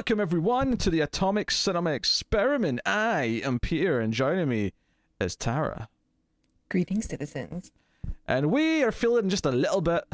Welcome, 0.00 0.18
everyone, 0.18 0.78
to 0.78 0.88
the 0.88 1.00
Atomic 1.00 1.50
Cinema 1.50 1.90
Experiment. 1.90 2.80
I 2.86 3.42
am 3.44 3.58
Peter, 3.58 4.00
and 4.00 4.14
joining 4.14 4.48
me 4.48 4.72
is 5.20 5.36
Tara. 5.36 5.90
Greetings, 6.70 7.06
citizens. 7.06 7.70
And 8.26 8.50
we 8.50 8.82
are 8.82 8.92
feeling 8.92 9.28
just 9.28 9.44
a 9.44 9.50
little 9.50 9.82
bit 9.82 10.04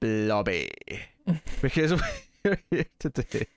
blobby 0.00 0.70
because 1.60 1.92
we're 2.42 2.58
here 2.70 2.86
today. 2.98 3.48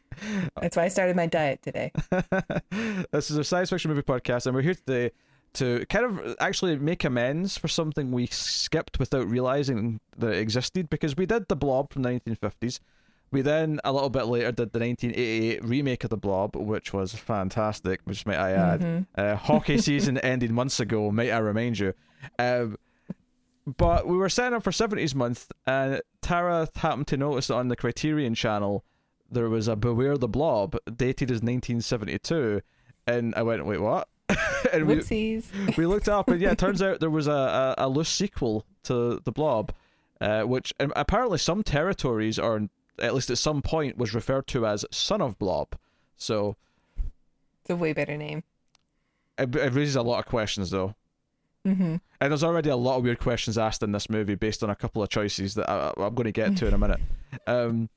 That's 0.59 0.75
why 0.75 0.83
I 0.83 0.89
started 0.89 1.15
my 1.15 1.25
diet 1.25 1.61
today. 1.61 1.93
this 3.11 3.31
is 3.31 3.37
a 3.37 3.45
science 3.45 3.69
fiction 3.69 3.91
movie 3.91 4.01
podcast, 4.01 4.45
and 4.45 4.53
we're 4.53 4.61
here 4.61 4.75
today 4.75 5.11
to 5.53 5.85
kind 5.85 6.03
of 6.03 6.35
actually 6.41 6.77
make 6.77 7.05
amends 7.05 7.57
for 7.57 7.69
something 7.69 8.11
we 8.11 8.27
skipped 8.27 8.99
without 8.99 9.25
realizing 9.25 10.01
that 10.17 10.33
it 10.33 10.39
existed 10.39 10.89
because 10.89 11.15
we 11.15 11.25
did 11.25 11.47
the 11.47 11.55
blob 11.55 11.93
from 11.93 12.01
the 12.01 12.09
1950s. 12.09 12.81
We 13.31 13.41
then, 13.41 13.79
a 13.85 13.93
little 13.93 14.09
bit 14.09 14.25
later, 14.25 14.51
did 14.51 14.73
the 14.73 14.79
1988 14.79 15.63
remake 15.63 16.03
of 16.03 16.09
The 16.09 16.17
Blob, 16.17 16.55
which 16.55 16.91
was 16.91 17.13
fantastic, 17.13 18.01
which 18.03 18.25
might 18.25 18.37
I 18.37 18.51
add. 18.51 18.81
Mhm. 18.81 19.07
Uh, 19.15 19.35
hockey 19.37 19.77
season 19.79 20.17
ended 20.17 20.51
months 20.51 20.79
ago, 20.81 21.11
might 21.11 21.31
I 21.31 21.37
remind 21.37 21.79
you. 21.79 21.93
Um, 22.37 22.77
but 23.65 24.07
we 24.07 24.17
were 24.17 24.29
setting 24.29 24.55
up 24.55 24.63
for 24.63 24.71
70s 24.71 25.15
month, 25.15 25.51
and 25.65 26.01
Tara 26.21 26.67
happened 26.75 27.07
to 27.07 27.17
notice 27.17 27.47
that 27.47 27.55
on 27.55 27.67
the 27.69 27.75
Criterion 27.75 28.35
channel 28.35 28.83
there 29.29 29.49
was 29.49 29.67
a 29.67 29.75
Beware 29.75 30.17
the 30.17 30.27
Blob 30.27 30.75
dated 30.93 31.31
as 31.31 31.37
1972. 31.37 32.61
And 33.07 33.33
I 33.35 33.43
went, 33.43 33.65
wait, 33.65 33.79
what? 33.79 34.09
and 34.73 34.87
we, 34.87 34.95
Whoopsies. 34.95 35.77
we 35.77 35.85
looked 35.85 36.09
up, 36.09 36.27
and 36.27 36.41
yeah, 36.41 36.51
it 36.51 36.57
turns 36.57 36.81
out 36.81 36.99
there 36.99 37.09
was 37.09 37.27
a, 37.27 37.75
a, 37.77 37.87
a 37.87 37.89
loose 37.89 38.09
sequel 38.09 38.65
to 38.83 39.21
The 39.23 39.31
Blob, 39.31 39.71
uh, 40.19 40.41
which 40.43 40.73
um, 40.79 40.91
apparently 40.95 41.37
some 41.37 41.63
territories 41.63 42.37
are, 42.37 42.61
at 43.01 43.13
least 43.13 43.29
at 43.29 43.37
some 43.37 43.61
point, 43.61 43.97
was 43.97 44.13
referred 44.13 44.47
to 44.47 44.65
as 44.65 44.85
Son 44.91 45.21
of 45.21 45.37
Blob. 45.39 45.75
So 46.17 46.55
It's 47.61 47.69
a 47.69 47.75
way 47.75 47.93
better 47.93 48.17
name. 48.17 48.43
it, 49.37 49.55
it 49.55 49.73
raises 49.73 49.95
a 49.95 50.01
lot 50.01 50.19
of 50.19 50.25
questions, 50.25 50.69
though. 50.69 50.95
Mm-hmm. 51.65 51.95
And 52.19 52.31
there's 52.31 52.43
already 52.43 52.69
a 52.69 52.75
lot 52.75 52.97
of 52.97 53.03
weird 53.03 53.19
questions 53.19 53.57
asked 53.57 53.83
in 53.83 53.91
this 53.91 54.09
movie 54.09 54.35
based 54.35 54.63
on 54.63 54.69
a 54.69 54.75
couple 54.75 55.03
of 55.03 55.09
choices 55.09 55.55
that 55.55 55.69
I, 55.69 55.93
I'm 55.97 56.15
going 56.15 56.25
to 56.25 56.31
get 56.31 56.55
to 56.57 56.67
in 56.67 56.73
a 56.73 56.77
minute. 56.85 56.99
Um, 57.47 57.89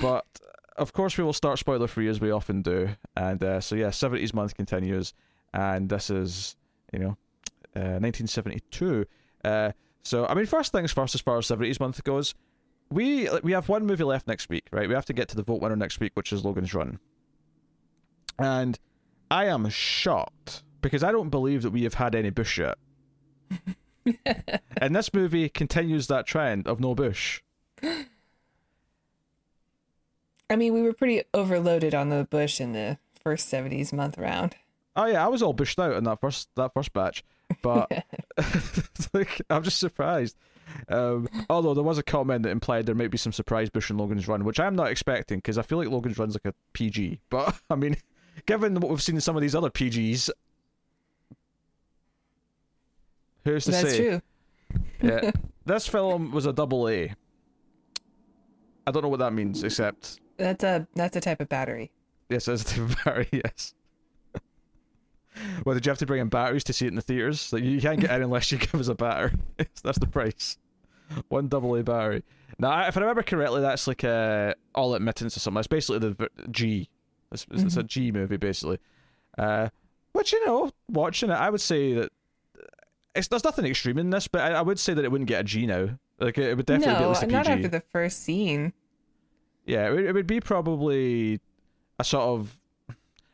but 0.00 0.26
of 0.76 0.92
course, 0.92 1.18
we 1.18 1.24
will 1.24 1.32
start 1.32 1.58
spoiler 1.58 1.86
free 1.88 2.08
as 2.08 2.20
we 2.20 2.30
often 2.30 2.62
do. 2.62 2.90
And 3.16 3.42
uh, 3.42 3.60
so, 3.60 3.74
yeah, 3.74 3.88
70s 3.88 4.32
month 4.32 4.54
continues. 4.54 5.12
And 5.52 5.88
this 5.88 6.10
is, 6.10 6.56
you 6.92 7.00
know, 7.00 7.16
uh, 7.76 7.98
1972. 7.98 9.06
Uh, 9.44 9.72
so, 10.02 10.26
I 10.26 10.34
mean, 10.34 10.46
first 10.46 10.72
things 10.72 10.92
first, 10.92 11.14
as 11.14 11.20
far 11.20 11.38
as 11.38 11.46
70s 11.46 11.80
month 11.80 12.02
goes, 12.04 12.34
we 12.90 13.28
uh, 13.28 13.40
we 13.42 13.52
have 13.52 13.68
one 13.68 13.86
movie 13.86 14.04
left 14.04 14.26
next 14.26 14.48
week, 14.48 14.66
right? 14.72 14.88
We 14.88 14.94
have 14.94 15.06
to 15.06 15.12
get 15.12 15.28
to 15.28 15.36
the 15.36 15.42
vote 15.42 15.60
winner 15.60 15.76
next 15.76 16.00
week, 16.00 16.12
which 16.14 16.32
is 16.32 16.44
Logan's 16.44 16.74
Run. 16.74 16.98
And 18.38 18.78
I 19.30 19.46
am 19.46 19.68
shocked 19.68 20.62
because 20.80 21.04
I 21.04 21.12
don't 21.12 21.30
believe 21.30 21.62
that 21.62 21.70
we 21.70 21.84
have 21.84 21.94
had 21.94 22.14
any 22.14 22.30
Bush 22.30 22.58
yet. 22.58 22.78
and 24.76 24.96
this 24.96 25.12
movie 25.12 25.48
continues 25.48 26.06
that 26.06 26.26
trend 26.26 26.66
of 26.66 26.80
no 26.80 26.94
Bush. 26.94 27.42
I 30.50 30.56
mean, 30.56 30.72
we 30.74 30.82
were 30.82 30.92
pretty 30.92 31.22
overloaded 31.32 31.94
on 31.94 32.08
the 32.08 32.26
bush 32.28 32.60
in 32.60 32.72
the 32.72 32.98
first 33.22 33.52
70s 33.52 33.92
month 33.92 34.18
round. 34.18 34.56
Oh 34.96 35.06
yeah, 35.06 35.24
I 35.24 35.28
was 35.28 35.42
all 35.42 35.52
bushed 35.52 35.78
out 35.78 35.94
in 35.94 36.04
that 36.04 36.20
first 36.20 36.48
that 36.56 36.74
first 36.74 36.92
batch, 36.92 37.22
but 37.62 37.88
like 39.14 39.40
I'm 39.48 39.62
just 39.62 39.78
surprised. 39.78 40.36
Um, 40.88 41.28
although 41.48 41.74
there 41.74 41.84
was 41.84 41.98
a 41.98 42.02
comment 42.02 42.42
that 42.44 42.50
implied 42.50 42.86
there 42.86 42.94
might 42.94 43.10
be 43.10 43.18
some 43.18 43.32
surprise 43.32 43.70
Bush 43.70 43.90
in 43.90 43.96
Logan's 43.98 44.26
Run, 44.28 44.44
which 44.44 44.58
I'm 44.60 44.74
not 44.76 44.90
expecting 44.90 45.38
because 45.38 45.58
I 45.58 45.62
feel 45.62 45.78
like 45.78 45.88
Logan's 45.88 46.18
Run's 46.18 46.34
like 46.34 46.52
a 46.52 46.54
PG. 46.72 47.20
But 47.30 47.54
I 47.70 47.74
mean, 47.76 47.96
given 48.46 48.74
what 48.74 48.90
we've 48.90 49.02
seen 49.02 49.14
in 49.16 49.20
some 49.20 49.36
of 49.36 49.42
these 49.42 49.54
other 49.54 49.70
PGs, 49.70 50.30
who's 53.44 53.64
to 53.64 53.70
That's 53.70 53.90
say? 53.90 53.96
true. 53.96 54.20
Yeah, 55.02 55.30
this 55.64 55.86
film 55.88 56.30
was 56.30 56.44
a 56.46 56.52
double 56.52 56.86
A. 56.88 57.14
I 58.86 58.90
don't 58.90 59.02
know 59.02 59.08
what 59.08 59.18
that 59.20 59.32
means, 59.32 59.64
except 59.64 60.20
That's 60.36 60.62
a 60.62 60.86
that's 60.94 61.16
a 61.16 61.20
type 61.20 61.40
of 61.40 61.48
battery. 61.48 61.90
yes, 62.28 62.46
it's 62.48 62.62
a 62.62 62.64
type 62.66 62.78
of 62.78 62.96
battery. 63.04 63.28
Yes. 63.44 63.74
Well, 65.64 65.74
did 65.74 65.86
you 65.86 65.90
have 65.90 65.98
to 65.98 66.06
bring 66.06 66.20
in 66.20 66.28
batteries 66.28 66.64
to 66.64 66.72
see 66.72 66.86
it 66.86 66.88
in 66.88 66.94
the 66.94 67.02
theaters? 67.02 67.52
Like 67.52 67.62
you 67.62 67.80
can't 67.80 68.00
get 68.00 68.10
in 68.10 68.22
unless 68.22 68.50
you 68.50 68.58
give 68.58 68.74
us 68.74 68.88
a 68.88 68.94
battery. 68.94 69.32
that's 69.82 69.98
the 69.98 70.06
price. 70.06 70.58
One 71.28 71.48
double 71.48 71.74
A 71.76 71.82
battery. 71.82 72.22
Now, 72.58 72.86
if 72.86 72.96
I 72.96 73.00
remember 73.00 73.22
correctly, 73.22 73.62
that's 73.62 73.86
like 73.86 74.04
uh, 74.04 74.54
all 74.74 74.94
admittance 74.94 75.36
or 75.36 75.40
something. 75.40 75.58
It's 75.58 75.66
basically 75.66 75.98
the 75.98 76.28
G. 76.50 76.88
It's, 77.32 77.46
it's 77.50 77.62
it's 77.62 77.76
a 77.76 77.82
G 77.82 78.12
movie 78.12 78.36
basically. 78.36 78.78
Uh, 79.38 79.68
which 80.12 80.32
you 80.32 80.44
know, 80.46 80.70
watching 80.88 81.30
it, 81.30 81.34
I 81.34 81.50
would 81.50 81.60
say 81.60 81.94
that 81.94 82.12
it's 83.14 83.28
there's 83.28 83.44
nothing 83.44 83.64
extreme 83.64 83.98
in 83.98 84.10
this, 84.10 84.28
but 84.28 84.40
I, 84.42 84.54
I 84.58 84.62
would 84.62 84.78
say 84.78 84.94
that 84.94 85.04
it 85.04 85.10
wouldn't 85.10 85.28
get 85.28 85.40
a 85.40 85.44
G 85.44 85.66
now. 85.66 85.98
Like 86.18 86.38
it 86.38 86.56
would 86.56 86.66
definitely 86.66 86.94
be 86.94 86.96
at 86.96 87.00
no, 87.00 87.08
least 87.08 87.22
a 87.22 87.26
PG. 87.26 87.36
not 87.36 87.46
after 87.48 87.68
the 87.68 87.80
first 87.80 88.22
scene. 88.22 88.72
Yeah, 89.64 89.88
it 89.88 89.92
would, 89.92 90.04
it 90.04 90.12
would 90.12 90.26
be 90.26 90.40
probably 90.40 91.40
a 91.98 92.04
sort 92.04 92.24
of 92.24 92.59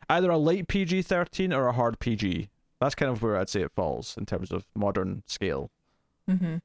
either 0.09 0.29
a 0.29 0.37
light 0.37 0.67
PG 0.67 1.03
13 1.03 1.53
or 1.53 1.67
a 1.67 1.73
hard 1.73 1.99
PG. 1.99 2.49
That's 2.79 2.95
kind 2.95 3.11
of 3.11 3.21
where 3.21 3.37
I'd 3.37 3.49
say 3.49 3.61
it 3.61 3.71
falls 3.75 4.15
in 4.17 4.25
terms 4.25 4.51
of 4.51 4.65
modern 4.75 5.23
scale. 5.25 5.71
Mm-hmm. 6.29 6.57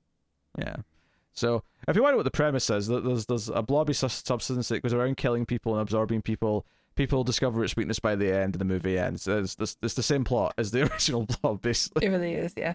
Yeah. 0.58 0.76
So 1.32 1.62
if 1.88 1.96
you 1.96 2.02
wonder 2.02 2.16
what 2.16 2.24
the 2.24 2.30
premise 2.30 2.68
is, 2.70 2.88
th- 2.88 3.02
there's 3.02 3.26
there's 3.26 3.48
a 3.48 3.62
blobby 3.62 3.94
substance 3.94 4.68
that 4.68 4.82
goes 4.82 4.92
around 4.92 5.16
killing 5.16 5.46
people 5.46 5.72
and 5.72 5.82
absorbing 5.82 6.22
people. 6.22 6.66
People 6.94 7.24
discover 7.24 7.64
its 7.64 7.74
weakness 7.74 7.98
by 7.98 8.14
the 8.14 8.30
end, 8.30 8.54
and 8.54 8.60
the 8.60 8.66
movie 8.66 8.98
ends. 8.98 9.26
It's, 9.26 9.56
it's, 9.58 9.78
it's 9.82 9.94
the 9.94 10.02
same 10.02 10.24
plot 10.24 10.52
as 10.58 10.72
the 10.72 10.82
original 10.92 11.24
blob, 11.24 11.62
basically. 11.62 12.04
It 12.04 12.10
really 12.10 12.34
is, 12.34 12.52
yeah. 12.54 12.74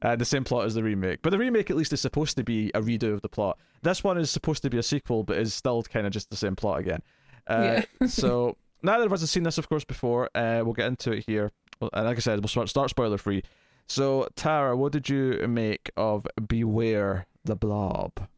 Uh, 0.00 0.16
the 0.16 0.24
same 0.24 0.42
plot 0.42 0.64
as 0.64 0.74
the 0.74 0.82
remake. 0.82 1.20
But 1.20 1.30
the 1.30 1.38
remake 1.38 1.68
at 1.68 1.76
least 1.76 1.92
is 1.92 2.00
supposed 2.00 2.38
to 2.38 2.44
be 2.44 2.70
a 2.74 2.80
redo 2.80 3.12
of 3.12 3.20
the 3.20 3.28
plot. 3.28 3.58
This 3.82 4.02
one 4.02 4.16
is 4.16 4.30
supposed 4.30 4.62
to 4.62 4.70
be 4.70 4.78
a 4.78 4.82
sequel, 4.82 5.22
but 5.22 5.36
is 5.36 5.52
still 5.52 5.82
kind 5.82 6.06
of 6.06 6.14
just 6.14 6.30
the 6.30 6.36
same 6.36 6.56
plot 6.56 6.80
again. 6.80 7.02
Uh, 7.46 7.82
so 8.06 8.56
neither 8.82 9.06
of 9.06 9.12
us 9.12 9.20
have 9.20 9.30
seen 9.30 9.42
this, 9.42 9.58
of 9.58 9.68
course, 9.68 9.84
before. 9.84 10.28
Uh, 10.34 10.62
we'll 10.64 10.74
get 10.74 10.86
into 10.86 11.12
it 11.12 11.24
here. 11.26 11.50
And 11.80 12.06
like 12.06 12.16
I 12.16 12.20
said, 12.20 12.40
we'll 12.40 12.48
start, 12.48 12.68
start 12.68 12.90
spoiler 12.90 13.18
free. 13.18 13.42
So 13.86 14.28
Tara, 14.36 14.76
what 14.76 14.92
did 14.92 15.08
you 15.08 15.46
make 15.48 15.90
of 15.96 16.26
Beware 16.46 17.26
the 17.44 17.56
Blob? 17.56 18.28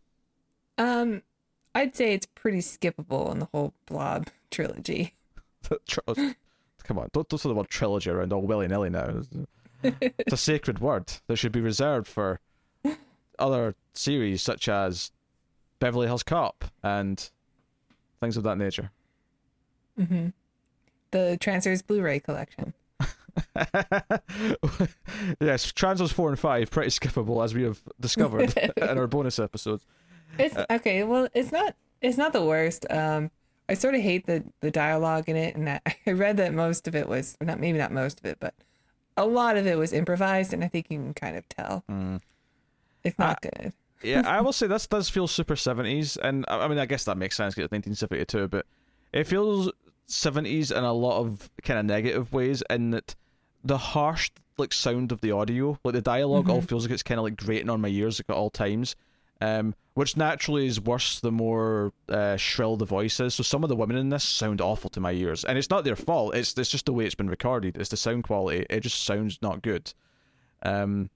Um, 0.79 1.23
I'd 1.75 1.97
say 1.97 2.15
it's 2.15 2.27
pretty 2.27 2.59
skippable 2.59 3.33
in 3.33 3.41
the 3.41 3.49
whole 3.53 3.75
Blob 3.87 4.29
trilogy. 4.51 5.15
Come 6.85 6.99
on, 6.99 7.09
don't, 7.13 7.29
don't 7.29 7.39
say 7.39 7.49
the 7.49 7.55
word 7.55 7.69
trilogy 7.69 8.11
around 8.11 8.33
all 8.33 8.43
willy 8.43 8.69
nilly 8.69 8.91
now. 8.91 9.23
It's 9.83 10.33
a 10.33 10.37
sacred 10.37 10.79
word 10.79 11.11
that 11.27 11.37
should 11.37 11.53
be 11.53 11.63
reserved 11.63 12.07
for 12.07 12.39
other 13.39 13.75
series 13.95 14.43
such 14.43 14.69
as 14.69 15.11
Beverly 15.79 16.07
Hills 16.07 16.23
Cop 16.23 16.67
and 16.83 17.31
things 18.21 18.37
of 18.37 18.43
that 18.43 18.59
nature. 18.59 18.91
Mm-hmm. 20.01 20.29
The 21.11 21.37
Transfers 21.41 21.83
Blu-ray 21.83 22.21
collection. 22.21 22.73
yes, 25.41 25.73
Transfers 25.73 26.13
4 26.13 26.31
and 26.31 26.39
5, 26.39 26.71
pretty 26.71 26.91
skippable 26.91 27.45
as 27.45 27.55
we 27.55 27.63
have 27.63 27.81
discovered 28.01 28.57
in 28.77 28.99
our 28.99 29.07
bonus 29.07 29.39
episodes. 29.39 29.85
It's 30.39 30.57
okay. 30.71 31.03
Well, 31.03 31.29
it's 31.35 31.53
not. 31.53 31.75
It's 32.01 32.17
not 32.17 32.33
the 32.33 32.45
worst. 32.45 32.87
Um, 32.91 33.31
I 33.69 33.75
sort 33.75 33.95
of 33.95 34.01
hate 34.01 34.27
the 34.27 34.45
the 34.61 34.71
dialogue 34.71 35.29
in 35.29 35.37
it, 35.37 35.55
and 35.55 35.67
that, 35.67 35.83
I 36.07 36.13
read 36.13 36.37
that 36.39 36.55
most 36.55 36.89
of 36.89 36.95
it 36.95 37.09
was 37.09 37.37
not 37.41 37.61
maybe 37.61 37.79
not 37.79 37.93
most 37.93 38.21
of 38.21 38.27
it, 38.27 38.39
but 38.41 38.55
a 39.17 39.27
lot 39.27 39.57
of 39.57 39.67
it 39.67 39.77
was 39.77 39.93
improvised, 39.93 40.53
and 40.53 40.65
I 40.65 40.69
think 40.69 40.87
you 40.91 40.99
can 40.99 41.15
kind 41.15 41.37
of 41.37 41.49
tell 41.49 41.85
it's 43.05 43.19
not 43.19 43.43
good. 43.43 43.73
yeah, 44.03 44.23
I 44.25 44.41
will 44.41 44.53
say 44.53 44.67
this 44.67 44.87
does 44.87 45.09
feel 45.09 45.27
super 45.27 45.57
70s, 45.57 46.17
and 46.23 46.45
I 46.49 46.59
I 46.59 46.69
mean, 46.69 46.79
I 46.79 46.87
guess 46.87 47.05
that 47.05 47.17
makes 47.17 47.37
sense 47.37 47.55
because 47.55 47.67
it's 47.67 47.73
1972, 47.73 48.49
but 48.49 48.67
it 49.13 49.27
feels 49.27 49.71
70s 50.11 50.77
in 50.77 50.85
a 50.85 50.93
lot 50.93 51.21
of 51.21 51.51
kind 51.63 51.79
of 51.79 51.87
negative 51.87 52.33
ways, 52.33 52.63
in 52.69 52.91
that 52.91 53.15
the 53.65 53.79
harsh 53.79 54.31
like 54.59 54.73
sound 54.73 55.13
of 55.13 55.21
the 55.21 55.33
audio, 55.33 55.79
like 55.85 55.95
the 55.95 56.03
dialog 56.03 56.49
all 56.49 56.61
feels 56.61 56.85
like 56.85 56.93
it's 56.93 57.03
kind 57.03 57.19
of 57.19 57.25
like 57.25 57.37
grating 57.37 57.71
on 57.71 57.81
my 57.81 57.89
ears 57.89 58.21
like, 58.21 58.29
at 58.29 58.37
all 58.37 58.51
times. 58.51 58.97
Um, 59.43 59.75
which 59.95 60.19
naturally 60.19 60.67
is 60.67 60.81
worse 60.81 61.21
the 61.21 61.33
more 61.33 61.93
uh, 62.11 62.37
shrill 62.37 62.77
the 62.77 62.85
voice 62.85 63.19
is. 63.21 63.35
So 63.35 63.43
some 63.43 63.63
of 63.63 63.71
the 63.71 63.77
women 63.77 63.97
in 63.97 64.11
this 64.11 64.23
sound 64.23 64.61
awful 64.61 64.91
to 64.91 65.01
my 65.01 65.13
ears, 65.13 65.45
and 65.45 65.57
it's 65.57 65.71
not 65.71 65.85
their 65.85 65.97
fault. 65.97 66.35
It's 66.35 66.57
it's 66.59 66.71
just 66.71 66.87
the 66.87 66.93
way 66.93 67.07
it's 67.07 67.15
been 67.15 67.31
recorded. 67.31 67.77
It's 67.79 67.89
the 67.89 67.97
sound 67.97 68.25
quality. 68.25 68.67
It 68.69 68.81
just 68.81 69.05
sounds 69.05 69.39
not 69.41 69.63
good. 69.63 69.93
Um, 70.63 71.09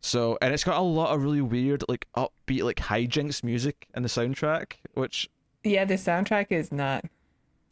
so 0.00 0.36
and 0.42 0.52
it's 0.52 0.64
got 0.64 0.78
a 0.78 0.82
lot 0.82 1.14
of 1.14 1.22
really 1.22 1.40
weird 1.40 1.84
like 1.88 2.06
upbeat 2.16 2.64
like 2.64 2.76
hijinks 2.76 3.44
music 3.44 3.86
in 3.94 4.02
the 4.02 4.08
soundtrack, 4.08 4.72
which 4.94 5.28
Yeah, 5.62 5.84
the 5.84 5.94
soundtrack 5.94 6.46
is 6.50 6.72
not 6.72 7.04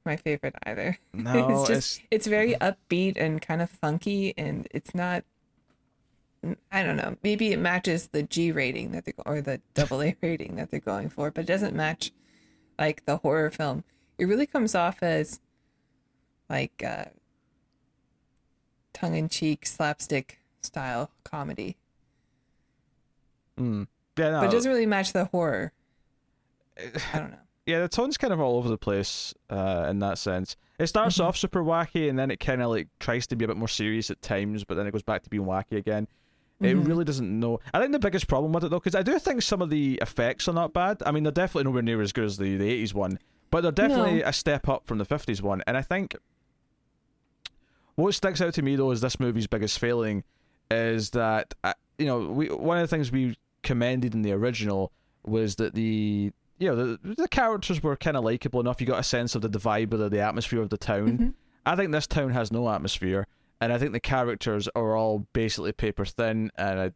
my 0.08 0.16
favorite 0.16 0.56
either. 0.64 0.98
no, 1.12 1.60
it's 1.60 1.68
just 1.68 2.02
it's 2.10 2.26
very 2.26 2.54
upbeat 2.54 3.16
and 3.16 3.40
kind 3.40 3.62
of 3.62 3.70
funky, 3.70 4.34
and 4.36 4.66
it's 4.72 4.94
not. 4.94 5.22
I 6.72 6.82
don't 6.82 6.96
know. 6.96 7.16
Maybe 7.22 7.52
it 7.52 7.58
matches 7.58 8.08
the 8.08 8.22
G 8.22 8.52
rating 8.52 8.92
that 8.92 9.04
they 9.04 9.12
or 9.26 9.40
the 9.40 9.60
double 9.74 10.02
A 10.02 10.16
rating 10.22 10.56
that 10.56 10.70
they're 10.70 10.80
going 10.80 11.10
for, 11.10 11.30
but 11.30 11.42
it 11.42 11.46
doesn't 11.46 11.74
match 11.74 12.12
like 12.78 13.04
the 13.04 13.18
horror 13.18 13.50
film. 13.50 13.84
it 14.18 14.24
really 14.26 14.46
comes 14.46 14.74
off 14.74 15.02
as 15.02 15.40
like 16.48 16.82
uh, 16.84 17.06
tongue 18.92 19.16
in 19.16 19.28
cheek 19.28 19.66
slapstick 19.66 20.38
style 20.62 21.10
comedy. 21.24 21.76
Mm. 23.58 23.86
Yeah, 24.16 24.30
no, 24.30 24.40
But 24.40 24.48
it 24.48 24.52
doesn't 24.52 24.70
really 24.70 24.86
match 24.86 25.12
the 25.12 25.26
horror. 25.26 25.72
I 26.78 27.18
don't 27.18 27.30
know. 27.32 27.38
Yeah, 27.68 27.80
the 27.80 27.88
tone's 27.88 28.16
kind 28.16 28.32
of 28.32 28.40
all 28.40 28.56
over 28.56 28.68
the 28.68 28.78
place 28.78 29.34
uh, 29.50 29.86
in 29.90 29.98
that 30.00 30.18
sense. 30.18 30.56
It 30.78 30.86
starts 30.86 31.18
Mhm. 31.18 31.24
off 31.24 31.36
super 31.36 31.62
wacky, 31.62 32.08
and 32.08 32.18
then 32.18 32.30
it 32.30 32.40
kind 32.40 32.62
of 32.62 32.70
like 32.70 32.88
tries 32.98 33.26
to 33.28 33.36
be 33.36 33.44
a 33.44 33.48
bit 33.48 33.56
more 33.56 33.68
serious 33.68 34.10
at 34.10 34.20
times, 34.22 34.64
but 34.64 34.74
then 34.76 34.86
it 34.86 34.92
goes 34.92 35.02
back 35.02 35.22
to 35.24 35.30
being 35.30 35.44
wacky 35.44 35.76
again. 35.76 36.08
It 36.60 36.76
Mhm. 36.76 36.86
really 36.88 37.04
doesn't 37.04 37.38
know. 37.38 37.60
I 37.72 37.78
think 37.80 37.92
the 37.92 37.98
biggest 38.00 38.26
problem 38.26 38.52
with 38.52 38.64
it 38.64 38.70
though, 38.70 38.78
because 38.80 38.94
I 38.96 39.02
do 39.02 39.18
think 39.18 39.42
some 39.42 39.62
of 39.62 39.70
the 39.70 39.98
effects 40.02 40.48
are 40.48 40.52
not 40.54 40.72
bad. 40.72 41.02
I 41.06 41.12
mean, 41.12 41.22
they're 41.22 41.30
definitely 41.32 41.64
nowhere 41.70 41.82
near 41.82 42.00
as 42.00 42.12
good 42.12 42.24
as 42.24 42.36
the 42.38 42.56
the 42.56 42.68
eighties 42.68 42.94
one, 42.94 43.18
but 43.50 43.60
they're 43.60 43.70
definitely 43.70 44.20
No. 44.20 44.26
a 44.28 44.32
step 44.32 44.68
up 44.68 44.86
from 44.86 44.98
the 44.98 45.04
fifties 45.04 45.40
one. 45.42 45.62
And 45.66 45.76
I 45.76 45.82
think 45.82 46.16
what 47.96 48.14
sticks 48.14 48.40
out 48.40 48.54
to 48.54 48.62
me 48.62 48.76
though 48.76 48.90
is 48.90 49.00
this 49.00 49.18
movie's 49.20 49.46
biggest 49.46 49.78
failing 49.78 50.24
is 50.70 51.10
that 51.10 51.54
uh, 51.64 51.74
you 51.98 52.06
know 52.06 52.20
we 52.30 52.48
one 52.48 52.78
of 52.78 52.82
the 52.88 52.94
things 52.96 53.10
we 53.10 53.36
commended 53.62 54.14
in 54.14 54.22
the 54.22 54.32
original 54.32 54.92
was 55.24 55.56
that 55.56 55.74
the 55.74 56.32
you 56.58 56.68
know 56.68 56.74
the 56.76 57.14
the 57.14 57.28
characters 57.28 57.82
were 57.82 57.96
kind 57.96 58.16
of 58.16 58.24
likable 58.24 58.60
enough. 58.60 58.80
You 58.80 58.86
got 58.86 59.00
a 59.00 59.04
sense 59.04 59.34
of 59.34 59.42
the, 59.42 59.48
the 59.48 59.58
vibe 59.58 59.92
of 59.92 59.98
the, 60.00 60.08
the 60.08 60.20
atmosphere 60.20 60.60
of 60.62 60.70
the 60.70 60.78
town. 60.78 61.18
Mhm. 61.18 61.34
I 61.66 61.76
think 61.76 61.92
this 61.92 62.06
town 62.06 62.30
has 62.30 62.50
no 62.52 62.68
atmosphere, 62.68 63.26
and 63.60 63.72
I 63.72 63.78
think 63.78 63.92
the 63.92 64.00
characters 64.00 64.68
are 64.74 64.96
all 64.96 65.26
basically 65.32 65.72
paper 65.72 66.04
thin, 66.04 66.50
and 66.56 66.80
I, 66.80 66.92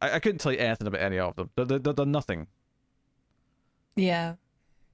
I, 0.00 0.14
I 0.14 0.18
couldn't 0.18 0.38
tell 0.38 0.52
you 0.52 0.58
anything 0.58 0.86
about 0.88 1.00
any 1.00 1.18
of 1.18 1.36
them. 1.36 1.50
They're, 1.54 1.78
they're, 1.78 1.92
they're 1.92 2.06
nothing. 2.06 2.48
Yeah. 3.94 4.34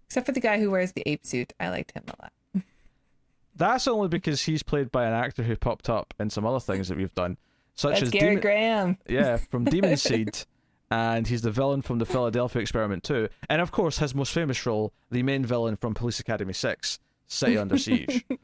Except 0.06 0.26
for 0.26 0.32
the 0.32 0.40
guy 0.40 0.60
who 0.60 0.70
wears 0.70 0.92
the 0.92 1.02
ape 1.06 1.24
suit. 1.24 1.52
I 1.58 1.70
liked 1.70 1.92
him 1.92 2.04
a 2.06 2.22
lot. 2.22 2.32
That's 3.56 3.86
only 3.88 4.08
because 4.08 4.42
he's 4.42 4.62
played 4.62 4.92
by 4.92 5.06
an 5.06 5.12
actor 5.14 5.42
who 5.42 5.56
popped 5.56 5.88
up 5.88 6.14
in 6.20 6.30
some 6.30 6.46
other 6.46 6.60
things 6.60 6.88
that 6.88 6.96
we've 6.98 7.14
done, 7.14 7.38
such 7.74 7.92
That's 7.94 8.02
as 8.04 8.10
Gary 8.10 8.28
Demon, 8.30 8.40
Graham. 8.42 8.98
yeah, 9.08 9.36
from 9.38 9.64
Demon 9.64 9.96
Seed, 9.96 10.38
and 10.92 11.26
he's 11.26 11.40
the 11.42 11.50
villain 11.50 11.80
from 11.80 11.98
the 11.98 12.04
Philadelphia 12.06 12.60
Experiment 12.60 13.02
too, 13.02 13.28
and 13.48 13.62
of 13.62 13.72
course 13.72 13.98
his 13.98 14.14
most 14.14 14.32
famous 14.32 14.64
role, 14.66 14.92
the 15.10 15.22
main 15.22 15.44
villain 15.44 15.74
from 15.76 15.94
Police 15.94 16.20
Academy 16.20 16.52
6, 16.52 16.98
City 17.26 17.56
Under 17.56 17.78
Siege. 17.78 18.24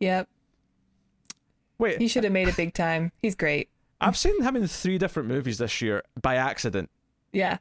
Yep. 0.00 0.28
Wait, 1.78 1.98
He 2.00 2.06
should 2.08 2.22
have 2.24 2.32
made 2.32 2.46
it 2.48 2.56
big 2.56 2.72
time. 2.72 3.10
He's 3.20 3.34
great. 3.34 3.68
I've 4.00 4.16
seen 4.16 4.40
him 4.42 4.54
in 4.56 4.66
three 4.68 4.96
different 4.96 5.28
movies 5.28 5.58
this 5.58 5.82
year 5.82 6.04
by 6.22 6.36
accident, 6.36 6.88
Yeah. 7.32 7.58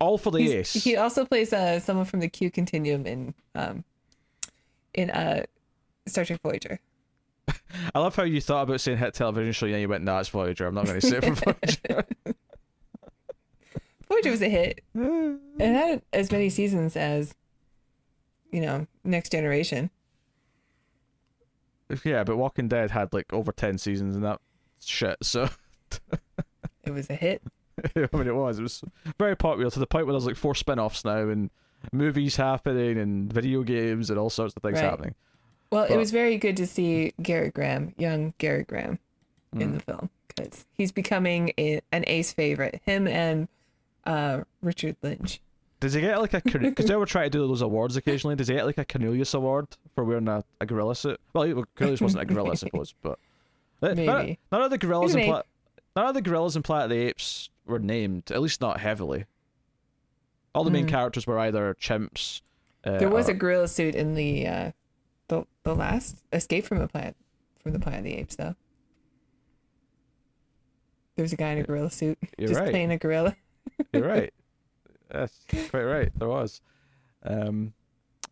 all 0.00 0.16
for 0.16 0.30
the 0.30 0.38
He's- 0.38 0.76
ace. 0.76 0.84
He 0.84 0.96
also 0.96 1.24
plays 1.24 1.52
uh, 1.52 1.80
someone 1.80 2.06
from 2.06 2.20
the 2.20 2.28
Q 2.28 2.50
Continuum 2.50 3.04
in 3.06 3.34
um 3.54 3.84
in 4.94 5.10
uh 5.10 5.42
Star 6.06 6.24
Trek 6.24 6.40
Voyager. 6.42 6.78
I 7.94 7.98
love 7.98 8.14
how 8.16 8.22
you 8.24 8.40
thought 8.40 8.62
about 8.62 8.80
saying 8.80 8.98
hit 8.98 9.14
television 9.14 9.52
show, 9.52 9.66
and 9.66 9.74
then 9.74 9.80
you 9.80 9.88
went, 9.88 10.04
"Nah, 10.04 10.20
it's 10.20 10.28
Voyager." 10.28 10.66
I'm 10.66 10.74
not 10.74 10.86
going 10.86 11.00
to 11.00 11.06
say 11.06 11.18
it 11.18 11.24
for 11.24 11.34
Voyager. 11.34 12.06
Voyager 14.08 14.30
was 14.30 14.42
a 14.42 14.48
hit. 14.48 14.82
It 15.58 15.72
had 15.74 16.02
as 16.12 16.32
many 16.32 16.48
seasons 16.50 16.96
as 16.96 17.34
you 18.50 18.60
know, 18.60 18.86
Next 19.04 19.30
Generation. 19.32 19.90
yeah, 22.04 22.24
but 22.24 22.36
Walking 22.36 22.68
Dead 22.68 22.90
had 22.90 23.12
like 23.12 23.32
over 23.32 23.52
ten 23.52 23.78
seasons 23.78 24.14
and 24.16 24.24
that 24.24 24.40
shit. 24.84 25.16
So 25.22 25.48
It 26.84 26.90
was 26.90 27.08
a 27.10 27.14
hit. 27.14 27.42
I 27.96 28.08
mean, 28.12 28.26
it 28.26 28.34
was. 28.34 28.58
It 28.58 28.62
was 28.62 28.82
very 29.18 29.36
popular 29.36 29.70
to 29.70 29.78
the 29.78 29.86
point 29.86 30.06
where 30.06 30.12
there's 30.12 30.26
like 30.26 30.36
four 30.36 30.54
spin-offs 30.54 31.04
now, 31.04 31.28
and 31.28 31.50
movies 31.92 32.36
happening, 32.36 32.98
and 32.98 33.32
video 33.32 33.62
games, 33.62 34.10
and 34.10 34.18
all 34.18 34.30
sorts 34.30 34.54
of 34.56 34.62
things 34.62 34.80
Right. 34.80 34.90
happening. 34.90 35.14
Well, 35.72 35.86
But- 35.88 35.94
it 35.94 35.96
was 35.96 36.10
very 36.12 36.36
good 36.36 36.56
to 36.58 36.66
see 36.66 37.12
Gary 37.20 37.50
Graham, 37.50 37.94
young 37.98 38.34
Gary 38.38 38.62
Graham, 38.62 38.98
in 39.54 39.70
Mm. 39.70 39.74
the 39.74 39.80
film 39.80 40.10
because 40.28 40.64
he's 40.74 40.92
becoming 40.92 41.52
a, 41.58 41.80
an 41.90 42.04
ace 42.06 42.32
favorite. 42.32 42.80
Him 42.84 43.08
and 43.08 43.48
uh, 44.06 44.42
Richard 44.60 44.96
Lynch. 45.02 45.40
Does 45.80 45.94
he 45.94 46.00
get 46.00 46.20
like 46.20 46.34
a? 46.34 46.40
Because 46.58 46.86
they 46.86 46.94
were 46.96 47.06
trying 47.06 47.26
to 47.26 47.30
do 47.38 47.46
those 47.48 47.60
awards 47.62 47.96
occasionally. 47.96 48.36
Does 48.36 48.48
he 48.48 48.54
get 48.54 48.66
like 48.66 48.78
a 48.78 48.84
Cornelius 48.84 49.34
Award 49.34 49.66
for 49.94 50.04
wearing 50.04 50.28
a, 50.28 50.44
a 50.60 50.66
gorilla 50.66 50.94
suit? 50.94 51.20
Well, 51.32 51.64
Cornelius 51.76 52.00
wasn't 52.00 52.22
a 52.22 52.26
gorilla, 52.26 52.52
I 52.52 52.54
suppose, 52.66 52.94
but 53.02 53.18
Uh, 53.82 53.94
none, 53.94 54.36
none 54.52 54.62
of 54.62 54.70
the 54.70 54.78
gorillas 54.78 55.12
in 55.14 55.20
Maybe. 55.20 55.30
Pla- 55.32 55.42
none 55.96 56.06
of 56.06 56.14
the 56.14 56.22
gorillas 56.22 56.54
in 56.54 56.62
Planet 56.62 56.84
of 56.84 56.90
the 56.90 56.96
Apes 57.08 57.50
were 57.66 57.78
named, 57.80 58.30
at 58.30 58.40
least 58.42 58.60
not 58.60 58.78
heavily. 58.80 59.24
All 60.54 60.64
the 60.64 60.70
main 60.70 60.86
Mm. 60.86 60.90
characters 60.90 61.26
were 61.26 61.38
either 61.38 61.74
chimps. 61.80 62.42
Uh, 62.84 62.98
There 62.98 63.08
was 63.08 63.28
or- 63.28 63.32
a 63.32 63.34
gorilla 63.34 63.68
suit 63.68 63.94
in 63.94 64.14
the 64.14 64.46
uh, 64.46 64.72
the 65.32 65.46
the 65.64 65.74
last 65.74 66.22
Escape 66.32 66.64
from 66.66 66.78
the 66.78 66.88
Planet 66.88 67.16
from 67.62 67.72
the 67.72 67.78
Planet 67.78 68.00
of 68.00 68.04
the 68.04 68.14
Apes, 68.14 68.36
though. 68.36 68.54
There's 71.16 71.32
a 71.32 71.36
guy 71.36 71.50
in 71.50 71.58
a 71.58 71.62
gorilla 71.62 71.90
suit 71.90 72.18
You're 72.38 72.48
just 72.48 72.60
right. 72.60 72.70
playing 72.70 72.90
a 72.90 72.98
gorilla. 72.98 73.36
You're 73.92 74.06
right. 74.08 74.32
That's 75.10 75.44
quite 75.70 75.82
right. 75.84 76.10
There 76.18 76.28
was. 76.28 76.60
Um, 77.22 77.72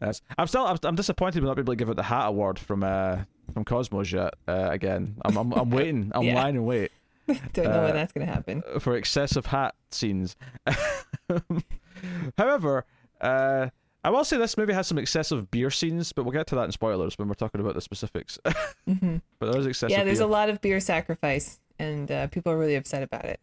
yes. 0.01 0.23
I'm 0.39 0.47
still. 0.47 0.67
I'm, 0.67 0.79
I'm 0.83 0.95
disappointed 0.97 1.43
we're 1.43 1.49
not 1.49 1.59
able 1.59 1.73
to 1.73 1.77
give 1.77 1.91
out 1.91 1.97
the 1.97 2.03
hat 2.03 2.27
award 2.29 2.59
from 2.59 2.83
uh 2.83 3.19
from 3.53 3.65
Cosmos 3.65 4.11
yet. 4.13 4.35
Uh, 4.49 4.69
again, 4.71 5.17
I'm 5.25 5.37
I'm, 5.37 5.53
I'm 5.53 5.71
waiting. 5.79 6.11
I'm 6.15 6.23
Yeah. 6.25 6.35
lying 6.35 6.57
in 6.57 6.65
wait 6.65 6.91
Don't 7.53 7.65
know 7.67 7.81
Uh, 7.81 7.85
when 7.85 7.95
that's 7.95 8.13
gonna 8.13 8.27
happen. 8.27 8.63
for 8.81 8.97
excessive 8.97 9.47
hat 9.47 9.75
scenes. 9.91 10.37
However, 12.39 12.87
uh, 13.21 13.69
I 14.03 14.11
will 14.11 14.25
say 14.25 14.39
this 14.39 14.57
movie 14.57 14.73
has 14.73 14.87
some 14.87 14.99
excessive 14.99 15.51
beer 15.51 15.71
scenes, 15.71 16.13
but 16.13 16.25
we'll 16.25 16.33
get 16.33 16.47
to 16.49 16.55
that 16.55 16.65
in 16.65 16.73
spoilers 16.73 17.19
when 17.19 17.29
we're 17.29 17.35
talking 17.35 17.61
about 17.61 17.75
the 17.75 17.81
specifics. 17.81 18.39
hmm 18.87 19.17
but 19.39 19.53
there 19.53 19.61
is 19.61 19.67
excessive. 19.67 19.97
Yeah, 19.97 20.05
there's 20.05 20.19
beer. 20.19 20.27
a 20.27 20.31
lot 20.31 20.49
of 20.49 20.61
beer 20.61 20.81
sacrifice, 20.81 21.61
and 21.79 22.11
uh, 22.11 22.27
people 22.29 22.53
are 22.53 22.59
really 22.59 22.77
upset 22.77 23.03
about 23.03 23.25
it. 23.27 23.41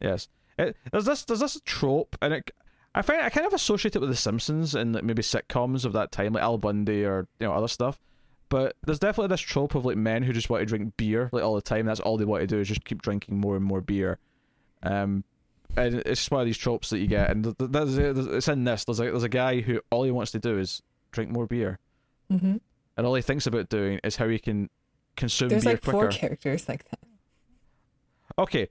Yes. 0.00 0.28
It, 0.58 0.76
there's 0.92 1.06
this 1.06 1.24
there's 1.24 1.40
this 1.40 1.60
trope, 1.64 2.16
and 2.22 2.34
it 2.34 2.50
I 2.94 3.02
find 3.02 3.20
I 3.22 3.30
kind 3.30 3.46
of 3.46 3.52
associate 3.52 3.96
it 3.96 4.00
with 4.00 4.10
The 4.10 4.16
Simpsons 4.16 4.74
and 4.74 4.94
like, 4.94 5.04
maybe 5.04 5.22
sitcoms 5.22 5.84
of 5.84 5.92
that 5.94 6.12
time, 6.12 6.34
like 6.34 6.42
Al 6.42 6.58
Bundy 6.58 7.04
or 7.04 7.26
you 7.40 7.46
know 7.46 7.52
other 7.52 7.68
stuff. 7.68 7.98
But 8.48 8.76
there's 8.84 9.00
definitely 9.00 9.28
this 9.28 9.40
trope 9.40 9.74
of 9.74 9.84
like 9.84 9.96
men 9.96 10.22
who 10.22 10.32
just 10.32 10.48
want 10.48 10.60
to 10.60 10.66
drink 10.66 10.96
beer 10.96 11.28
like 11.32 11.42
all 11.42 11.54
the 11.54 11.62
time. 11.62 11.86
That's 11.86 12.00
all 12.00 12.16
they 12.16 12.24
want 12.24 12.42
to 12.42 12.46
do 12.46 12.60
is 12.60 12.68
just 12.68 12.84
keep 12.84 13.02
drinking 13.02 13.38
more 13.38 13.56
and 13.56 13.64
more 13.64 13.80
beer. 13.80 14.18
Um, 14.82 15.24
and 15.76 15.94
it's 15.96 16.20
just 16.20 16.30
one 16.30 16.40
of 16.40 16.46
these 16.46 16.58
tropes 16.58 16.90
that 16.90 16.98
you 16.98 17.06
get, 17.06 17.30
and 17.30 17.44
th- 17.44 17.56
th- 17.58 17.70
there's, 17.70 17.94
there's, 17.96 18.26
it's 18.26 18.48
in 18.48 18.64
this. 18.64 18.84
There's 18.84 19.00
a 19.00 19.04
there's 19.04 19.22
a 19.22 19.28
guy 19.28 19.60
who 19.60 19.80
all 19.90 20.04
he 20.04 20.10
wants 20.10 20.32
to 20.32 20.38
do 20.38 20.58
is 20.58 20.82
drink 21.12 21.30
more 21.30 21.46
beer, 21.46 21.78
hmm 22.30 22.56
and 22.96 23.06
all 23.06 23.14
he 23.16 23.22
thinks 23.22 23.46
about 23.46 23.68
doing 23.68 23.98
is 24.04 24.16
how 24.16 24.28
he 24.28 24.38
can 24.38 24.70
consume 25.16 25.48
There's 25.48 25.64
beer 25.64 25.72
like 25.74 25.82
quicker. 25.82 25.98
four 25.98 26.08
characters 26.08 26.68
like 26.68 26.84
that. 26.90 27.00
Okay. 28.38 28.68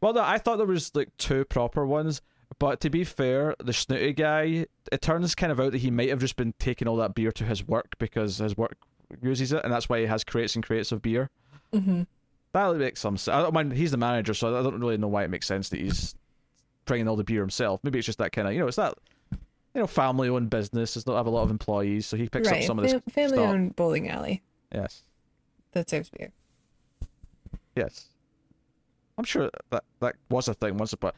Well, 0.00 0.14
no, 0.14 0.22
I 0.22 0.38
thought 0.38 0.56
there 0.56 0.66
was 0.66 0.94
like 0.94 1.10
two 1.18 1.44
proper 1.44 1.86
ones, 1.86 2.22
but 2.58 2.80
to 2.80 2.88
be 2.90 3.04
fair, 3.04 3.54
the 3.62 3.74
snooty 3.74 4.14
guy, 4.14 4.66
it 4.90 5.02
turns 5.02 5.34
kind 5.34 5.52
of 5.52 5.60
out 5.60 5.72
that 5.72 5.78
he 5.78 5.90
might 5.90 6.08
have 6.08 6.20
just 6.20 6.36
been 6.36 6.54
taking 6.58 6.88
all 6.88 6.96
that 6.96 7.14
beer 7.14 7.30
to 7.32 7.44
his 7.44 7.66
work 7.66 7.96
because 7.98 8.38
his 8.38 8.56
work 8.56 8.76
uses 9.22 9.52
it, 9.52 9.62
and 9.64 9.72
that's 9.72 9.90
why 9.90 10.00
he 10.00 10.06
has 10.06 10.24
crates 10.24 10.54
and 10.54 10.64
crates 10.64 10.90
of 10.92 11.02
beer. 11.02 11.28
hmm 11.72 12.02
That 12.52 12.76
makes 12.76 13.00
some 13.00 13.16
sense. 13.16 13.34
I 13.34 13.40
don't 13.42 13.54
mind. 13.54 13.72
He's 13.72 13.90
the 13.92 13.96
manager, 13.96 14.34
so 14.34 14.58
I 14.58 14.62
don't 14.62 14.78
really 14.80 14.98
know 14.98 15.08
why 15.08 15.24
it 15.24 15.30
makes 15.30 15.46
sense 15.46 15.68
that 15.70 15.80
he's 15.80 16.14
bringing 16.84 17.08
all 17.08 17.16
the 17.16 17.24
beer 17.24 17.40
himself. 17.40 17.80
Maybe 17.82 17.98
it's 17.98 18.06
just 18.06 18.18
that 18.18 18.32
kind 18.32 18.46
of 18.48 18.52
you 18.54 18.60
know, 18.60 18.66
it's 18.66 18.76
that 18.76 18.94
you 19.74 19.80
know, 19.80 19.86
family-owned 19.86 20.50
business. 20.50 20.94
Does 20.94 21.06
not 21.06 21.16
have 21.16 21.26
a 21.26 21.30
lot 21.30 21.42
of 21.42 21.50
employees, 21.50 22.04
so 22.06 22.16
he 22.16 22.28
picks 22.28 22.50
right, 22.50 22.60
up 22.60 22.66
some 22.66 22.78
of 22.78 22.82
this. 22.82 22.92
Fam- 22.92 23.02
family 23.10 23.38
stock. 23.38 23.48
owned 23.48 23.76
bowling 23.76 24.08
alley 24.10 24.42
Yes, 24.74 25.02
that 25.72 25.88
serves 25.88 26.10
beer. 26.10 26.30
yes. 27.76 28.06
I'm 29.18 29.24
sure 29.24 29.50
that 29.70 29.84
that 30.00 30.16
was 30.30 30.48
a 30.48 30.54
thing 30.54 30.76
once, 30.78 30.94
but 30.94 31.14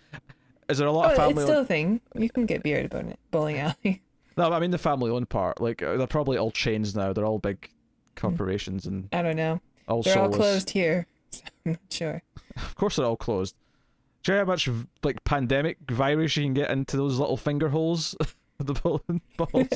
is 0.68 0.78
there 0.78 0.88
a 0.88 0.92
lot 0.92 1.06
Oh, 1.06 1.10
of 1.10 1.16
family? 1.16 1.34
it's 1.34 1.42
still 1.44 1.60
a 1.60 1.64
thing. 1.64 2.00
You 2.16 2.28
can 2.28 2.44
get 2.46 2.62
beer 2.62 2.78
at 2.80 2.92
a 2.92 3.16
bowling 3.30 3.58
alley. 3.58 4.02
No, 4.36 4.50
I 4.50 4.58
mean 4.58 4.72
the 4.72 4.78
family-owned 4.78 5.28
part. 5.28 5.60
Like 5.60 5.80
uh, 5.80 5.96
they're 5.96 6.08
probably 6.08 6.36
all 6.38 6.50
chains 6.50 6.96
now. 6.96 7.12
They're 7.12 7.24
all 7.24 7.38
big 7.38 7.70
corporations 8.16 8.84
and 8.84 9.08
I 9.12 9.22
don't 9.22 9.36
know. 9.36 9.60
all 9.86 10.02
They're 10.02 10.18
all 10.18 10.28
closed 10.28 10.70
here. 10.70 11.06
I'm 11.66 11.72
not 11.72 11.80
sure. 11.90 12.22
Of 12.56 12.74
course, 12.76 12.96
they're 12.96 13.06
all 13.06 13.16
closed. 13.16 13.56
Do 14.22 14.32
you 14.32 14.38
know 14.38 14.44
how 14.44 14.50
much 14.52 14.68
like 15.02 15.22
pandemic 15.24 15.78
virus 15.90 16.36
you 16.36 16.44
can 16.44 16.54
get 16.54 16.70
into 16.70 16.96
those 16.96 17.18
little 17.18 17.36
finger 17.36 17.68
holes 17.68 18.14
of 18.20 18.34
the 18.58 18.74
bowling 18.74 19.20
balls? 19.36 19.68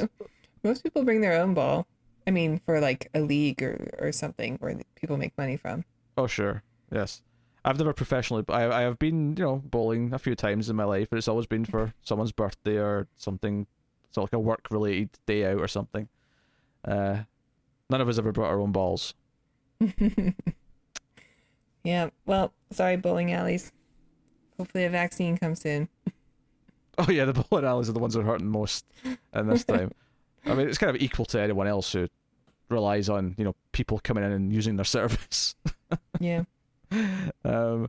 Most 0.64 0.82
people 0.82 1.04
bring 1.04 1.20
their 1.20 1.40
own 1.40 1.54
ball. 1.54 1.86
I 2.26 2.30
mean, 2.30 2.58
for 2.58 2.80
like 2.80 3.08
a 3.14 3.20
league 3.20 3.62
or, 3.62 3.90
or 3.98 4.12
something 4.12 4.56
where 4.60 4.76
people 4.96 5.16
make 5.16 5.36
money 5.38 5.56
from. 5.56 5.84
oh 6.16 6.26
sure, 6.26 6.62
yes. 6.92 7.22
I've 7.64 7.78
never 7.78 7.92
professionally. 7.92 8.44
I 8.48 8.66
I 8.68 8.80
have 8.82 8.98
been 8.98 9.36
you 9.36 9.44
know 9.44 9.56
bowling 9.64 10.14
a 10.14 10.18
few 10.18 10.34
times 10.34 10.70
in 10.70 10.76
my 10.76 10.84
life, 10.84 11.08
but 11.10 11.16
it's 11.18 11.28
always 11.28 11.46
been 11.46 11.64
for 11.64 11.92
someone's 12.02 12.32
birthday 12.32 12.76
or 12.76 13.08
something. 13.16 13.66
So 14.10 14.22
like 14.22 14.32
a 14.32 14.38
work-related 14.38 15.10
day 15.26 15.44
out 15.44 15.60
or 15.60 15.68
something. 15.68 16.08
Uh, 16.84 17.24
none 17.90 18.00
of 18.00 18.08
us 18.08 18.18
ever 18.18 18.32
brought 18.32 18.48
our 18.48 18.60
own 18.60 18.72
balls. 18.72 19.12
Yeah. 21.88 22.10
Well, 22.26 22.52
sorry, 22.70 22.96
bowling 22.96 23.32
alleys. 23.32 23.72
Hopefully, 24.58 24.84
a 24.84 24.90
vaccine 24.90 25.38
comes 25.38 25.60
soon. 25.62 25.88
Oh 27.00 27.12
yeah, 27.12 27.26
the 27.26 27.32
bowling 27.32 27.64
alleys 27.64 27.88
are 27.88 27.92
the 27.92 28.00
ones 28.00 28.14
that 28.14 28.20
are 28.22 28.24
hurting 28.24 28.48
most 28.48 28.84
in 29.32 29.46
this 29.46 29.62
time. 29.72 29.92
I 30.44 30.54
mean, 30.54 30.68
it's 30.68 30.78
kind 30.78 30.90
of 30.90 31.00
equal 31.00 31.26
to 31.26 31.40
anyone 31.40 31.68
else 31.68 31.92
who 31.92 32.08
relies 32.68 33.08
on 33.08 33.36
you 33.38 33.44
know 33.44 33.54
people 33.70 34.00
coming 34.00 34.24
in 34.24 34.32
and 34.32 34.52
using 34.52 34.74
their 34.74 34.84
service. 34.98 35.54
Yeah. 36.18 36.42
um, 37.44 37.88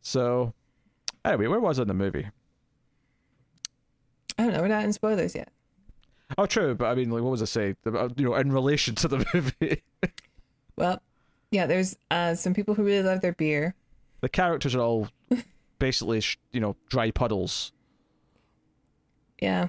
so 0.00 0.54
anyway, 1.26 1.46
where 1.48 1.60
was 1.60 1.78
I 1.78 1.82
in 1.82 1.88
the 1.88 1.94
movie? 1.94 2.26
I 4.38 4.44
don't 4.44 4.54
know. 4.54 4.62
We're 4.62 4.68
not 4.68 4.84
in 4.84 4.94
spoilers 4.94 5.34
yet. 5.34 5.50
Oh, 6.38 6.46
true, 6.46 6.74
but 6.74 6.86
I 6.86 6.94
mean, 6.94 7.10
like, 7.10 7.22
what 7.22 7.32
was 7.32 7.42
I 7.42 7.44
saying? 7.44 7.76
You 7.84 8.12
know, 8.16 8.34
in 8.34 8.50
relation 8.50 8.94
to 8.94 9.08
the 9.08 9.26
movie, 9.34 9.82
Well, 10.76 11.02
yeah, 11.52 11.66
there's 11.66 11.94
uh, 12.10 12.34
some 12.34 12.52
people 12.54 12.74
who 12.74 12.82
really 12.82 13.04
love 13.04 13.20
their 13.20 13.34
beer. 13.34 13.74
the 14.20 14.28
characters 14.28 14.74
are 14.74 14.80
all 14.80 15.08
basically, 15.78 16.20
you 16.50 16.58
know, 16.60 16.74
dry 16.88 17.10
puddles. 17.12 17.70
Yeah. 19.40 19.68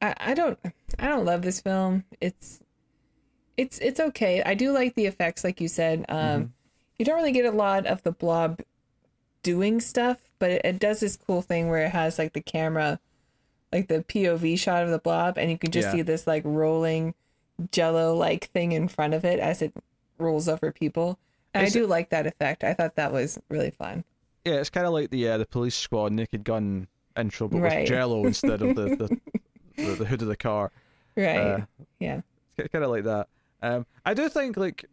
I, 0.00 0.14
I 0.18 0.34
don't 0.34 0.58
I 0.98 1.08
don't 1.08 1.24
love 1.24 1.42
this 1.42 1.60
film. 1.60 2.04
It's 2.20 2.60
it's 3.56 3.78
it's 3.78 4.00
okay. 4.00 4.42
I 4.44 4.54
do 4.54 4.72
like 4.72 4.94
the 4.94 5.06
effects, 5.06 5.44
like 5.44 5.60
you 5.60 5.68
said. 5.68 6.04
Um 6.08 6.52
you 6.98 7.04
don't 7.04 7.16
really 7.16 7.32
get 7.32 7.44
a 7.46 7.50
lot 7.50 7.86
of 7.86 8.02
the 8.02 8.12
blob 8.12 8.60
doing 9.42 9.80
stuff, 9.80 10.18
but 10.38 10.50
it, 10.50 10.62
it 10.64 10.78
does 10.78 11.00
this 11.00 11.16
cool 11.16 11.42
thing 11.42 11.68
where 11.68 11.84
it 11.84 11.90
has 11.90 12.18
like 12.18 12.32
the 12.32 12.40
camera 12.40 12.98
like 13.72 13.88
the 13.88 14.02
POV 14.04 14.58
shot 14.58 14.84
of 14.84 14.90
the 14.90 14.98
blob 14.98 15.38
and 15.38 15.50
you 15.50 15.56
can 15.58 15.70
just 15.70 15.86
Yeah. 15.88 15.92
see 15.92 16.02
this 16.02 16.26
like 16.26 16.42
rolling 16.44 17.14
jello 17.70 18.14
like 18.16 18.50
thing 18.50 18.72
in 18.72 18.88
front 18.88 19.14
of 19.14 19.24
it 19.24 19.38
as 19.38 19.62
it 19.62 19.72
rolls 20.22 20.48
over 20.48 20.72
people. 20.72 21.18
And 21.54 21.66
Is 21.66 21.76
I 21.76 21.80
do 21.80 21.86
like 21.86 22.10
that 22.10 22.26
effect. 22.26 22.64
I 22.64 22.72
thought 22.72 22.96
that 22.96 23.12
was 23.12 23.38
really 23.50 23.70
fun. 23.70 24.04
Yeah, 24.44 24.54
it's 24.54 24.70
kind 24.70 24.86
of 24.86 24.92
like 24.92 25.10
the 25.10 25.28
uh, 25.28 25.38
the 25.38 25.46
police 25.46 25.76
squad 25.76 26.12
Naked 26.12 26.44
Gun 26.44 26.88
intro, 27.16 27.48
but 27.48 27.60
Right. 27.60 27.80
with 27.80 27.88
Jello 27.88 28.24
instead 28.26 28.62
of 28.62 28.74
the 28.74 28.96
the, 28.96 29.20
the 29.76 29.94
the 29.96 30.04
hood 30.06 30.22
of 30.22 30.28
the 30.28 30.36
car. 30.36 30.72
Right. 31.16 31.36
Uh, 31.36 31.60
yeah. 32.00 32.22
It's 32.56 32.72
kind 32.72 32.84
of 32.84 32.90
like 32.90 33.04
that. 33.04 33.28
Um, 33.62 33.86
I 34.04 34.14
do 34.14 34.28
think 34.28 34.56
like. 34.56 34.84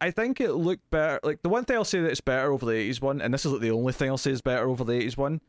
I 0.00 0.10
think 0.10 0.40
it 0.40 0.52
looked 0.52 0.90
better. 0.90 1.18
Like 1.22 1.40
the 1.42 1.48
one 1.48 1.64
thing 1.64 1.76
I'll 1.76 1.84
say 1.84 2.00
that 2.00 2.10
it's 2.10 2.20
better 2.20 2.52
over 2.52 2.66
the 2.66 2.72
'80s 2.72 3.00
one, 3.00 3.22
and 3.22 3.32
this 3.32 3.46
is 3.46 3.52
like 3.52 3.60
the 3.62 3.70
only 3.70 3.92
thing 3.92 4.10
I'll 4.10 4.18
say 4.18 4.32
is 4.32 4.42
better 4.42 4.68
over 4.68 4.84
the 4.84 4.92
'80s 4.92 5.16
one, 5.16 5.40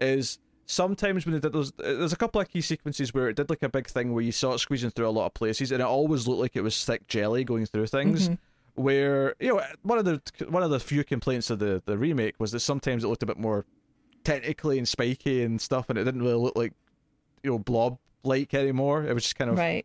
is 0.00 0.38
sometimes 0.64 1.26
when 1.26 1.34
they 1.34 1.40
did 1.40 1.52
those, 1.52 1.72
there's 1.72 2.12
a 2.12 2.16
couple 2.16 2.40
of 2.40 2.48
key 2.48 2.60
sequences 2.62 3.12
where 3.12 3.28
it 3.28 3.36
did 3.36 3.50
like 3.50 3.62
a 3.64 3.68
big 3.68 3.86
thing 3.88 4.14
where 4.14 4.22
you 4.22 4.32
saw 4.32 4.54
it 4.54 4.60
squeezing 4.60 4.90
through 4.90 5.08
a 5.08 5.10
lot 5.10 5.26
of 5.26 5.34
places, 5.34 5.72
and 5.72 5.82
it 5.82 5.84
always 5.84 6.26
looked 6.26 6.40
like 6.40 6.56
it 6.56 6.62
was 6.62 6.82
thick 6.84 7.06
jelly 7.08 7.44
going 7.44 7.66
through 7.66 7.86
things. 7.88 8.30
Where 8.78 9.34
you 9.40 9.48
know 9.48 9.62
one 9.82 9.98
of 9.98 10.04
the 10.04 10.20
one 10.48 10.62
of 10.62 10.70
the 10.70 10.78
few 10.80 11.02
complaints 11.04 11.50
of 11.50 11.58
the 11.58 11.82
the 11.84 11.98
remake 11.98 12.36
was 12.38 12.52
that 12.52 12.60
sometimes 12.60 13.02
it 13.04 13.08
looked 13.08 13.22
a 13.22 13.26
bit 13.26 13.38
more 13.38 13.64
technically 14.24 14.78
and 14.78 14.86
spiky 14.86 15.42
and 15.42 15.60
stuff, 15.60 15.90
and 15.90 15.98
it 15.98 16.04
didn't 16.04 16.22
really 16.22 16.34
look 16.40 16.56
like 16.56 16.72
you 17.42 17.50
know 17.50 17.58
blob 17.58 17.98
like 18.22 18.54
anymore. 18.54 19.04
It 19.04 19.12
was 19.14 19.24
just 19.24 19.36
kind 19.36 19.50
of 19.50 19.58
Right. 19.58 19.84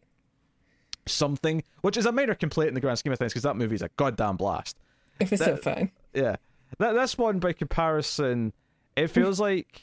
something, 1.06 1.64
which 1.82 1.98
is 1.98 2.06
a 2.06 2.12
minor 2.12 2.36
complaint 2.36 2.70
in 2.70 2.74
the 2.76 2.82
grand 2.82 3.00
scheme 3.00 3.12
of 3.14 3.20
things 3.20 3.34
because 3.34 3.44
that 3.44 3.56
movie's 3.58 3.82
a 3.82 3.90
goddamn 3.98 4.38
blast. 4.38 4.78
It 5.20 5.30
was 5.30 5.40
so 5.40 5.54
That- 5.56 5.64
fun. 5.64 5.92
Yeah, 6.14 6.36
that 6.80 6.94
this 6.94 7.18
one 7.18 7.40
by 7.40 7.54
comparison, 7.54 8.54
it 8.96 9.08
feels 9.08 9.40
like 9.50 9.82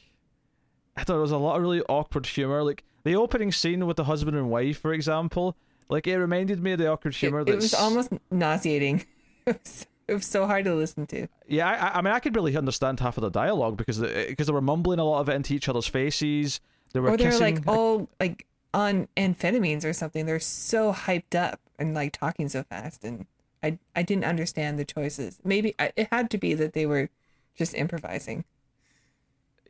I 0.96 1.04
don't 1.04 1.16
know. 1.16 1.20
There's 1.22 1.30
a 1.32 1.38
lot 1.38 1.56
of 1.56 1.62
really 1.62 1.82
awkward 1.88 2.26
humor, 2.26 2.62
like 2.62 2.84
the 3.04 3.16
opening 3.16 3.52
scene 3.52 3.86
with 3.86 3.96
the 3.96 4.04
husband 4.04 4.36
and 4.36 4.50
wife, 4.50 4.78
for 4.78 4.92
example. 4.92 5.56
Like 5.90 6.06
it 6.06 6.16
reminded 6.16 6.62
me 6.62 6.72
of 6.72 6.78
the 6.78 6.86
awkward 6.86 7.14
humor. 7.14 7.40
It, 7.40 7.48
it 7.48 7.56
was 7.56 7.74
almost 7.74 8.12
nauseating. 8.30 9.04
It 9.46 9.58
was, 9.64 9.86
it 10.06 10.12
was 10.12 10.26
so 10.26 10.46
hard 10.46 10.66
to 10.66 10.74
listen 10.74 11.06
to. 11.06 11.26
Yeah, 11.48 11.66
I, 11.66 11.98
I 11.98 12.02
mean, 12.02 12.12
I 12.12 12.20
could 12.20 12.36
really 12.36 12.54
understand 12.58 13.00
half 13.00 13.16
of 13.16 13.22
the 13.22 13.30
dialogue 13.30 13.78
because 13.78 14.00
uh, 14.00 14.06
the, 14.06 14.26
because 14.28 14.48
they 14.48 14.52
were 14.52 14.60
mumbling 14.60 14.98
a 14.98 15.04
lot 15.04 15.20
of 15.20 15.30
it 15.30 15.32
into 15.32 15.54
each 15.54 15.66
other's 15.66 15.86
faces. 15.86 16.60
They 16.92 17.00
were 17.00 17.08
Or 17.08 17.16
they're 17.16 17.38
like 17.38 17.66
all 17.66 18.06
like 18.20 18.46
on 18.74 19.08
amphetamines 19.16 19.82
or 19.82 19.94
something. 19.94 20.26
They're 20.26 20.38
so 20.38 20.92
hyped 20.92 21.34
up 21.34 21.58
and 21.78 21.94
like 21.94 22.12
talking 22.12 22.50
so 22.50 22.64
fast, 22.64 23.02
and 23.02 23.26
I 23.62 23.78
I 23.96 24.02
didn't 24.02 24.24
understand 24.24 24.78
the 24.78 24.84
choices. 24.84 25.40
Maybe 25.42 25.74
I, 25.78 25.90
it 25.96 26.08
had 26.12 26.30
to 26.32 26.38
be 26.38 26.52
that 26.52 26.74
they 26.74 26.84
were 26.84 27.08
just 27.56 27.74
improvising. 27.74 28.44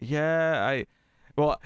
Yeah, 0.00 0.66
I. 0.66 0.86
Well, 1.36 1.60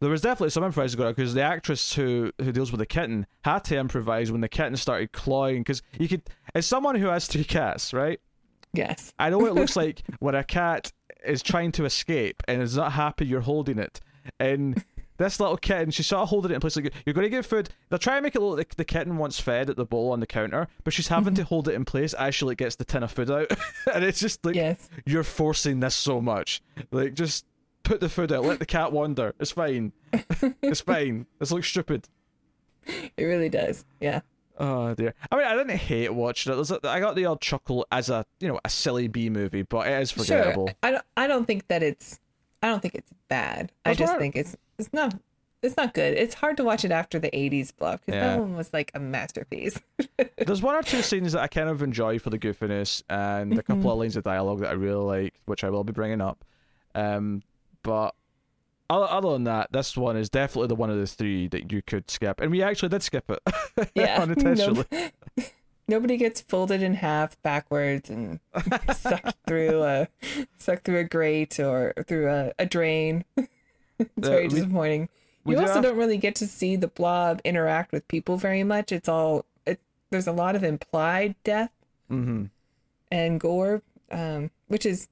there 0.00 0.10
was 0.10 0.20
definitely 0.20 0.50
some 0.50 0.64
improvising 0.64 0.96
going 0.98 1.08
on 1.08 1.14
because 1.14 1.34
the 1.34 1.42
actress 1.42 1.94
who 1.94 2.32
who 2.38 2.52
deals 2.52 2.70
with 2.70 2.78
the 2.78 2.86
kitten 2.86 3.26
had 3.42 3.64
to 3.64 3.76
improvise 3.76 4.30
when 4.30 4.40
the 4.40 4.48
kitten 4.48 4.76
started 4.76 5.12
clawing. 5.12 5.58
Because 5.58 5.82
you 5.98 6.08
could, 6.08 6.22
as 6.54 6.66
someone 6.66 6.94
who 6.94 7.06
has 7.06 7.26
three 7.26 7.44
cats, 7.44 7.92
right? 7.92 8.20
Yes. 8.72 9.12
I 9.18 9.30
know 9.30 9.38
what 9.38 9.50
it 9.50 9.54
looks 9.54 9.76
like 9.76 10.02
when 10.20 10.34
a 10.34 10.44
cat 10.44 10.92
is 11.24 11.42
trying 11.42 11.72
to 11.72 11.84
escape 11.84 12.42
and 12.46 12.62
is 12.62 12.76
not 12.76 12.92
happy 12.92 13.26
you're 13.26 13.40
holding 13.40 13.78
it. 13.78 14.00
And 14.38 14.84
this 15.16 15.40
little 15.40 15.56
kitten, 15.56 15.90
she's 15.90 16.06
sort 16.06 16.22
of 16.22 16.28
holding 16.28 16.52
it 16.52 16.54
in 16.54 16.60
place 16.60 16.76
like 16.76 16.92
you're 17.04 17.14
going 17.14 17.24
to 17.24 17.30
get 17.30 17.44
food. 17.44 17.70
they're 17.88 17.98
trying 17.98 18.18
to 18.18 18.22
make 18.22 18.36
it 18.36 18.40
look 18.40 18.56
like 18.56 18.76
the 18.76 18.84
kitten 18.84 19.16
wants 19.16 19.40
fed 19.40 19.68
at 19.68 19.76
the 19.76 19.84
bowl 19.84 20.12
on 20.12 20.20
the 20.20 20.26
counter, 20.26 20.68
but 20.84 20.92
she's 20.92 21.08
having 21.08 21.34
to 21.34 21.42
mm-hmm. 21.42 21.48
hold 21.48 21.68
it 21.68 21.74
in 21.74 21.84
place 21.84 22.14
as 22.14 22.34
she 22.34 22.44
like 22.44 22.58
gets 22.58 22.76
the 22.76 22.84
tin 22.84 23.02
of 23.02 23.10
food 23.10 23.30
out. 23.30 23.50
and 23.94 24.04
it's 24.04 24.20
just 24.20 24.44
like 24.44 24.54
Yes. 24.54 24.88
you're 25.06 25.24
forcing 25.24 25.80
this 25.80 25.94
so 25.94 26.20
much. 26.20 26.62
Like 26.92 27.14
just 27.14 27.44
put 27.88 28.00
the 28.00 28.08
food 28.08 28.30
out, 28.32 28.44
let 28.44 28.58
the 28.58 28.66
cat 28.66 28.92
wander. 28.92 29.34
It's 29.40 29.50
fine. 29.50 29.92
it's 30.62 30.80
fine. 30.80 31.26
This 31.38 31.50
looks 31.50 31.68
stupid. 31.68 32.08
It 32.86 33.24
really 33.24 33.48
does. 33.48 33.84
Yeah. 34.00 34.20
Oh 34.58 34.94
dear. 34.94 35.14
I 35.30 35.36
mean, 35.36 35.46
I 35.46 35.54
didn't 35.54 35.76
hate 35.76 36.12
watching 36.12 36.52
it. 36.52 36.70
A, 36.70 36.88
I 36.88 37.00
got 37.00 37.14
the 37.16 37.26
odd 37.26 37.40
chuckle 37.40 37.86
as 37.92 38.10
a 38.10 38.24
you 38.40 38.48
know 38.48 38.58
a 38.64 38.68
silly 38.68 39.08
B 39.08 39.30
movie, 39.30 39.62
but 39.62 39.86
it 39.86 40.00
is 40.02 40.10
forgettable. 40.10 40.68
Sure. 40.68 40.74
I 40.82 40.90
don't. 40.92 41.04
I 41.16 41.26
don't 41.26 41.46
think 41.46 41.68
that 41.68 41.82
it's. 41.82 42.18
I 42.62 42.68
don't 42.68 42.80
think 42.80 42.94
it's 42.94 43.12
bad. 43.28 43.72
I 43.84 43.94
just 43.94 44.12
I- 44.14 44.18
think 44.18 44.36
it's. 44.36 44.56
It's 44.78 44.92
not. 44.92 45.14
It's 45.60 45.76
not 45.76 45.92
good. 45.92 46.16
It's 46.16 46.34
hard 46.36 46.56
to 46.58 46.64
watch 46.64 46.84
it 46.84 46.92
after 46.92 47.18
the 47.18 47.30
'80s 47.32 47.76
block 47.76 48.00
because 48.06 48.18
Yeah. 48.18 48.28
that 48.28 48.40
one 48.40 48.54
was 48.56 48.72
like 48.72 48.92
a 48.94 49.00
masterpiece. 49.00 49.78
There's 50.38 50.62
one 50.62 50.76
or 50.76 50.82
two 50.82 51.02
scenes 51.02 51.32
that 51.32 51.42
I 51.42 51.48
kind 51.48 51.68
of 51.68 51.82
enjoy 51.82 52.18
for 52.20 52.30
the 52.30 52.38
goofiness, 52.38 53.02
and 53.10 53.58
a 53.58 53.62
couple 53.62 53.90
of 53.90 53.98
lines 53.98 54.16
of 54.16 54.22
dialogue 54.24 54.60
that 54.60 54.70
I 54.70 54.74
really 54.74 55.04
like, 55.04 55.34
which 55.46 55.64
I 55.64 55.70
will 55.70 55.82
be 55.84 55.92
bringing 55.92 56.20
up. 56.20 56.44
Um, 56.94 57.42
but 57.82 58.14
other, 58.90 59.32
than 59.32 59.44
that, 59.44 59.70
this 59.72 59.96
one 59.96 60.16
is 60.16 60.30
definitely 60.30 60.68
the 60.68 60.74
one 60.74 60.88
of 60.90 60.96
the 60.96 61.06
three 61.06 61.46
that 61.48 61.70
you 61.72 61.82
could 61.82 62.10
skip, 62.10 62.40
and 62.40 62.50
we 62.50 62.62
actually 62.62 62.88
did 62.88 63.02
skip 63.02 63.30
it 63.30 63.90
Yeah. 63.94 64.22
unintentionally. 64.22 64.86
Nobody 65.88 66.16
gets 66.18 66.40
folded 66.42 66.82
in 66.82 66.94
half 66.94 67.40
backwards 67.42 68.10
and 68.10 68.40
sucked 68.94 69.36
through 69.46 69.82
a 69.84 70.08
sucked 70.58 70.84
through 70.84 70.98
a 70.98 71.04
grate 71.04 71.58
or 71.58 71.94
through 72.06 72.28
a, 72.28 72.52
a 72.58 72.66
drain. 72.66 73.24
it's 73.36 73.48
Uh, 74.00 74.30
very 74.30 74.48
disappointing. 74.48 75.08
we 75.44 75.52
you 75.54 75.58
do 75.58 75.62
also 75.62 75.74
have- 75.76 75.82
don't 75.84 75.96
really 75.96 76.18
get 76.18 76.34
to 76.36 76.46
see 76.46 76.76
the 76.76 76.88
blob 76.88 77.40
interact 77.44 77.90
with 77.92 78.06
people 78.08 78.36
very 78.36 78.64
much. 78.64 78.92
It's 78.92 79.08
all 79.08 79.46
it, 79.66 79.80
there's 80.10 80.26
a 80.26 80.32
lot 80.32 80.56
of 80.56 80.62
implied 80.62 81.34
death 81.44 81.72
hmm 82.08 82.46
and 83.10 83.40
gore, 83.40 83.80
um, 84.10 84.50
which 84.66 84.84
is 84.84 85.08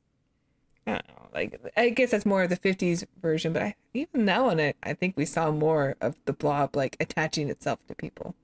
I 0.86 0.92
don't 0.92 1.08
know, 1.08 1.25
like 1.36 1.60
I 1.76 1.90
guess 1.90 2.10
that's 2.10 2.26
more 2.26 2.42
of 2.42 2.50
the 2.50 2.56
'50s 2.56 3.04
version. 3.22 3.52
But 3.52 3.62
I, 3.62 3.74
even 3.94 4.24
that 4.26 4.42
one, 4.42 4.58
I, 4.60 4.74
I 4.82 4.94
think 4.94 5.16
we 5.16 5.24
saw 5.26 5.50
more 5.52 5.94
of 6.00 6.16
the 6.24 6.32
blob 6.32 6.74
like 6.74 6.96
attaching 6.98 7.48
itself 7.50 7.78
to 7.88 7.94
people. 7.94 8.34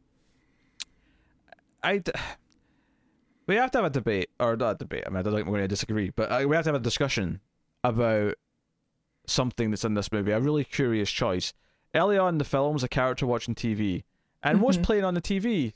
I. 1.82 1.98
D- 1.98 2.12
we 3.48 3.56
have 3.56 3.72
to 3.72 3.78
have 3.78 3.84
a 3.86 3.90
debate, 3.90 4.30
or 4.38 4.56
not 4.56 4.76
a 4.76 4.78
debate. 4.78 5.02
I 5.04 5.10
mean, 5.10 5.18
I 5.18 5.22
don't 5.22 5.34
think 5.34 5.46
we're 5.46 5.54
going 5.54 5.64
to 5.64 5.68
disagree, 5.68 6.10
but 6.10 6.30
uh, 6.30 6.46
we 6.46 6.54
have 6.54 6.64
to 6.64 6.68
have 6.68 6.80
a 6.80 6.84
discussion 6.84 7.40
about 7.82 8.34
something 9.26 9.70
that's 9.70 9.84
in 9.84 9.94
this 9.94 10.12
movie. 10.12 10.30
A 10.30 10.38
really 10.38 10.64
curious 10.64 11.10
choice. 11.10 11.52
Early 11.94 12.16
on 12.16 12.34
in 12.34 12.38
the 12.38 12.44
film, 12.44 12.74
was 12.74 12.84
a 12.84 12.88
character 12.88 13.26
watching 13.26 13.54
TV, 13.54 14.04
and 14.42 14.62
what's 14.62 14.78
playing 14.78 15.04
on 15.04 15.14
the 15.14 15.20
TV? 15.20 15.72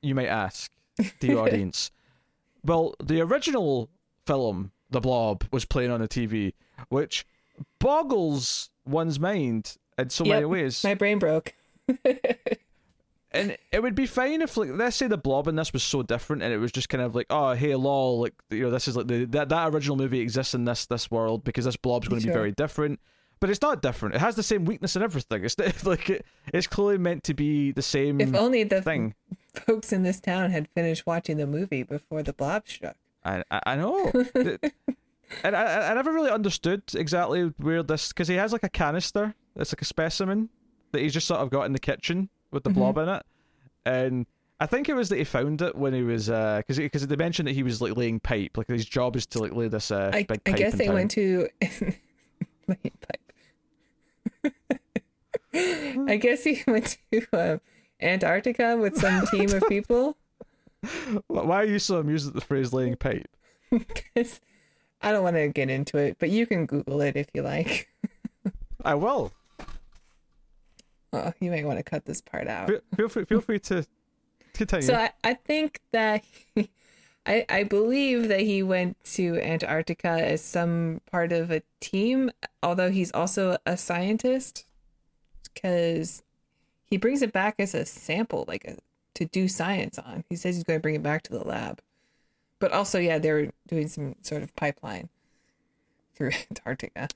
You 0.00 0.14
might 0.14 0.26
ask 0.26 0.72
the 1.20 1.36
audience. 1.38 1.90
well, 2.64 2.94
the 3.02 3.20
original 3.20 3.90
film, 4.26 4.72
The 4.92 5.00
Blob, 5.00 5.44
was 5.50 5.64
playing 5.64 5.90
on 5.90 6.00
the 6.00 6.08
TV, 6.08 6.54
which 6.88 7.26
boggles 7.78 8.70
one's 8.84 9.18
mind 9.18 9.76
in 9.98 10.10
so 10.10 10.24
many 10.24 10.44
ways. 10.44 10.84
My 10.84 10.94
brain 10.94 11.18
broke. 11.18 11.54
And 13.34 13.56
it 13.70 13.82
would 13.82 13.94
be 13.94 14.04
fine 14.04 14.42
if, 14.42 14.58
like, 14.58 14.68
let's 14.72 14.96
say 14.96 15.06
the 15.06 15.16
Blob 15.16 15.48
in 15.48 15.56
this 15.56 15.72
was 15.72 15.82
so 15.82 16.02
different, 16.02 16.42
and 16.42 16.52
it 16.52 16.58
was 16.58 16.70
just 16.70 16.90
kind 16.90 17.02
of 17.02 17.14
like, 17.14 17.26
oh, 17.30 17.52
hey, 17.54 17.74
lol, 17.74 18.20
like, 18.20 18.34
you 18.50 18.64
know, 18.64 18.70
this 18.70 18.86
is 18.86 18.94
like 18.96 19.06
the 19.06 19.24
that 19.24 19.48
that 19.48 19.72
original 19.72 19.96
movie 19.96 20.20
exists 20.20 20.52
in 20.52 20.66
this 20.66 20.84
this 20.86 21.10
world 21.10 21.42
because 21.42 21.64
this 21.64 21.76
Blob's 21.76 22.08
going 22.08 22.20
to 22.20 22.26
be 22.26 22.32
very 22.32 22.52
different. 22.52 23.00
But 23.40 23.50
it's 23.50 23.62
not 23.62 23.82
different. 23.82 24.14
It 24.14 24.20
has 24.20 24.36
the 24.36 24.42
same 24.42 24.66
weakness 24.66 24.94
and 24.94 25.02
everything. 25.02 25.44
It's 25.44 25.58
like 25.84 26.10
it, 26.10 26.26
it's 26.52 26.66
clearly 26.66 26.98
meant 26.98 27.24
to 27.24 27.34
be 27.34 27.72
the 27.72 27.82
same 27.82 28.20
If 28.20 28.34
only 28.34 28.64
the 28.64 28.82
thing. 28.82 29.14
folks 29.54 29.92
in 29.92 30.02
this 30.02 30.20
town 30.20 30.50
had 30.50 30.68
finished 30.68 31.06
watching 31.06 31.38
the 31.38 31.46
movie 31.46 31.82
before 31.82 32.22
the 32.22 32.32
blob 32.32 32.68
struck. 32.68 32.96
I 33.24 33.42
I, 33.50 33.60
I 33.66 33.76
know. 33.76 34.10
and 35.44 35.56
I 35.56 35.90
I 35.90 35.94
never 35.94 36.12
really 36.12 36.30
understood 36.30 36.82
exactly 36.94 37.52
where 37.58 37.82
this 37.82 38.08
because 38.08 38.28
he 38.28 38.34
has 38.36 38.52
like 38.52 38.62
a 38.64 38.68
canister. 38.68 39.34
It's 39.56 39.72
like 39.72 39.82
a 39.82 39.86
specimen 39.86 40.48
that 40.92 41.00
he's 41.02 41.12
just 41.14 41.26
sort 41.26 41.40
of 41.40 41.50
got 41.50 41.62
in 41.64 41.72
the 41.72 41.78
kitchen 41.78 42.28
with 42.50 42.64
the 42.64 42.70
Mm-hmm. 42.70 42.78
blob 42.78 42.98
in 42.98 43.08
it, 43.08 43.22
and 43.86 44.26
I 44.60 44.66
think 44.66 44.88
it 44.88 44.94
was 44.94 45.08
that 45.08 45.16
he 45.18 45.24
found 45.24 45.60
it 45.62 45.74
when 45.74 45.92
he 45.94 46.02
was 46.02 46.30
uh 46.30 46.58
because 46.58 46.78
because 46.78 47.06
they 47.06 47.16
mentioned 47.16 47.48
that 47.48 47.54
he 47.54 47.62
was 47.62 47.80
like 47.82 47.96
laying 47.96 48.20
pipe. 48.20 48.56
Like 48.56 48.68
his 48.68 48.84
job 48.86 49.16
is 49.16 49.26
to 49.28 49.38
like 49.40 49.52
lay 49.54 49.68
this 49.68 49.90
uh 49.90 50.10
I, 50.12 50.22
big 50.24 50.40
I 50.46 50.52
guess 50.52 50.74
they 50.74 50.86
town. 50.86 50.94
went 50.94 51.10
to 51.12 51.48
laying 52.68 52.92
pipe. 53.08 53.18
I 55.54 56.16
guess 56.16 56.44
he 56.44 56.62
went 56.66 56.98
to 57.12 57.26
uh, 57.32 57.58
Antarctica 58.00 58.76
with 58.76 58.96
some 58.96 59.26
team 59.26 59.50
of 59.52 59.62
people. 59.68 60.16
Why 61.28 61.62
are 61.62 61.66
you 61.66 61.78
so 61.78 61.98
amused 61.98 62.28
at 62.28 62.34
the 62.34 62.40
phrase 62.40 62.72
laying 62.72 62.96
pipe? 62.96 63.28
Because 63.70 64.40
I 65.00 65.12
don't 65.12 65.22
want 65.22 65.36
to 65.36 65.48
get 65.48 65.70
into 65.70 65.96
it, 65.96 66.16
but 66.18 66.28
you 66.28 66.46
can 66.46 66.66
Google 66.66 67.00
it 67.00 67.16
if 67.16 67.28
you 67.32 67.40
like. 67.42 67.88
I 68.84 68.94
will. 68.94 69.32
Oh, 71.12 71.32
you 71.40 71.50
might 71.50 71.66
want 71.66 71.78
to 71.78 71.82
cut 71.82 72.04
this 72.04 72.20
part 72.20 72.48
out. 72.48 72.68
Feel, 72.68 72.80
feel 72.96 73.08
free. 73.08 73.24
Feel 73.24 73.40
free 73.40 73.58
to 73.60 73.86
continue. 74.54 74.86
So 74.86 74.94
I, 74.94 75.10
I 75.24 75.34
think 75.34 75.80
that 75.92 76.24
he, 76.54 76.70
I 77.26 77.44
I 77.48 77.64
believe 77.64 78.28
that 78.28 78.40
he 78.40 78.62
went 78.62 79.02
to 79.14 79.40
Antarctica 79.40 80.08
as 80.08 80.42
some 80.42 81.00
part 81.10 81.32
of 81.32 81.50
a 81.50 81.62
team, 81.80 82.30
although 82.62 82.90
he's 82.90 83.12
also 83.12 83.56
a 83.66 83.76
scientist 83.76 84.66
because 85.54 86.22
he 86.84 86.96
brings 86.96 87.22
it 87.22 87.32
back 87.32 87.56
as 87.58 87.74
a 87.74 87.84
sample, 87.84 88.44
like 88.48 88.64
a 88.64 88.76
to 89.14 89.24
do 89.26 89.48
science 89.48 89.98
on. 89.98 90.24
He 90.28 90.36
says 90.36 90.54
he's 90.56 90.64
going 90.64 90.78
to 90.78 90.82
bring 90.82 90.94
it 90.94 91.02
back 91.02 91.22
to 91.24 91.32
the 91.32 91.44
lab, 91.46 91.80
but 92.58 92.72
also 92.72 92.98
yeah, 92.98 93.18
they're 93.18 93.50
doing 93.66 93.88
some 93.88 94.14
sort 94.22 94.42
of 94.42 94.54
pipeline 94.56 95.08
through 96.14 96.30
Antarctica. 96.50 97.08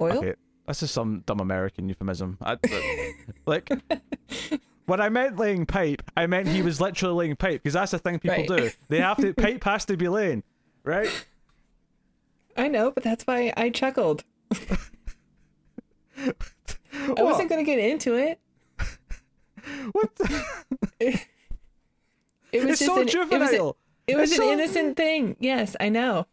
Oil. 0.00 0.18
Okay, 0.18 0.34
that's 0.66 0.80
just 0.80 0.94
some 0.94 1.22
dumb 1.26 1.40
American 1.40 1.88
euphemism. 1.88 2.38
I, 2.40 2.56
like, 3.46 3.70
when 4.86 5.00
I 5.00 5.08
meant 5.08 5.38
laying 5.38 5.66
pipe, 5.66 6.02
I 6.16 6.26
meant 6.26 6.48
he 6.48 6.62
was 6.62 6.80
literally 6.80 7.14
laying 7.14 7.36
pipe 7.36 7.62
because 7.62 7.74
that's 7.74 7.92
the 7.92 7.98
thing 7.98 8.18
people 8.18 8.38
Right. 8.38 8.48
do. 8.48 8.70
They 8.88 8.98
have 8.98 9.18
to 9.18 9.32
pipe 9.34 9.62
has 9.64 9.84
to 9.86 9.96
be 9.96 10.08
laying, 10.08 10.42
right? 10.84 11.08
I 12.56 12.68
know, 12.68 12.90
but 12.90 13.02
that's 13.04 13.24
why 13.24 13.52
I 13.56 13.70
chuckled. 13.70 14.24
I 16.94 17.22
wasn't 17.22 17.48
going 17.48 17.64
to 17.64 17.70
get 17.70 17.78
into 17.78 18.14
it. 18.14 18.38
What? 19.92 20.14
The? 20.16 20.44
It 21.00 22.64
was 22.64 22.72
It's 22.72 22.78
just 22.80 22.84
so 22.84 23.00
an, 23.00 23.02
It 23.02 23.04
was, 23.04 23.08
a- 23.08 23.12
juvenile. 23.12 23.76
it 24.06 24.16
was 24.16 24.30
an 24.32 24.36
so- 24.38 24.52
innocent 24.52 24.96
thing. 24.96 25.36
Yes, 25.40 25.74
I 25.80 25.88
know. 25.88 26.26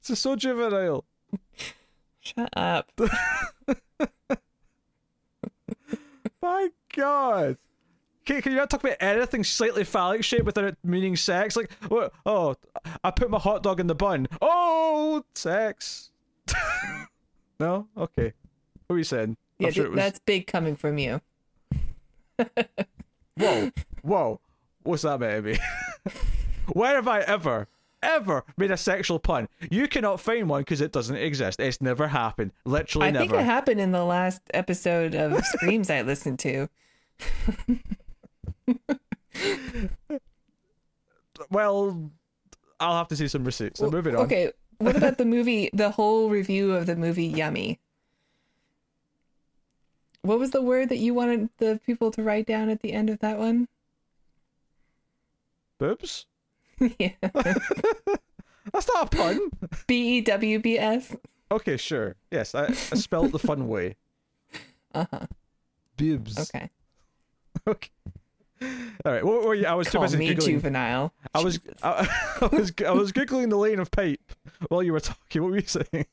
It's 0.00 0.18
so 0.18 0.36
juvenile. 0.36 1.04
Shut 2.20 2.48
up. 2.56 2.90
My 6.42 6.68
God. 6.94 7.56
Can, 8.24 8.42
can 8.42 8.52
you 8.52 8.58
not 8.58 8.68
talk 8.70 8.84
about 8.84 8.96
anything 9.00 9.42
slightly 9.44 9.84
phallic 9.84 10.22
shaped 10.22 10.44
without 10.44 10.64
it 10.64 10.76
meaning 10.84 11.16
sex? 11.16 11.56
Like, 11.56 11.70
what? 11.88 12.12
Oh, 12.26 12.54
I 13.02 13.10
put 13.10 13.30
my 13.30 13.38
hot 13.38 13.62
dog 13.62 13.80
in 13.80 13.86
the 13.86 13.94
bun. 13.94 14.28
Oh, 14.42 15.24
sex. 15.34 16.10
no? 17.60 17.88
Okay. 17.96 18.32
What 18.86 18.94
were 18.94 18.98
you 18.98 19.04
saying? 19.04 19.36
Yeah, 19.58 19.70
sure 19.70 19.88
was- 19.90 19.96
that's 19.96 20.18
big 20.20 20.46
coming 20.46 20.76
from 20.76 20.98
you. 20.98 21.20
Whoa, 23.36 23.70
whoa. 24.02 24.40
What's 24.82 25.02
that 25.02 25.20
meant 25.20 25.44
to 25.44 25.52
be? 25.52 25.58
Where 26.72 26.94
have 26.96 27.08
I 27.08 27.20
ever, 27.20 27.68
ever 28.02 28.44
made 28.56 28.70
a 28.70 28.76
sexual 28.76 29.18
pun? 29.18 29.48
You 29.70 29.88
cannot 29.88 30.20
find 30.20 30.48
one 30.48 30.62
because 30.62 30.80
it 30.80 30.92
doesn't 30.92 31.16
exist. 31.16 31.60
It's 31.60 31.80
never 31.80 32.08
happened. 32.08 32.52
Literally 32.64 33.08
I 33.08 33.10
never. 33.10 33.24
I 33.24 33.28
think 33.28 33.40
it 33.40 33.44
happened 33.44 33.80
in 33.80 33.92
the 33.92 34.04
last 34.04 34.42
episode 34.54 35.14
of 35.14 35.38
Screams 35.44 35.90
I 35.90 36.02
listened 36.02 36.38
to. 36.40 36.68
well, 41.50 42.10
I'll 42.80 42.96
have 42.96 43.08
to 43.08 43.16
see 43.16 43.28
some 43.28 43.44
receipts. 43.44 43.80
So 43.80 43.90
moving 43.90 44.16
on. 44.16 44.22
Okay, 44.22 44.52
what 44.78 44.96
about 44.96 45.18
the 45.18 45.24
movie, 45.24 45.70
the 45.72 45.90
whole 45.90 46.28
review 46.30 46.74
of 46.74 46.86
the 46.86 46.96
movie 46.96 47.26
Yummy? 47.26 47.80
What 50.22 50.38
was 50.38 50.50
the 50.50 50.62
word 50.62 50.88
that 50.90 50.98
you 50.98 51.14
wanted 51.14 51.48
the 51.58 51.80
people 51.86 52.10
to 52.12 52.22
write 52.22 52.46
down 52.46 52.68
at 52.68 52.80
the 52.82 52.92
end 52.92 53.08
of 53.10 53.18
that 53.20 53.38
one? 53.38 53.68
Boobs? 55.78 56.26
yeah. 56.98 57.10
That's 58.72 58.88
not 58.94 59.14
a 59.14 59.16
pun. 59.16 59.50
B 59.86 60.18
E 60.18 60.20
W 60.22 60.58
B 60.58 60.78
S. 60.78 61.16
Okay, 61.50 61.76
sure. 61.76 62.16
Yes, 62.30 62.54
I, 62.54 62.66
I 62.66 62.72
spelled 62.72 63.32
the 63.32 63.38
fun 63.38 63.68
way. 63.68 63.96
Uh 64.94 65.04
huh. 65.12 65.26
Boobs. 65.98 66.38
Okay. 66.38 66.70
Okay. 67.66 67.90
All 69.04 69.12
right. 69.12 69.22
What 69.22 69.44
were 69.44 69.54
you? 69.54 69.66
I 69.66 69.74
was 69.74 69.86
too 69.88 69.98
Call 69.98 70.02
busy 70.06 70.16
me 70.16 70.34
googling. 70.34 70.44
juvenile. 70.46 71.12
I 71.34 71.44
was, 71.44 71.60
I, 71.82 72.08
I 72.40 72.46
was, 72.46 72.72
I 72.84 72.90
was 72.92 73.12
googling 73.12 73.50
the 73.50 73.58
lane 73.58 73.80
of 73.80 73.90
pipe 73.90 74.32
while 74.70 74.82
you 74.82 74.94
were 74.94 75.00
talking. 75.00 75.42
What 75.42 75.50
were 75.50 75.58
you 75.58 75.66
saying? 75.66 76.06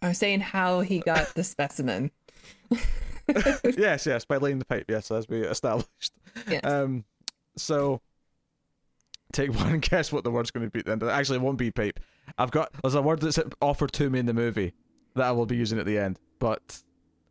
I 0.00 0.08
was 0.08 0.16
saying 0.18 0.40
how 0.40 0.80
he 0.80 1.00
got 1.00 1.34
the 1.34 1.44
specimen. 1.44 2.10
yes, 3.76 4.06
yes, 4.06 4.24
by 4.24 4.36
laying 4.36 4.58
the 4.58 4.64
pipe. 4.64 4.86
Yes, 4.88 5.10
as 5.10 5.28
we 5.28 5.42
established. 5.42 6.12
Yes. 6.48 6.64
Um, 6.64 7.04
so 7.56 8.00
take 9.32 9.54
one 9.54 9.74
and 9.74 9.82
guess 9.90 10.12
what 10.12 10.24
the 10.24 10.30
word's 10.30 10.50
going 10.50 10.66
to 10.66 10.70
be. 10.70 10.82
Then 10.82 11.02
actually, 11.08 11.36
it 11.36 11.42
won't 11.42 11.58
be 11.58 11.70
pipe. 11.70 12.00
I've 12.38 12.50
got 12.50 12.72
there's 12.82 12.94
a 12.94 13.02
word 13.02 13.20
that's 13.20 13.38
offered 13.60 13.92
to 13.94 14.10
me 14.10 14.18
in 14.18 14.26
the 14.26 14.34
movie 14.34 14.74
that 15.14 15.24
I 15.24 15.32
will 15.32 15.46
be 15.46 15.56
using 15.56 15.78
at 15.78 15.86
the 15.86 15.98
end. 15.98 16.18
But 16.38 16.82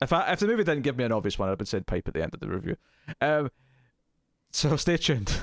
if 0.02 0.14
I 0.14 0.32
if 0.32 0.40
the 0.40 0.48
movie 0.48 0.64
didn't 0.64 0.84
give 0.84 0.98
me 0.98 1.04
an 1.04 1.12
obvious 1.12 1.38
one, 1.38 1.50
I'd 1.50 1.60
have 1.60 1.68
said 1.68 1.88
pipe 1.88 2.08
at 2.08 2.14
the 2.14 2.24
end 2.24 2.34
of 2.34 2.40
the 2.40 2.48
review. 2.48 2.78
Um, 3.22 3.52
so 4.52 4.76
stay 4.78 4.98
tuned. 4.98 5.34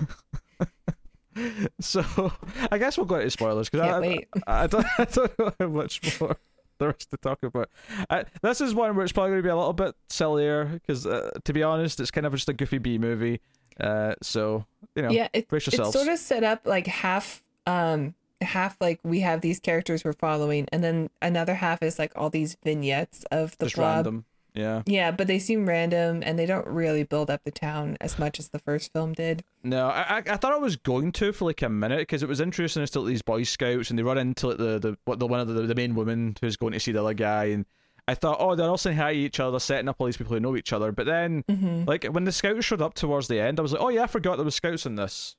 so 1.81 2.33
I 2.71 2.79
guess 2.79 2.97
we'll 2.97 3.07
go 3.07 3.17
into 3.17 3.31
spoilers 3.31 3.69
because 3.69 3.89
I. 3.89 4.27
I, 4.47 4.65
I 4.65 4.67
don't 4.67 4.87
I 4.99 5.05
don't 5.05 5.39
know 5.39 5.53
how 5.59 5.69
much 5.69 6.21
more 6.21 6.37
there 6.79 6.95
is 6.99 7.07
to 7.07 7.17
talk 7.17 7.43
about. 7.43 7.71
Uh, 8.09 8.25
this 8.43 8.61
is 8.61 8.75
one 8.75 8.95
where 8.97 9.05
it's 9.05 9.13
probably 9.13 9.31
going 9.31 9.43
to 9.43 9.47
be 9.47 9.51
a 9.51 9.57
little 9.57 9.73
bit 9.73 9.95
sillier 10.09 10.65
because, 10.65 11.07
uh, 11.07 11.31
to 11.45 11.53
be 11.53 11.63
honest, 11.63 12.01
it's 12.01 12.11
kind 12.11 12.27
of 12.27 12.33
just 12.35 12.49
a 12.49 12.53
goofy 12.53 12.79
B 12.79 12.99
movie. 12.99 13.41
Uh, 13.81 14.15
so 14.23 14.67
you 14.95 15.03
know, 15.03 15.11
yeah, 15.11 15.29
it, 15.33 15.49
brace 15.49 15.69
it's 15.69 15.77
sort 15.77 16.09
of 16.09 16.19
set 16.19 16.45
up 16.45 16.67
like 16.67 16.87
half, 16.87 17.43
um, 17.67 18.15
half 18.41 18.77
like 18.81 19.01
we 19.03 19.21
have 19.21 19.41
these 19.41 19.61
characters 19.61 20.05
we're 20.05 20.13
following, 20.13 20.69
and 20.73 20.85
then 20.85 21.11
another 21.21 21.55
half 21.55 21.83
is 21.83 21.99
like 21.99 22.13
all 22.17 22.31
these 22.31 22.57
vignettes 22.63 23.25
of 23.31 23.57
the 23.59 23.67
just 23.67 23.77
blob. 23.77 24.07
random. 24.07 24.25
Yeah. 24.55 24.83
Yeah, 24.87 25.11
but 25.13 25.27
they 25.29 25.39
seem 25.39 25.67
random, 25.67 26.23
and 26.25 26.39
they 26.39 26.45
don't 26.47 26.67
really 26.67 27.05
build 27.05 27.31
up 27.31 27.43
the 27.45 27.51
town 27.51 27.97
as 28.01 28.19
much 28.19 28.39
as 28.39 28.51
the 28.51 28.59
first 28.59 28.93
film 28.93 29.15
did. 29.15 29.43
No, 29.63 29.89
I, 29.89 30.19
I 30.19 30.19
I 30.19 30.37
thought 30.37 30.53
I 30.53 30.59
was 30.59 30.77
going 30.77 31.13
to 31.13 31.33
for 31.33 31.47
like 31.47 31.63
a 31.63 31.69
minute 31.69 32.01
because 32.01 32.23
it 32.23 32.29
was 32.29 32.41
interesting 32.41 32.83
as 32.83 32.91
to 32.91 33.05
these 33.07 33.23
Boy 33.23 33.45
Scouts 33.45 33.89
and 33.91 33.99
they 33.99 34.03
run 34.03 34.19
into 34.19 34.49
like, 34.49 34.59
the 34.59 34.79
the 34.79 34.99
what 35.07 35.19
the 35.21 35.27
one 35.27 35.41
of 35.41 35.49
the, 35.49 35.63
the 35.63 35.75
main 35.75 35.95
woman 35.95 36.37
who's 36.41 36.57
going 36.57 36.73
to 36.75 36.81
see 36.81 36.93
the 36.93 37.01
other 37.03 37.15
guy 37.15 37.45
and 37.47 37.65
I 38.09 38.15
thought 38.15 38.39
oh 38.41 38.55
they're 38.57 38.69
all 38.69 38.77
saying 38.77 38.97
hi 38.97 39.13
to 39.13 39.19
each 39.19 39.39
other 39.41 39.59
setting 39.61 39.89
up 39.89 39.97
all 40.01 40.07
these 40.07 40.17
people 40.17 40.35
who 40.35 40.41
know 40.41 40.57
each 40.57 40.73
other 40.73 40.91
but 40.93 41.07
then 41.07 41.45
Mm-hmm. 41.49 41.85
like 41.87 42.05
when 42.07 42.25
the 42.25 42.33
scouts 42.33 42.65
showed 42.65 42.83
up 42.83 42.95
towards 42.95 43.29
the 43.29 43.41
end 43.41 43.59
I 43.59 43.63
was 43.63 43.73
like 43.73 43.81
oh 43.81 43.89
yeah 43.89 44.03
I 44.03 44.07
forgot 44.09 44.37
there 44.37 44.45
was 44.45 44.57
scouts 44.57 44.85
in 44.85 44.97
this 44.97 45.37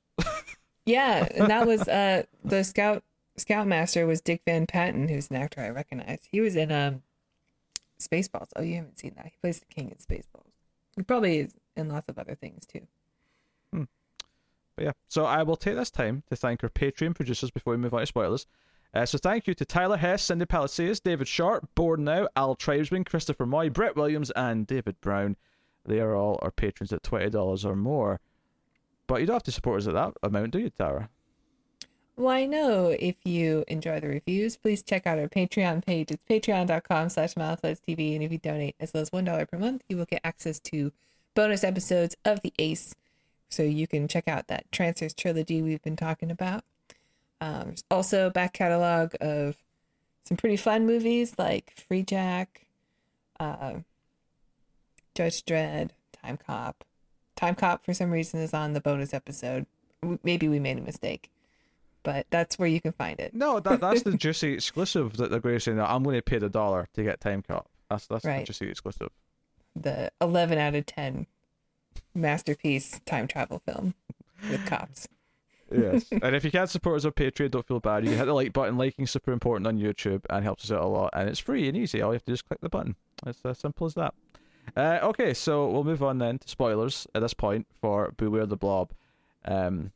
Yeah, 0.86 1.28
and 1.34 1.48
that 1.50 1.66
was 1.66 1.86
uh 1.88 2.24
the 2.44 2.64
scout 2.64 3.02
scoutmaster 3.36 4.06
was 4.06 4.20
Dick 4.20 4.42
Van 4.46 4.66
Patten, 4.66 5.08
who's 5.08 5.30
an 5.30 5.36
actor 5.36 5.60
I 5.60 5.68
recognize. 5.70 6.20
He 6.30 6.40
was 6.40 6.56
in 6.56 6.72
um 6.72 7.02
Spaceballs. 8.00 8.48
Oh, 8.56 8.62
you 8.62 8.76
haven't 8.76 8.98
seen 8.98 9.14
that? 9.16 9.26
He 9.26 9.32
plays 9.40 9.60
the 9.60 9.66
king 9.66 9.90
in 9.90 9.96
Spaceballs. 9.96 10.52
He 10.96 11.02
probably 11.02 11.38
is 11.38 11.56
in 11.76 11.88
lots 11.88 12.08
of 12.08 12.18
other 12.18 12.34
things 12.34 12.66
too. 12.66 12.86
But 14.76 14.84
yeah, 14.84 14.92
so 15.06 15.24
I 15.24 15.42
will 15.44 15.56
take 15.56 15.76
this 15.76 15.90
time 15.90 16.24
to 16.28 16.36
thank 16.36 16.64
our 16.64 16.68
Patreon 16.70 17.14
producers 17.14 17.50
before 17.50 17.72
we 17.72 17.76
move 17.76 17.94
on 17.94 18.00
to 18.00 18.06
spoilers. 18.06 18.46
Uh, 18.92 19.06
so 19.06 19.18
thank 19.18 19.46
you 19.46 19.54
to 19.54 19.64
Tyler 19.64 19.96
Hess, 19.96 20.24
Cindy 20.24 20.46
Palacios, 20.46 21.00
David 21.00 21.28
Sharp, 21.28 21.68
Board 21.74 22.00
Now, 22.00 22.28
Al 22.36 22.54
Tribesman, 22.56 23.04
Christopher 23.04 23.46
Moy, 23.46 23.70
Brett 23.70 23.96
Williams, 23.96 24.30
and 24.32 24.66
David 24.66 25.00
Brown. 25.00 25.36
They 25.84 26.00
are 26.00 26.14
all 26.14 26.38
our 26.42 26.50
patrons 26.50 26.92
at 26.92 27.02
twenty 27.02 27.30
dollars 27.30 27.64
or 27.64 27.76
more. 27.76 28.20
But 29.06 29.20
you 29.20 29.26
don't 29.26 29.34
have 29.34 29.42
to 29.44 29.52
support 29.52 29.80
us 29.80 29.86
at 29.86 29.94
that 29.94 30.14
amount, 30.22 30.52
do 30.52 30.58
you, 30.58 30.70
Tara? 30.70 31.10
Why 32.16 32.46
no? 32.46 32.90
If 32.90 33.16
you 33.24 33.64
enjoy 33.66 33.98
the 33.98 34.06
reviews, 34.06 34.56
please 34.56 34.84
check 34.84 35.04
out 35.04 35.18
our 35.18 35.26
Patreon 35.26 35.84
page. 35.84 36.12
It's 36.12 36.24
patreon.com 36.24 37.08
slash 37.08 37.34
TV. 37.34 38.14
And 38.14 38.22
if 38.22 38.30
you 38.30 38.38
donate 38.38 38.76
as 38.78 38.94
low 38.94 39.00
as 39.00 39.10
$1 39.10 39.50
per 39.50 39.58
month, 39.58 39.82
you 39.88 39.96
will 39.96 40.04
get 40.04 40.20
access 40.22 40.60
to 40.60 40.92
bonus 41.34 41.64
episodes 41.64 42.16
of 42.24 42.40
The 42.42 42.52
Ace. 42.60 42.94
So 43.50 43.64
you 43.64 43.88
can 43.88 44.06
check 44.06 44.28
out 44.28 44.46
that 44.46 44.70
Transfers 44.70 45.12
trilogy 45.12 45.60
we've 45.60 45.82
been 45.82 45.96
talking 45.96 46.30
about. 46.30 46.62
Um, 47.40 47.64
there's 47.66 47.84
also 47.90 48.28
a 48.28 48.30
back 48.30 48.52
catalog 48.52 49.14
of 49.20 49.56
some 50.22 50.36
pretty 50.36 50.56
fun 50.56 50.86
movies 50.86 51.34
like 51.36 51.74
Freejack, 51.90 52.46
uh, 53.40 53.74
Judge 55.16 55.44
Dredd, 55.44 55.90
Timecop. 56.24 56.74
Time 57.34 57.56
Cop, 57.56 57.84
for 57.84 57.92
some 57.92 58.12
reason, 58.12 58.38
is 58.38 58.54
on 58.54 58.72
the 58.72 58.80
bonus 58.80 59.12
episode. 59.12 59.66
Maybe 60.22 60.48
we 60.48 60.60
made 60.60 60.78
a 60.78 60.82
mistake 60.82 61.30
but 62.04 62.26
that's 62.30 62.58
where 62.58 62.68
you 62.68 62.80
can 62.80 62.92
find 62.92 63.18
it. 63.18 63.34
No, 63.34 63.58
that 63.58 63.80
that's 63.80 64.02
the 64.02 64.12
juicy 64.16 64.52
exclusive 64.52 65.16
that 65.16 65.30
they're 65.30 65.40
going 65.40 65.56
to 65.56 65.60
say 65.60 65.72
that 65.72 65.90
I'm 65.90 66.04
going 66.04 66.16
to 66.16 66.22
pay 66.22 66.38
the 66.38 66.48
dollar 66.48 66.86
to 66.94 67.02
get 67.02 67.20
Timecop. 67.20 67.64
That's 67.90 68.06
that's 68.06 68.24
the 68.24 68.44
juicy 68.44 68.68
exclusive. 68.68 69.08
The 69.74 70.12
11 70.20 70.56
out 70.58 70.76
of 70.76 70.86
10 70.86 71.26
masterpiece 72.14 73.00
time 73.06 73.26
travel 73.26 73.60
film 73.66 73.94
with 74.48 74.64
cops. 74.66 75.08
Yes. 75.72 76.06
and 76.22 76.36
if 76.36 76.44
you 76.44 76.50
can't 76.50 76.70
support 76.70 76.98
us 76.98 77.04
on 77.04 77.12
Patreon, 77.12 77.50
don't 77.50 77.66
feel 77.66 77.80
bad. 77.80 78.04
You 78.04 78.10
can 78.10 78.18
hit 78.18 78.26
the 78.26 78.34
like 78.34 78.52
button. 78.52 78.76
Liking's 78.76 79.10
super 79.10 79.32
important 79.32 79.66
on 79.66 79.78
YouTube 79.78 80.22
and 80.30 80.44
helps 80.44 80.64
us 80.64 80.70
out 80.70 80.82
a 80.82 80.86
lot. 80.86 81.10
And 81.14 81.28
it's 81.28 81.40
free 81.40 81.66
and 81.66 81.76
easy. 81.76 82.02
All 82.02 82.10
you 82.10 82.14
have 82.14 82.24
to 82.24 82.30
do 82.30 82.34
is 82.34 82.42
click 82.42 82.60
the 82.60 82.68
button. 82.68 82.94
It's 83.26 83.44
as 83.44 83.58
simple 83.58 83.86
as 83.86 83.94
that. 83.94 84.14
Uh, 84.76 84.98
okay, 85.02 85.34
so 85.34 85.68
we'll 85.68 85.84
move 85.84 86.02
on 86.02 86.18
then 86.18 86.38
to 86.38 86.48
spoilers 86.48 87.06
at 87.14 87.22
this 87.22 87.34
point 87.34 87.66
for 87.80 88.14
Beware 88.16 88.46
the 88.46 88.56
Blob. 88.56 88.92
Um, 89.44 89.92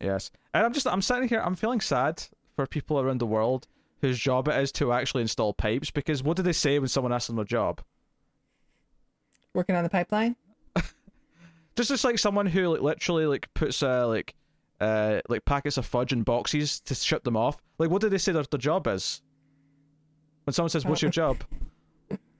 yes, 0.00 0.30
and 0.54 0.64
I'm 0.64 0.72
just 0.72 0.86
I'm 0.86 1.02
sitting 1.02 1.28
here. 1.28 1.40
I'm 1.40 1.54
feeling 1.54 1.80
sad 1.80 2.22
for 2.56 2.66
people 2.66 3.00
around 3.00 3.18
the 3.18 3.26
world 3.26 3.66
whose 4.00 4.18
job 4.18 4.48
it 4.48 4.60
is 4.60 4.72
to 4.72 4.92
actually 4.92 5.22
install 5.22 5.52
pipes 5.52 5.90
because 5.90 6.22
what 6.22 6.36
do 6.36 6.42
they 6.42 6.52
say 6.52 6.78
when 6.78 6.88
someone 6.88 7.12
asks 7.12 7.28
them 7.28 7.38
a 7.38 7.44
job? 7.44 7.80
Working 9.54 9.76
on 9.76 9.84
the 9.84 9.90
pipeline. 9.90 10.36
Just 11.76 11.88
just 11.88 12.04
like 12.04 12.18
someone 12.18 12.46
who 12.46 12.68
like 12.68 12.82
literally 12.82 13.26
like 13.26 13.48
puts 13.54 13.82
uh 13.82 14.06
like 14.06 14.34
uh 14.80 15.20
like 15.28 15.44
packets 15.44 15.76
of 15.78 15.86
fudge 15.86 16.12
in 16.12 16.22
boxes 16.22 16.80
to 16.80 16.94
ship 16.94 17.24
them 17.24 17.36
off. 17.36 17.62
Like 17.78 17.90
what 17.90 18.02
do 18.02 18.08
they 18.08 18.18
say 18.18 18.32
their, 18.32 18.42
their 18.42 18.58
job 18.58 18.86
is? 18.86 19.22
When 20.44 20.52
someone 20.52 20.70
says, 20.70 20.84
"What's 20.84 21.00
your 21.00 21.10
job?" 21.10 21.38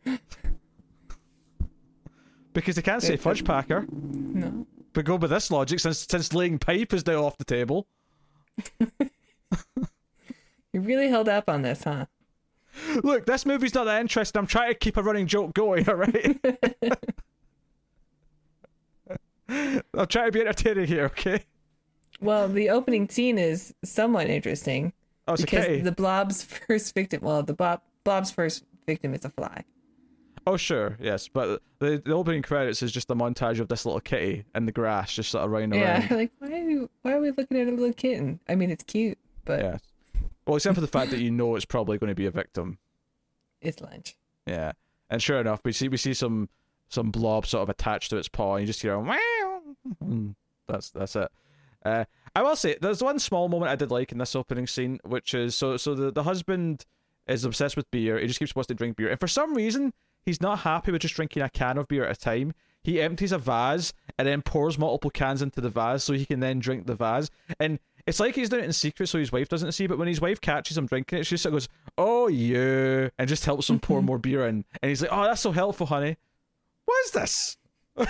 because 2.53 2.77
they 2.77 2.83
can't 2.83 3.03
say 3.03 3.17
fudge 3.17 3.45
packer. 3.45 3.87
No. 3.91 4.67
But 4.93 5.05
go 5.05 5.17
with 5.17 5.31
this 5.31 5.51
logic, 5.51 5.81
since 5.81 6.07
since 6.11 6.33
laying 6.33 6.59
pipe 6.59 6.93
is 6.93 7.07
now 7.07 7.25
off 7.25 7.39
the 7.39 7.45
table. 7.45 7.87
You 10.73 10.81
really 10.81 11.09
held 11.09 11.29
up 11.29 11.49
on 11.49 11.63
this, 11.63 11.85
huh? 11.85 12.07
Look, 13.03 13.27
this 13.27 13.45
movie's 13.45 13.75
not 13.75 13.85
that 13.85 14.01
interesting. 14.01 14.39
I'm 14.39 14.47
trying 14.47 14.73
to 14.73 14.79
keep 14.79 14.97
a 14.97 15.03
running 15.03 15.27
joke 15.27 15.53
going, 15.55 15.89
alright? 15.89 16.39
I'll 19.97 20.07
try 20.07 20.27
to 20.27 20.33
be 20.33 20.41
entertaining 20.43 20.87
here, 20.87 21.07
okay? 21.07 21.45
Well, 22.21 22.49
the 22.49 22.71
opening 22.71 23.09
scene 23.09 23.39
is 23.39 23.75
somewhat 23.85 24.29
interesting 24.29 24.93
Oh, 25.27 25.37
because 25.37 25.65
okay. 25.65 25.81
the 25.81 25.93
blob's 25.93 26.45
first 26.69 26.95
victim. 26.95 27.21
Well, 27.23 27.43
the 27.43 27.55
blob, 27.55 27.83
blob's 28.05 28.31
first 28.31 28.65
victim 28.87 29.15
is 29.15 29.25
a 29.25 29.31
fly. 29.31 29.65
Oh, 30.47 30.57
sure, 30.57 30.97
yes. 31.01 31.29
But 31.29 31.63
the, 31.79 32.03
the 32.05 32.13
opening 32.15 32.43
credits 32.43 32.83
is 32.83 32.93
just 32.93 33.11
a 33.11 33.15
montage 33.15 33.61
of 33.61 33.69
this 33.69 33.85
little 33.85 34.01
kitty 34.01 34.45
in 34.55 34.67
the 34.67 34.73
grass, 34.73 35.13
just 35.13 35.31
sort 35.31 35.45
of 35.45 35.51
running 35.51 35.75
Yeah, 35.75 36.01
around. 36.01 36.11
Yeah, 36.11 36.17
like 36.17 36.33
why 36.39 36.49
are 36.61 36.65
we, 36.67 36.89
why 37.03 37.13
are 37.13 37.21
we 37.21 37.31
looking 37.31 37.61
at 37.61 37.69
a 37.69 37.71
little 37.71 37.93
kitten? 37.93 38.41
I 38.49 38.55
mean, 38.55 38.71
it's 38.71 38.85
cute, 38.85 39.19
but 39.45 39.61
Yeah. 39.61 39.79
Well, 40.47 40.57
except 40.57 40.75
for 40.75 40.81
the 40.81 40.87
fact 40.89 41.11
that 41.13 41.21
you 41.21 41.31
know 41.31 41.55
it's 41.55 41.65
probably 41.67 41.99
going 41.99 42.09
to 42.09 42.15
be 42.15 42.27
a 42.27 42.31
victim. 42.31 42.79
it's 43.61 43.81
lunch. 43.81 44.17
Yeah. 44.47 44.73
And 45.11 45.23
sure 45.23 45.41
enough, 45.41 45.61
we 45.65 45.73
see 45.73 45.89
we 45.89 45.97
see 45.97 46.15
some 46.15 46.49
some 46.89 47.11
blob 47.11 47.47
sort 47.47 47.63
of 47.63 47.69
attached 47.69 48.11
to 48.11 48.17
its 48.17 48.29
paw, 48.29 48.55
and 48.57 48.63
you 48.63 48.67
just 48.67 48.81
hear 48.83 48.95
a 48.95 49.01
wow. 49.01 50.35
That's 50.67 50.91
that's 50.91 51.15
it. 51.17 51.29
Uh, 51.85 52.05
I 52.35 52.43
will 52.43 52.57
say 52.57 52.77
there's 52.81 53.03
one 53.03 53.19
small 53.19 53.49
moment 53.49 53.71
I 53.71 53.77
did 53.77 53.91
like 53.91 54.13
in 54.13 54.19
this 54.19 54.35
opening 54.37 54.67
scene, 54.67 54.99
which 55.05 55.35
is 55.35 55.55
so 55.57 55.77
so 55.77 55.95
the, 55.95 56.11
the 56.11 56.23
husband 56.23 56.85
is 57.27 57.45
obsessed 57.45 57.77
with 57.77 57.91
beer. 57.91 58.19
He 58.19 58.27
just 58.27 58.39
keeps 58.39 58.55
wanting 58.55 58.69
to 58.77 58.79
drink 58.79 58.97
beer, 58.97 59.09
and 59.11 59.21
for 59.21 59.29
some 59.29 59.55
reason 59.55 59.93
he's 60.25 60.41
not 60.41 60.61
happy 60.61 60.93
with 60.93 61.03
just 61.03 61.15
drinking 61.15 61.43
a 61.43 61.49
can 61.49 61.79
of 61.79 61.89
beer 61.89 62.05
at 62.05 62.17
a 62.17 62.21
time. 62.21 62.53
He 62.83 63.01
empties 63.01 63.33
a 63.33 63.39
vase 63.39 63.93
and 64.19 64.27
then 64.27 64.43
pours 64.43 64.79
multiple 64.79 65.11
cans 65.11 65.43
into 65.43 65.61
the 65.61 65.69
vase 65.69 66.03
so 66.03 66.15
he 66.15 66.25
can 66.25 66.41
then 66.41 66.61
drink 66.61 66.87
the 66.87 66.95
vase. 66.95 67.31
And 67.59 67.79
it's 68.07 68.19
like 68.19 68.35
he's 68.35 68.49
doing 68.49 68.63
it 68.63 68.67
in 68.67 68.73
secret 68.73 69.09
so 69.09 69.19
his 69.19 69.33
wife 69.33 69.49
doesn't 69.49 69.73
see. 69.73 69.87
But 69.87 69.99
when 69.99 70.09
his 70.09 70.21
wife 70.21 70.41
catches 70.41 70.79
him 70.79 70.87
drinking 70.87 71.19
it, 71.19 71.25
she 71.25 71.35
just 71.35 71.43
sort 71.43 71.55
of 71.55 71.61
goes, 71.61 71.69
"Oh 71.99 72.29
yeah," 72.29 73.11
and 73.19 73.29
just 73.29 73.45
helps 73.45 73.69
him 73.69 73.81
pour 73.81 74.01
more 74.03 74.19
beer 74.19 74.47
in. 74.47 74.65
And 74.83 74.89
he's 74.89 75.03
like, 75.03 75.13
"Oh, 75.13 75.25
that's 75.25 75.43
so 75.43 75.53
helpful, 75.53 75.87
honey." 75.87 76.17
What 76.87 77.05
is 77.05 77.11
this? 77.13 77.57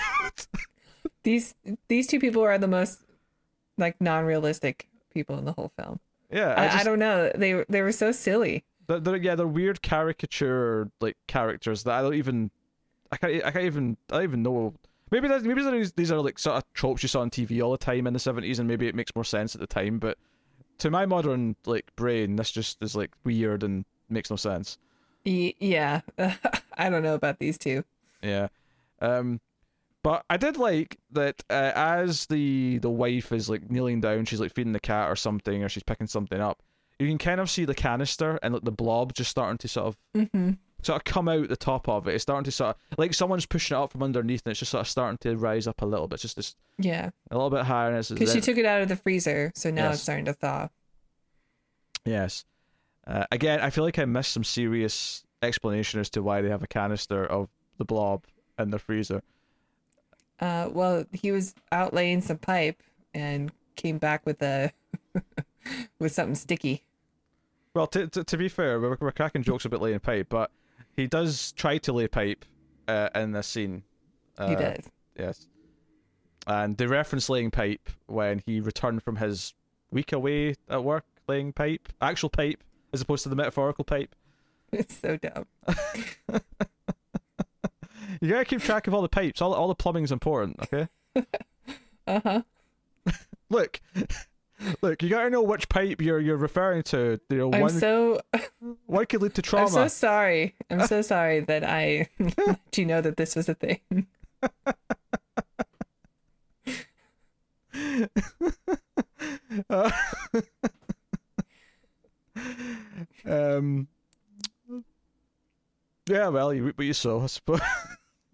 These 1.23 1.55
these 1.88 2.07
two 2.07 2.18
people 2.18 2.42
are 2.42 2.57
the 2.57 2.68
most 2.68 3.01
like 3.77 4.01
non-realistic 4.01 4.88
people 5.12 5.38
in 5.38 5.44
the 5.44 5.53
whole 5.53 5.70
film. 5.77 6.01
Yeah, 6.31 6.55
I, 6.57 6.66
I 6.66 6.81
I, 6.81 6.85
don't 6.85 6.99
know. 6.99 7.31
They 7.35 7.64
they 7.68 7.83
were 7.83 7.92
so 7.92 8.12
silly. 8.12 8.64
They're, 8.87 9.01
they're, 9.01 9.16
yeah, 9.16 9.35
they're 9.35 9.47
weird 9.47 9.83
caricature 9.83 10.90
like 11.01 11.16
characters 11.27 11.85
that 11.85 11.95
I 11.95 12.03
don't 12.03 12.14
even, 12.14 12.51
I 13.12 13.16
can't, 13.16 13.45
I 13.45 13.51
can't 13.51 13.64
even, 13.64 13.97
I 14.11 14.16
don't 14.16 14.25
even 14.25 14.43
know. 14.43 14.75
Maybe 15.11 15.29
that's, 15.29 15.45
maybe 15.45 15.62
these 15.62 15.93
these 15.93 16.12
are 16.12 16.21
like 16.21 16.38
sort 16.38 16.57
of 16.57 16.73
tropes 16.73 17.03
you 17.03 17.09
saw 17.09 17.21
on 17.21 17.31
TV 17.31 17.62
all 17.62 17.73
the 17.73 17.79
time 17.79 18.07
in 18.07 18.12
the 18.12 18.21
seventies, 18.21 18.59
and 18.59 18.69
maybe 18.69 18.87
it 18.87 18.95
makes 18.95 19.14
more 19.14 19.25
sense 19.25 19.55
at 19.55 19.61
the 19.61 19.66
time. 19.66 19.99
But 19.99 20.19
to 20.79 20.90
my 20.90 21.07
modern 21.07 21.57
like 21.66 21.90
brain, 21.97 22.37
this 22.37 22.51
just 22.51 22.83
is 22.83 22.95
like 22.95 23.11
weird 23.25 23.62
and 23.62 23.85
makes 24.09 24.31
no 24.31 24.37
sense. 24.37 24.79
Yeah, 25.25 26.01
I 26.75 26.88
don't 26.88 27.03
know 27.03 27.14
about 27.14 27.38
these 27.38 27.59
two. 27.59 27.85
Yeah. 28.23 28.49
Um 29.01 29.40
but 30.03 30.25
I 30.31 30.37
did 30.37 30.57
like 30.57 30.99
that 31.12 31.43
uh, 31.51 31.73
as 31.75 32.27
the 32.27 32.79
the 32.79 32.90
wife 32.90 33.33
is 33.33 33.51
like 33.51 33.71
kneeling 33.71 34.01
down, 34.01 34.25
she's 34.25 34.40
like 34.40 34.55
feeding 34.55 34.73
the 34.73 34.81
cat 34.81 35.11
or 35.11 35.16
something, 35.16 35.62
or 35.62 35.69
she's 35.69 35.83
picking 35.83 36.07
something 36.07 36.40
up. 36.40 36.62
You 37.01 37.09
can 37.09 37.19
kind 37.19 37.41
of 37.41 37.51
see 37.51 37.65
the 37.65 37.75
canister 37.75 38.39
and 38.43 38.55
like 38.55 38.65
the 38.65 38.71
blob 38.73 39.15
just 39.15 39.31
starting 39.31 39.59
to 39.59 39.69
sort 39.69 39.87
of 39.89 39.97
Mm-hmm. 40.15 40.51
sort 40.83 40.97
of 40.97 41.05
come 41.05 41.29
out 41.29 41.49
the 41.49 41.57
top 41.57 41.89
of 41.89 42.07
it. 42.07 42.15
It's 42.15 42.23
starting 42.23 42.45
to 42.45 42.53
sort 42.53 42.77
of 42.77 42.99
like 42.99 43.15
someone's 43.15 43.47
pushing 43.47 43.77
it 43.77 43.81
up 43.81 43.91
from 43.93 44.03
underneath, 44.03 44.43
and 44.45 44.51
it's 44.53 44.61
just 44.61 44.71
sort 44.71 44.83
of 44.83 44.89
starting 44.89 45.19
to 45.23 45.37
rise 45.37 45.67
up 45.67 45.81
a 45.83 45.87
little 45.87 46.07
bit, 46.09 46.21
just 46.21 46.37
this, 46.37 46.57
Yeah, 46.79 47.11
a 47.31 47.35
little 47.35 47.51
bit 47.51 47.65
higher. 47.65 47.93
Because 48.03 48.33
she 48.33 48.41
took 48.41 48.59
it 48.59 48.65
out 48.67 48.83
of 48.83 48.89
the 48.89 48.97
freezer, 48.97 49.51
so 49.55 49.71
now 49.71 49.85
Yes. 49.85 49.95
it's 49.95 50.03
starting 50.03 50.27
to 50.27 50.33
thaw. 50.35 50.69
yes. 52.05 52.45
Uh, 53.07 53.25
again, 53.33 53.61
I 53.61 53.71
feel 53.71 53.83
like 53.85 53.99
I 53.99 54.05
missed 54.05 54.33
some 54.33 54.45
serious 54.45 55.25
explanation 55.43 56.01
as 56.01 56.11
to 56.11 56.23
why 56.23 56.43
they 56.43 56.49
have 56.51 56.63
a 56.63 56.67
canister 56.69 57.25
of 57.25 57.49
the 57.79 57.85
blob 57.85 58.25
in 58.59 58.71
the 58.71 58.79
freezer. 58.79 59.23
Uh, 60.39 60.69
well, 60.71 61.05
he 61.13 61.33
was 61.33 61.55
out 61.73 61.93
laying 61.95 62.21
some 62.21 62.39
pipe 62.39 62.83
and 63.15 63.51
came 63.77 63.99
back 63.99 64.25
with 64.27 64.43
a 64.43 64.71
with 65.99 66.13
something 66.13 66.35
sticky. 66.35 66.85
Well, 67.74 67.87
to, 67.88 68.09
to, 68.09 68.24
to 68.24 68.37
be 68.37 68.48
fair, 68.48 68.80
we're, 68.80 68.96
we're 69.00 69.12
cracking 69.12 69.42
jokes 69.42 69.64
about 69.64 69.80
laying 69.80 70.00
pipe, 70.00 70.26
but 70.28 70.50
he 70.96 71.06
does 71.06 71.52
try 71.52 71.78
to 71.78 71.92
lay 71.92 72.09
pipe 72.09 72.44
uh, 72.88 73.11
in 73.14 73.33
this 73.33 73.46
scene. 73.46 73.85
Uh, 74.37 74.48
he 74.48 74.56
does. 74.56 74.90
Yes. 75.18 75.46
And 76.46 76.76
they 76.76 76.87
reference 76.87 77.28
laying 77.28 77.50
pipe 77.50 77.88
when 78.06 78.42
he 78.46 78.61
returned 78.61 79.02
from 79.02 79.16
his 79.16 79.54
week 79.90 80.12
away 80.12 80.54
at 80.68 80.83
work 80.83 81.04
laying 81.28 81.52
pipe, 81.52 81.88
actual 82.00 82.28
pipe, 82.28 82.62
as 82.92 83.00
opposed 83.00 83.22
to 83.22 83.28
the 83.28 83.37
metaphorical 83.37 83.85
pipe. 83.85 84.14
It's 84.72 84.96
so 84.96 85.16
dumb. 85.16 85.46
You 88.20 88.28
gotta 88.28 88.44
keep 88.44 88.61
track 88.61 88.87
of 88.87 88.94
all 88.94 89.02
the 89.02 89.09
pipes. 89.09 89.40
All 89.40 89.54
all 89.54 89.68
the 89.68 89.74
plumbing's 89.74 90.12
important. 90.12 90.56
Okay. 90.64 90.88
Uh 92.06 92.20
huh. 92.24 92.42
Look, 93.50 93.80
look. 94.83 95.03
You 95.03 95.09
gotta 95.09 95.31
know 95.31 95.42
which 95.42 95.68
pipe 95.68 96.01
you're 96.01 96.20
you're 96.20 96.37
referring 96.37 96.83
to. 96.85 97.20
You 97.31 97.37
know, 97.37 97.53
I'm 97.53 97.61
one 97.62 97.70
so 97.70 98.20
one 98.87 99.07
could 99.07 99.23
lead 99.23 99.35
to 99.35 99.42
trauma. 99.42 99.66
I'm 99.66 99.73
so 99.73 99.88
sorry. 99.88 100.55
I'm 100.70 100.87
so 100.87 101.03
sorry 101.14 101.40
that 101.40 101.64
I 101.64 102.09
let 102.18 102.77
you 102.77 102.87
know 102.87 103.01
that 103.01 103.16
this 103.16 103.37
was 103.37 103.49
a 103.49 103.55
thing. 103.55 104.07
Uh, 109.68 109.90
um. 113.27 113.88
Yeah, 116.09 116.29
well, 116.29 116.53
you 116.53 116.73
what 116.75 116.85
you 116.85 116.92
sow, 116.92 117.20
I 117.23 117.27
suppose. 117.27 117.61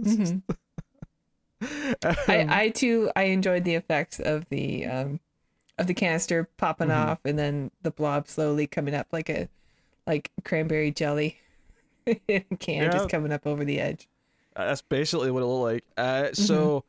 Mhm. 0.00 0.42
Um, 1.62 2.16
I, 2.28 2.46
I 2.48 2.68
too 2.68 3.10
I 3.16 3.24
enjoyed 3.24 3.64
the 3.64 3.74
effects 3.74 4.20
of 4.20 4.48
the 4.50 4.84
um 4.86 5.20
of 5.78 5.86
the 5.86 5.94
canister 5.94 6.48
popping 6.56 6.88
Mhm. 6.88 6.96
off 7.06 7.18
and 7.24 7.38
then 7.38 7.70
the 7.82 7.90
blob 7.90 8.28
slowly 8.28 8.66
coming 8.66 8.94
up 8.94 9.06
like 9.12 9.28
a 9.28 9.48
like 10.06 10.30
cranberry 10.44 10.90
jelly 10.90 11.38
can 12.06 12.44
Yeah. 12.58 12.88
just 12.90 13.08
coming 13.08 13.32
up 13.32 13.46
over 13.46 13.64
the 13.64 13.80
edge. 13.80 14.08
That's 14.54 14.80
basically 14.82 15.30
what 15.30 15.42
it 15.42 15.46
looked 15.46 15.72
like. 15.74 15.84
Uh, 15.98 16.32
so, 16.32 16.84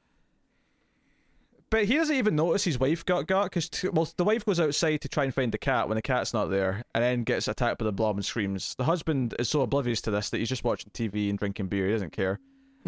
but 1.70 1.84
he 1.86 1.96
doesn't 1.96 2.16
even 2.16 2.36
notice 2.36 2.64
his 2.64 2.80
wife 2.80 3.04
got 3.04 3.28
got 3.28 3.46
because 3.52 3.70
well, 3.92 4.08
the 4.16 4.24
wife 4.24 4.46
goes 4.46 4.60
outside 4.60 5.02
to 5.02 5.10
try 5.10 5.26
and 5.26 5.34
find 5.34 5.52
the 5.52 5.58
cat 5.58 5.90
when 5.90 5.96
the 5.98 6.02
cat's 6.02 6.34
not 6.34 6.46
there, 6.50 6.84
and 6.96 7.04
then 7.04 7.24
gets 7.24 7.48
attacked 7.50 7.80
by 7.80 7.84
the 7.86 7.92
blob 7.92 8.16
and 8.16 8.24
screams. 8.26 8.74
The 8.76 8.86
husband 8.86 9.36
is 9.38 9.50
so 9.50 9.62
oblivious 9.62 10.00
to 10.04 10.12
this 10.12 10.30
that 10.30 10.38
he's 10.38 10.48
just 10.48 10.64
watching 10.64 10.92
TV 10.94 11.30
and 11.30 11.38
drinking 11.38 11.68
beer. 11.68 11.88
He 11.88 11.92
doesn't 11.92 12.14
care. 12.14 12.40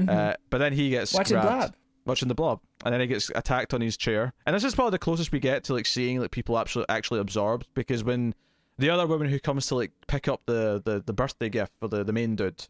Uh, 0.08 0.34
but 0.50 0.60
then 0.60 0.72
he 0.72 0.92
gets 0.92 1.12
Mm-hmm. 1.12 1.18
Watching 1.20 1.40
grabbed, 1.42 1.60
Blob. 1.60 1.76
Watching 2.10 2.28
the 2.28 2.36
blob, 2.36 2.60
and 2.84 2.94
then 2.94 3.00
he 3.02 3.08
gets 3.08 3.30
attacked 3.36 3.74
on 3.74 3.82
his 3.82 3.96
chair. 3.96 4.34
And 4.46 4.56
this 4.56 4.64
is 4.64 4.76
probably 4.76 4.92
the 4.92 5.00
closest 5.00 5.32
we 5.32 5.40
get 5.40 5.64
to 5.66 5.74
like 5.74 5.86
seeing 5.86 6.20
like 6.20 6.32
people 6.32 6.58
actually 6.58 6.86
actually 6.90 7.20
absorbed 7.22 7.68
because 7.74 8.04
when 8.04 8.34
the 8.78 8.90
other 8.90 9.08
woman 9.08 9.28
who 9.30 9.40
comes 9.40 9.68
to 9.68 9.76
like 9.76 9.92
pick 10.08 10.28
up 10.28 10.42
the 10.46 10.82
the, 10.84 11.02
the 11.06 11.14
birthday 11.14 11.50
gift 11.50 11.72
for 11.80 11.88
the 11.88 12.04
the 12.04 12.14
main 12.14 12.36
dude, 12.36 12.68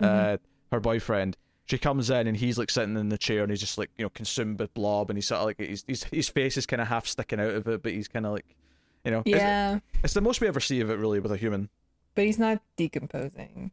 uh, 0.00 0.36
her 0.72 0.80
boyfriend. 0.80 1.36
She 1.66 1.76
comes 1.76 2.08
in 2.08 2.26
and 2.26 2.34
he's 2.34 2.56
like 2.56 2.70
sitting 2.70 2.96
in 2.96 3.10
the 3.10 3.18
chair 3.18 3.42
and 3.42 3.50
he's 3.50 3.60
just 3.60 3.76
like 3.76 3.90
you 3.98 4.04
know 4.06 4.08
consumed 4.08 4.58
with 4.58 4.72
blob 4.72 5.10
and 5.10 5.18
he's 5.18 5.26
sort 5.26 5.40
of 5.40 5.44
like 5.48 5.58
his 5.58 5.84
his, 5.86 6.04
his 6.04 6.28
face 6.30 6.56
is 6.56 6.64
kind 6.64 6.80
of 6.80 6.88
half 6.88 7.06
sticking 7.06 7.38
out 7.40 7.50
of 7.50 7.68
it, 7.68 7.82
but 7.82 7.92
he's 7.92 8.08
kind 8.08 8.24
of 8.24 8.32
like, 8.32 8.46
you 9.04 9.10
know, 9.10 9.20
it's- 9.26 9.38
Yeah, 9.42 9.78
it's, 10.02 10.14
the 10.14 10.22
most 10.22 10.40
we 10.40 10.48
ever 10.48 10.60
see 10.60 10.80
of 10.80 10.88
it 10.88 10.94
really 10.98 11.20
with 11.20 11.30
a 11.30 11.36
human. 11.36 11.68
but 12.14 12.24
he's 12.24 12.38
not 12.38 12.62
decomposing. 12.78 13.70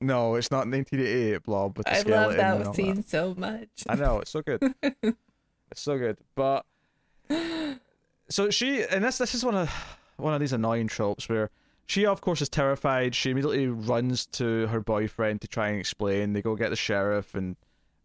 No, 0.00 0.36
it's 0.36 0.50
not 0.50 0.68
1988 0.68 1.42
blob 1.42 1.76
with 1.76 1.86
the 1.86 1.96
I 1.96 2.02
love 2.02 2.36
that 2.36 2.74
scene 2.74 3.02
so 3.02 3.34
much. 3.36 3.68
I 3.88 3.96
know 3.96 4.20
it's 4.20 4.30
so 4.30 4.42
good. 4.42 4.62
it's 4.82 5.16
so 5.80 5.98
good, 5.98 6.18
but 6.36 6.64
so 8.28 8.50
she 8.50 8.84
and 8.84 9.04
this 9.04 9.18
this 9.18 9.34
is 9.34 9.44
one 9.44 9.56
of 9.56 9.98
one 10.16 10.34
of 10.34 10.40
these 10.40 10.52
annoying 10.52 10.86
tropes 10.86 11.28
where 11.28 11.50
she 11.86 12.06
of 12.06 12.20
course 12.20 12.40
is 12.42 12.48
terrified. 12.48 13.14
She 13.14 13.30
immediately 13.30 13.66
runs 13.66 14.26
to 14.26 14.66
her 14.68 14.80
boyfriend 14.80 15.40
to 15.40 15.48
try 15.48 15.68
and 15.68 15.80
explain. 15.80 16.32
They 16.32 16.42
go 16.42 16.54
get 16.54 16.70
the 16.70 16.76
sheriff 16.76 17.34
and 17.34 17.56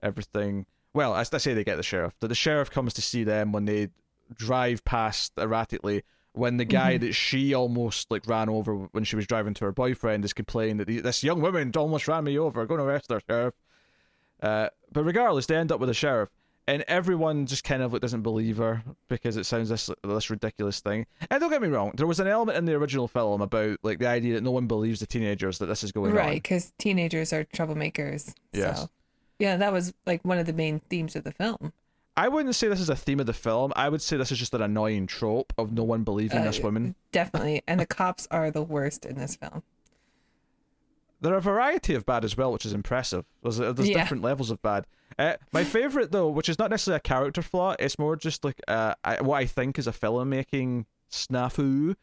everything. 0.01 0.65
Well, 0.93 1.13
I, 1.13 1.19
I 1.19 1.23
say 1.23 1.53
they 1.53 1.63
get 1.63 1.75
the 1.75 1.83
sheriff. 1.83 2.15
That 2.21 2.29
the 2.29 2.35
sheriff 2.35 2.71
comes 2.71 2.93
to 2.95 3.01
see 3.01 3.23
them 3.23 3.51
when 3.51 3.65
they 3.65 3.89
drive 4.33 4.83
past 4.83 5.33
erratically. 5.37 6.03
When 6.35 6.57
the 6.57 6.65
guy 6.65 6.97
that 6.97 7.13
she 7.13 7.53
almost 7.53 8.09
like 8.09 8.27
ran 8.27 8.49
over 8.49 8.73
when 8.91 9.03
she 9.03 9.15
was 9.15 9.27
driving 9.27 9.53
to 9.53 9.65
her 9.65 9.71
boyfriend 9.71 10.25
is 10.25 10.33
complaining 10.33 10.77
that 10.77 10.87
this 10.87 11.23
young 11.23 11.41
woman 11.41 11.71
almost 11.75 12.07
ran 12.07 12.23
me 12.23 12.39
over. 12.39 12.65
Going 12.65 12.79
to 12.79 12.85
arrest 12.85 13.11
her, 13.11 13.21
sheriff. 13.27 13.53
Uh, 14.41 14.69
but 14.91 15.03
regardless, 15.03 15.45
they 15.45 15.55
end 15.55 15.71
up 15.71 15.79
with 15.79 15.89
a 15.89 15.93
sheriff, 15.93 16.29
and 16.67 16.83
everyone 16.87 17.45
just 17.45 17.63
kind 17.63 17.81
of 17.81 17.93
like 17.93 18.01
doesn't 18.01 18.23
believe 18.23 18.57
her 18.57 18.83
because 19.07 19.37
it 19.37 19.45
sounds 19.45 19.69
this 19.69 19.89
this 20.03 20.29
ridiculous 20.29 20.79
thing. 20.79 21.05
And 21.29 21.39
don't 21.39 21.49
get 21.49 21.61
me 21.61 21.69
wrong, 21.69 21.93
there 21.95 22.07
was 22.07 22.19
an 22.19 22.27
element 22.27 22.57
in 22.57 22.65
the 22.65 22.73
original 22.73 23.07
film 23.07 23.41
about 23.41 23.77
like 23.83 23.99
the 23.99 24.07
idea 24.07 24.33
that 24.33 24.43
no 24.43 24.51
one 24.51 24.67
believes 24.67 24.99
the 24.99 25.07
teenagers 25.07 25.59
that 25.59 25.67
this 25.67 25.83
is 25.83 25.91
going 25.91 26.11
on. 26.11 26.17
Right, 26.17 26.41
because 26.41 26.73
teenagers 26.77 27.31
are 27.31 27.45
troublemakers. 27.45 28.33
Yes. 28.51 28.81
So, 28.81 28.89
yeah, 29.39 29.55
that 29.57 29.71
was 29.71 29.93
like 30.05 30.23
one 30.23 30.39
of 30.39 30.45
the 30.45 30.53
main 30.53 30.79
themes 30.89 31.15
of 31.15 31.23
the 31.23 31.31
film. 31.31 31.73
I 32.15 32.27
wouldn't 32.27 32.53
say 32.55 32.67
this 32.67 32.79
is 32.79 32.89
a 32.89 32.95
theme 32.95 33.19
of 33.19 33.25
the 33.25 33.33
film. 33.33 33.73
I 33.75 33.89
would 33.89 34.01
say 34.01 34.17
this 34.17 34.31
is 34.31 34.37
just 34.37 34.53
an 34.53 34.61
annoying 34.61 35.07
trope 35.07 35.51
of 35.57 35.71
no 35.71 35.83
one 35.83 36.03
believing 36.03 36.39
Uh, 36.39 36.43
this 36.43 36.59
woman. 36.59 36.93
Definitely. 37.11 37.63
And 37.67 37.79
the 37.79 37.85
cops 37.87 38.27
are 38.29 38.51
the 38.51 38.61
worst 38.61 39.05
in 39.05 39.15
this 39.17 39.35
film. 39.35 39.63
There 41.21 41.33
are 41.33 41.37
a 41.37 41.41
variety 41.41 41.95
of 41.95 42.05
bad 42.05 42.25
as 42.25 42.35
well, 42.37 42.51
which 42.51 42.65
is 42.65 42.73
impressive. 42.73 43.25
There's, 43.41 43.57
there's 43.57 43.87
Yeah. 43.89 43.97
different 43.99 44.23
levels 44.23 44.51
of 44.51 44.61
bad. 44.61 44.85
Uh, 45.17 45.35
my 45.51 45.63
favorite 45.63 46.11
though, 46.11 46.27
which 46.29 46.49
is 46.49 46.59
not 46.59 46.69
necessarily 46.69 46.97
a 46.97 47.01
character 47.01 47.41
flaw, 47.41 47.75
it's 47.79 47.97
more 47.97 48.15
just 48.15 48.43
like 48.43 48.59
uh, 48.67 48.93
I, 49.03 49.21
what 49.21 49.37
I 49.37 49.45
think 49.45 49.79
is 49.79 49.87
a 49.87 49.91
filmmaking 49.91 50.85
snafu, 51.11 51.95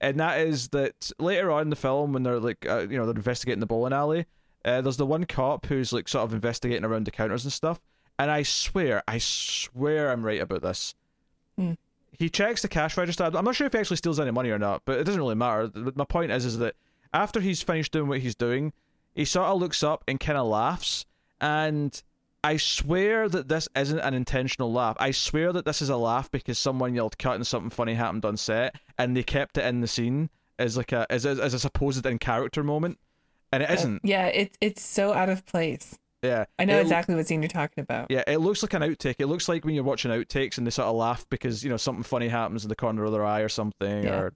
and 0.00 0.18
that 0.20 0.40
is 0.40 0.68
that 0.70 1.10
later 1.20 1.50
on 1.52 1.62
in 1.62 1.70
the 1.70 1.76
film 1.76 2.12
when 2.12 2.24
they're 2.24 2.40
like 2.40 2.66
uh, 2.68 2.80
you 2.90 2.98
know 2.98 3.06
they're 3.06 3.14
investigating 3.14 3.60
the 3.60 3.66
bowling 3.66 3.92
alley, 3.92 4.26
uh, 4.64 4.80
there's 4.80 4.96
the 4.96 5.06
one 5.06 5.24
cop 5.24 5.66
who's 5.66 5.92
like 5.92 6.08
sort 6.08 6.24
of 6.24 6.34
investigating 6.34 6.84
around 6.84 7.06
the 7.06 7.12
counters 7.12 7.44
and 7.44 7.52
stuff, 7.52 7.80
and 8.18 8.30
I 8.30 8.42
swear, 8.42 9.02
I 9.06 9.18
swear 9.18 10.10
I'm 10.10 10.24
right 10.24 10.40
about 10.40 10.62
this. 10.62 10.94
Hmm. 11.56 11.72
He 12.12 12.28
checks 12.28 12.62
the 12.62 12.68
cash 12.68 12.96
register. 12.96 13.24
I'm 13.24 13.44
not 13.44 13.54
sure 13.54 13.66
if 13.66 13.72
he 13.72 13.78
actually 13.78 13.98
steals 13.98 14.18
any 14.18 14.32
money 14.32 14.50
or 14.50 14.58
not, 14.58 14.82
but 14.84 14.98
it 14.98 15.04
doesn't 15.04 15.20
really 15.20 15.36
matter. 15.36 15.70
My 15.94 16.04
point 16.04 16.32
is, 16.32 16.44
is 16.44 16.58
that 16.58 16.74
after 17.14 17.40
he's 17.40 17.62
finished 17.62 17.92
doing 17.92 18.08
what 18.08 18.18
he's 18.18 18.34
doing, 18.34 18.72
he 19.14 19.24
sort 19.24 19.46
of 19.46 19.60
looks 19.60 19.82
up 19.82 20.02
and 20.08 20.18
kind 20.18 20.36
of 20.38 20.46
laughs. 20.48 21.06
And 21.40 22.00
I 22.42 22.56
swear 22.56 23.28
that 23.28 23.48
this 23.48 23.68
isn't 23.76 24.00
an 24.00 24.14
intentional 24.14 24.72
laugh. 24.72 24.96
I 24.98 25.12
swear 25.12 25.52
that 25.52 25.64
this 25.64 25.80
is 25.80 25.90
a 25.90 25.96
laugh 25.96 26.30
because 26.30 26.58
someone 26.58 26.94
yelled 26.94 27.18
cut 27.18 27.36
and 27.36 27.46
something 27.46 27.70
funny 27.70 27.94
happened 27.94 28.24
on 28.24 28.36
set, 28.36 28.74
and 28.98 29.16
they 29.16 29.22
kept 29.22 29.58
it 29.58 29.64
in 29.64 29.80
the 29.80 29.88
scene 29.88 30.30
as 30.58 30.76
like 30.76 30.92
a 30.92 31.06
as 31.10 31.24
as, 31.24 31.38
as 31.38 31.54
a 31.54 31.58
supposed 31.58 32.04
in 32.04 32.18
character 32.18 32.64
moment, 32.64 32.98
and 33.52 33.62
it 33.62 33.70
isn't. 33.70 34.04
Yeah, 34.04 34.26
it, 34.26 34.56
it's 34.60 34.82
so 34.82 35.12
out 35.12 35.28
of 35.28 35.46
place. 35.46 35.98
Yeah, 36.22 36.44
I 36.58 36.64
know 36.64 36.78
It- 36.78 36.82
exactly 36.82 37.14
what 37.14 37.26
scene 37.26 37.42
you're 37.42 37.48
talking 37.48 37.82
about. 37.82 38.10
Yeah, 38.10 38.24
it 38.26 38.38
looks 38.38 38.62
like 38.62 38.74
an 38.74 38.82
outtake. 38.82 39.16
It 39.18 39.26
looks 39.26 39.48
like 39.48 39.64
when 39.64 39.74
you're 39.74 39.84
watching 39.84 40.10
outtakes 40.10 40.58
and 40.58 40.66
they 40.66 40.70
sort 40.70 40.88
of 40.88 40.96
laugh 40.96 41.26
because 41.30 41.62
you 41.62 41.70
know 41.70 41.76
something 41.76 42.02
funny 42.02 42.28
happens 42.28 42.64
in 42.64 42.68
the 42.68 42.76
corner 42.76 43.04
of 43.04 43.12
their 43.12 43.24
eye 43.24 43.40
or 43.40 43.48
something, 43.48 44.04
Yeah. 44.04 44.18
or 44.18 44.32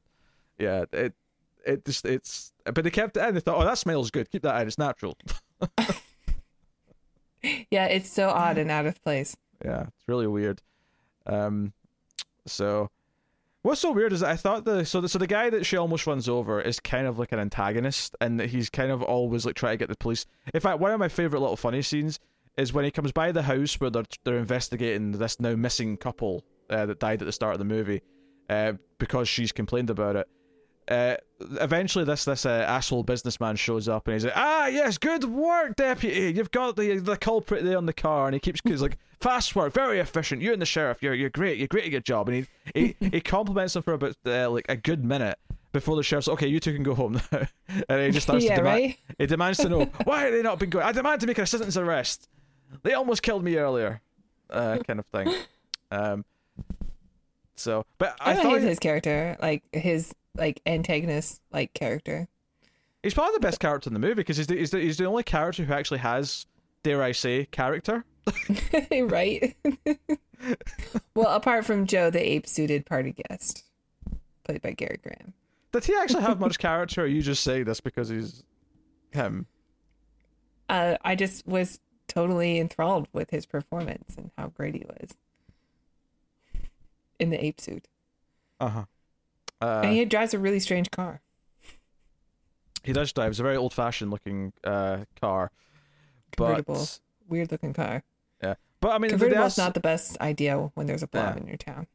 yeah, 0.58 0.84
it 0.92 1.14
it 1.66 1.84
just 1.84 2.04
it's. 2.04 2.52
But 2.64 2.84
they 2.84 2.90
kept 2.90 3.16
it 3.16 3.26
in. 3.28 3.34
They 3.34 3.40
thought, 3.40 3.60
oh, 3.60 3.64
that 3.64 3.78
smells 3.78 4.10
good. 4.10 4.30
Keep 4.30 4.42
that 4.42 4.60
in. 4.62 4.68
It's 4.68 4.78
natural. 4.78 5.16
Yeah, 7.72 7.86
it's 7.86 8.08
so 8.08 8.28
odd 8.28 8.56
and 8.56 8.70
out 8.70 8.86
of 8.86 9.02
place. 9.02 9.36
yeah, 9.64 9.82
it's 9.82 10.04
really 10.06 10.28
weird. 10.28 10.62
Um, 11.26 11.72
so 12.46 12.88
what's 13.62 13.80
so 13.80 13.92
weird 13.92 14.12
is 14.12 14.20
that 14.20 14.30
I 14.30 14.36
thought 14.36 14.64
the 14.64 14.84
so 14.84 15.00
the, 15.00 15.08
so 15.08 15.18
the 15.18 15.26
guy 15.26 15.50
that 15.50 15.64
she 15.64 15.76
almost 15.76 16.06
runs 16.06 16.28
over 16.28 16.60
is 16.60 16.80
kind 16.80 17.06
of 17.06 17.18
like 17.18 17.32
an 17.32 17.38
antagonist, 17.38 18.16
and 18.20 18.40
he's 18.40 18.68
kind 18.68 18.90
of 18.90 19.02
always 19.02 19.46
like 19.46 19.54
trying 19.54 19.74
to 19.74 19.78
get 19.78 19.88
the 19.88 19.96
police. 19.96 20.26
In 20.52 20.60
fact, 20.60 20.80
one 20.80 20.90
of 20.90 21.00
my 21.00 21.08
favorite 21.08 21.40
little 21.40 21.56
funny 21.56 21.82
scenes 21.82 22.18
is 22.56 22.72
when 22.72 22.84
he 22.84 22.90
comes 22.90 23.12
by 23.12 23.32
the 23.32 23.42
house 23.42 23.80
where 23.80 23.90
they're 23.90 24.04
they're 24.24 24.38
investigating 24.38 25.12
this 25.12 25.40
now 25.40 25.54
missing 25.54 25.96
couple 25.96 26.44
uh, 26.70 26.86
that 26.86 27.00
died 27.00 27.22
at 27.22 27.26
the 27.26 27.32
start 27.32 27.54
of 27.54 27.58
the 27.58 27.64
movie, 27.64 28.02
uh, 28.50 28.74
because 28.98 29.28
she's 29.28 29.52
complained 29.52 29.90
about 29.90 30.16
it. 30.16 30.28
Uh, 30.88 31.16
eventually, 31.60 32.04
this 32.04 32.24
this 32.24 32.44
uh, 32.44 32.64
asshole 32.68 33.04
businessman 33.04 33.54
shows 33.56 33.88
up 33.88 34.08
and 34.08 34.14
he's 34.14 34.24
like, 34.24 34.36
"Ah, 34.36 34.66
yes, 34.66 34.98
good 34.98 35.24
work, 35.24 35.76
deputy. 35.76 36.32
You've 36.36 36.50
got 36.50 36.76
the 36.76 36.98
the 36.98 37.16
culprit 37.16 37.64
there 37.64 37.78
on 37.78 37.86
the 37.86 37.92
car." 37.92 38.26
And 38.26 38.34
he 38.34 38.40
keeps 38.40 38.60
he's 38.64 38.82
like, 38.82 38.98
"Fast 39.22 39.54
work, 39.56 39.72
very 39.72 39.98
efficient. 40.00 40.42
You 40.42 40.52
and 40.52 40.60
the 40.60 40.66
sheriff, 40.66 41.02
you're 41.02 41.14
you're 41.14 41.30
great. 41.30 41.58
You're 41.58 41.68
great 41.68 41.84
at 41.84 41.92
your 41.92 42.00
job." 42.00 42.28
And 42.28 42.46
he 42.74 42.94
he, 43.00 43.08
he 43.10 43.20
compliments 43.20 43.76
him 43.76 43.82
for 43.82 43.94
about 43.94 44.16
uh, 44.26 44.50
like 44.50 44.66
a 44.68 44.76
good 44.76 45.04
minute 45.04 45.38
before 45.72 45.96
the 45.96 46.02
sheriff's 46.02 46.28
okay. 46.28 46.46
You 46.46 46.60
two 46.60 46.74
can 46.74 46.82
go 46.82 46.94
home 46.94 47.20
now, 47.32 47.46
and 47.88 48.02
he 48.02 48.10
just 48.10 48.26
starts 48.26 48.44
Yeah, 48.44 48.56
to 48.56 48.56
demand. 48.56 48.82
right? 48.82 48.98
He 49.18 49.26
demands 49.26 49.58
to 49.58 49.68
know 49.68 49.84
why 50.04 50.24
have 50.24 50.32
they 50.32 50.42
not 50.42 50.58
been 50.58 50.70
going. 50.70 50.84
I 50.84 50.92
demand 50.92 51.20
to 51.22 51.26
make 51.26 51.38
an 51.38 51.46
citizen's 51.46 51.76
arrest. 51.76 52.28
They 52.82 52.94
almost 52.94 53.22
killed 53.22 53.44
me 53.44 53.56
earlier, 53.56 54.00
uh, 54.50 54.78
kind 54.86 54.98
of 54.98 55.06
thing. 55.06 55.32
Um. 55.90 56.24
So, 57.54 57.84
but 57.98 58.16
I, 58.20 58.32
I, 58.32 58.42
thought 58.42 58.60
his 58.60 58.78
character, 58.78 59.36
like 59.40 59.62
his 59.72 60.14
like 60.36 60.60
antagonist 60.66 61.40
like 61.52 61.74
character. 61.74 62.28
He's 63.02 63.14
probably 63.14 63.34
the 63.34 63.40
best 63.40 63.60
character 63.60 63.88
in 63.88 63.94
the 63.94 64.00
movie 64.00 64.14
because 64.14 64.36
he's 64.36 64.46
the, 64.46 64.56
he's, 64.56 64.70
the, 64.70 64.78
he's 64.78 64.96
the 64.96 65.06
only 65.06 65.24
character 65.24 65.64
who 65.64 65.72
actually 65.72 65.98
has, 65.98 66.46
dare 66.84 67.02
I 67.02 67.12
say, 67.12 67.46
character. 67.46 68.04
right? 68.90 69.56
well, 71.14 71.34
apart 71.34 71.64
from 71.64 71.86
Joe, 71.86 72.10
the 72.10 72.20
ape 72.20 72.46
suited 72.46 72.86
party 72.86 73.12
guest, 73.12 73.64
played 74.44 74.62
by 74.62 74.72
Gary 74.72 74.98
Graham. 75.02 75.32
Does 75.72 75.86
he 75.86 75.94
actually 75.94 76.22
have 76.22 76.38
much 76.40 76.58
character, 76.60 77.02
or 77.02 77.06
you 77.06 77.22
just 77.22 77.42
say 77.42 77.62
this 77.62 77.80
because 77.80 78.08
he's 78.08 78.44
him? 79.10 79.46
Uh, 80.68 80.96
I 81.02 81.14
just 81.14 81.46
was 81.46 81.80
totally 82.08 82.58
enthralled 82.58 83.08
with 83.12 83.30
his 83.30 83.46
performance 83.46 84.16
and 84.16 84.30
how 84.36 84.48
great 84.48 84.74
he 84.74 84.84
was 84.86 85.14
in 87.18 87.30
the 87.30 87.42
ape 87.42 87.60
suit. 87.60 87.88
Uh-huh. 88.60 88.84
Uh 89.60 89.80
and 89.84 89.92
he 89.92 90.04
drives 90.04 90.34
a 90.34 90.38
really 90.38 90.60
strange 90.60 90.90
car. 90.90 91.20
He 92.82 92.92
does 92.92 93.12
drive. 93.12 93.30
It's 93.30 93.38
a 93.38 93.44
very 93.44 93.56
old-fashioned 93.56 94.10
looking 94.10 94.52
uh, 94.64 95.04
car. 95.20 95.52
Convertible. 96.36 96.74
But 96.74 97.00
Weird 97.28 97.52
looking 97.52 97.72
car. 97.72 98.02
Yeah, 98.42 98.54
but 98.80 98.90
I 98.92 98.98
mean, 98.98 99.10
the, 99.10 99.16
the, 99.16 99.24
Convertible's 99.24 99.52
ass- 99.52 99.58
not 99.58 99.74
the 99.74 99.80
best 99.80 100.20
idea 100.20 100.56
when 100.74 100.86
there's 100.86 101.02
a 101.02 101.06
blob 101.08 101.34
Yeah. 101.36 101.40
in 101.42 101.46
your 101.48 101.56
town. 101.56 101.86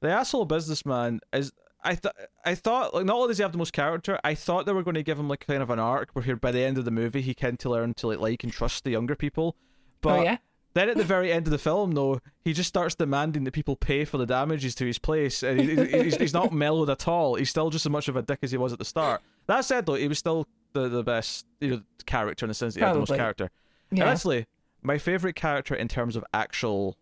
the 0.00 0.10
asshole 0.10 0.44
businessman 0.44 1.20
is. 1.32 1.52
I 1.84 1.94
thought 1.94 2.16
I 2.44 2.56
thought 2.56 2.94
like 2.94 3.04
not 3.04 3.14
only 3.16 3.28
does 3.28 3.36
he 3.38 3.42
have 3.42 3.52
the 3.52 3.58
most 3.58 3.72
character, 3.72 4.18
I 4.24 4.34
thought 4.34 4.66
they 4.66 4.72
were 4.72 4.82
going 4.82 4.94
to 4.96 5.04
give 5.04 5.20
him 5.20 5.28
like 5.28 5.46
kind 5.46 5.62
of 5.62 5.70
an 5.70 5.78
arc 5.78 6.10
where 6.14 6.24
here 6.24 6.34
by 6.34 6.50
the 6.50 6.60
end 6.60 6.78
of 6.78 6.84
the 6.84 6.90
movie 6.90 7.20
he 7.20 7.32
can 7.32 7.56
to 7.58 7.70
learn 7.70 7.94
to 7.94 8.08
like 8.08 8.18
like 8.18 8.42
and 8.42 8.52
trust 8.52 8.82
the 8.82 8.90
younger 8.90 9.14
people. 9.14 9.54
But 10.00 10.18
oh 10.18 10.22
yeah, 10.22 10.36
Then 10.74 10.88
at 10.88 10.96
the 10.96 11.04
very 11.16 11.30
end 11.32 11.46
of 11.46 11.52
the 11.52 11.58
film, 11.58 11.92
though, 11.92 12.18
he 12.42 12.52
just 12.54 12.66
starts 12.68 12.96
demanding 12.96 13.44
that 13.44 13.52
people 13.52 13.76
pay 13.76 14.04
for 14.04 14.18
the 14.18 14.26
damages 14.26 14.74
to 14.76 14.84
his 14.86 14.98
place. 14.98 15.44
And 15.44 15.60
he, 15.60 15.76
he- 15.76 16.02
he's, 16.02 16.16
he's 16.16 16.34
not 16.34 16.52
mellowed 16.64 16.90
at 16.90 17.06
all. 17.06 17.36
He's 17.36 17.50
still 17.50 17.70
just 17.70 17.86
as 17.86 17.90
much 17.90 18.08
of 18.08 18.16
a 18.16 18.22
dick 18.22 18.40
as 18.42 18.50
he 18.50 18.56
was 18.56 18.72
at 18.72 18.80
the 18.80 18.84
start. 18.84 19.22
That 19.46 19.64
said, 19.64 19.86
though, 19.86 19.94
he 19.94 20.08
was 20.08 20.18
still 20.18 20.48
the, 20.72 20.88
the 20.88 21.04
best 21.04 21.46
you 21.60 21.70
know, 21.70 21.82
character 22.04 22.46
in 22.46 22.48
the 22.48 22.54
sense 22.54 22.74
that 22.74 22.80
he 22.80 22.84
had 22.86 22.94
the 22.96 22.98
most 23.00 23.14
character. 23.14 23.48
And 23.90 23.98
yeah. 24.00 24.10
actually, 24.10 24.46
my 24.86 24.98
favorite 24.98 25.34
character 25.34 25.74
in 25.74 25.88
terms 25.88 26.16
of 26.16 26.24
actual 26.32 26.96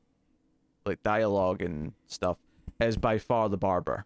like 0.87 1.03
dialogue 1.03 1.63
and 1.63 1.93
stuff 2.07 2.39
is 2.81 2.97
by 2.97 3.19
far 3.19 3.49
the 3.49 3.57
barber. 3.57 4.05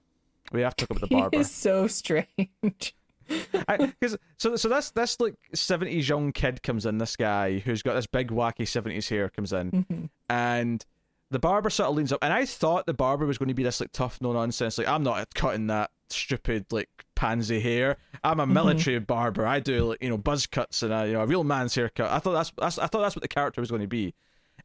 We 0.52 0.62
have 0.62 0.74
to 0.76 0.86
talk 0.86 0.98
about 0.98 1.08
the 1.08 1.16
barber. 1.16 1.38
is 1.38 1.50
so 1.50 1.86
strange. 1.86 2.94
Because 3.28 4.16
so 4.38 4.56
so 4.56 4.68
this 4.68 4.90
this 4.92 5.20
like 5.20 5.34
seventies 5.54 6.08
young 6.08 6.32
kid 6.32 6.62
comes 6.62 6.86
in. 6.86 6.98
This 6.98 7.16
guy 7.16 7.58
who's 7.58 7.82
got 7.82 7.94
this 7.94 8.06
big 8.06 8.30
wacky 8.30 8.66
seventies 8.66 9.08
hair 9.08 9.28
comes 9.28 9.52
in, 9.52 9.70
Mhm. 9.70 10.08
and 10.30 10.84
the 11.30 11.38
barber 11.38 11.68
sort 11.68 11.90
of 11.90 11.96
leans 11.96 12.10
up. 12.12 12.20
And 12.22 12.32
I 12.32 12.46
thought 12.46 12.86
the 12.86 12.94
barber 12.94 13.26
was 13.26 13.36
going 13.36 13.48
to 13.48 13.54
be 13.54 13.62
this 13.62 13.80
like 13.80 13.92
tough, 13.92 14.18
no 14.22 14.32
nonsense. 14.32 14.78
Like 14.78 14.88
I'm 14.88 15.02
not 15.02 15.34
cutting 15.34 15.66
that 15.66 15.90
stupid 16.10 16.66
like 16.70 16.88
pansy 17.14 17.60
hair. 17.60 17.96
I'm 18.24 18.40
a 18.40 18.46
military 18.46 18.98
barber. 18.98 19.46
I 19.46 19.60
do 19.60 19.90
like 19.90 20.02
you 20.02 20.08
know 20.08 20.18
buzz 20.18 20.46
cuts 20.46 20.82
and 20.82 20.92
a, 20.92 21.06
you 21.06 21.12
know 21.12 21.22
a 21.22 21.26
real 21.26 21.44
man's 21.44 21.74
haircut. 21.74 22.10
I 22.10 22.18
thought 22.18 22.32
that's, 22.32 22.52
that's 22.58 22.78
I 22.78 22.86
thought 22.86 23.02
that's 23.02 23.16
what 23.16 23.22
the 23.22 23.28
character 23.28 23.60
was 23.60 23.70
going 23.70 23.82
to 23.82 23.88
be, 23.88 24.14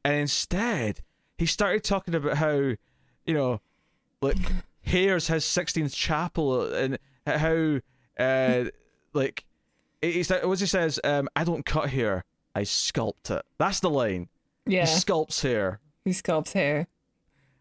and 0.04 0.16
instead 0.16 1.02
he 1.38 1.46
started 1.46 1.84
talking 1.84 2.16
about 2.16 2.38
how 2.38 2.52
you 2.52 3.34
know 3.34 3.62
like 4.22 4.38
Hares 4.82 5.28
has 5.28 5.46
Sistine 5.46 5.90
Chapel 5.90 6.74
and 6.74 6.98
how 7.26 7.80
uh 8.20 8.66
like 9.14 9.46
he's 10.02 10.30
like 10.30 10.46
what 10.46 10.60
he 10.60 10.66
says 10.66 11.00
um 11.04 11.30
I 11.36 11.44
don't 11.44 11.66
cut 11.66 11.90
hair 11.90 12.26
I 12.54 12.64
sculpt 12.64 13.32
it 13.32 13.44
that's 13.58 13.80
the 13.80 13.90
line 13.90 14.28
Yeah, 14.66 14.86
he 14.86 14.92
sculpts 14.92 15.42
hair 15.42 15.80
he 16.06 16.12
sculpts 16.12 16.54
hair. 16.54 16.88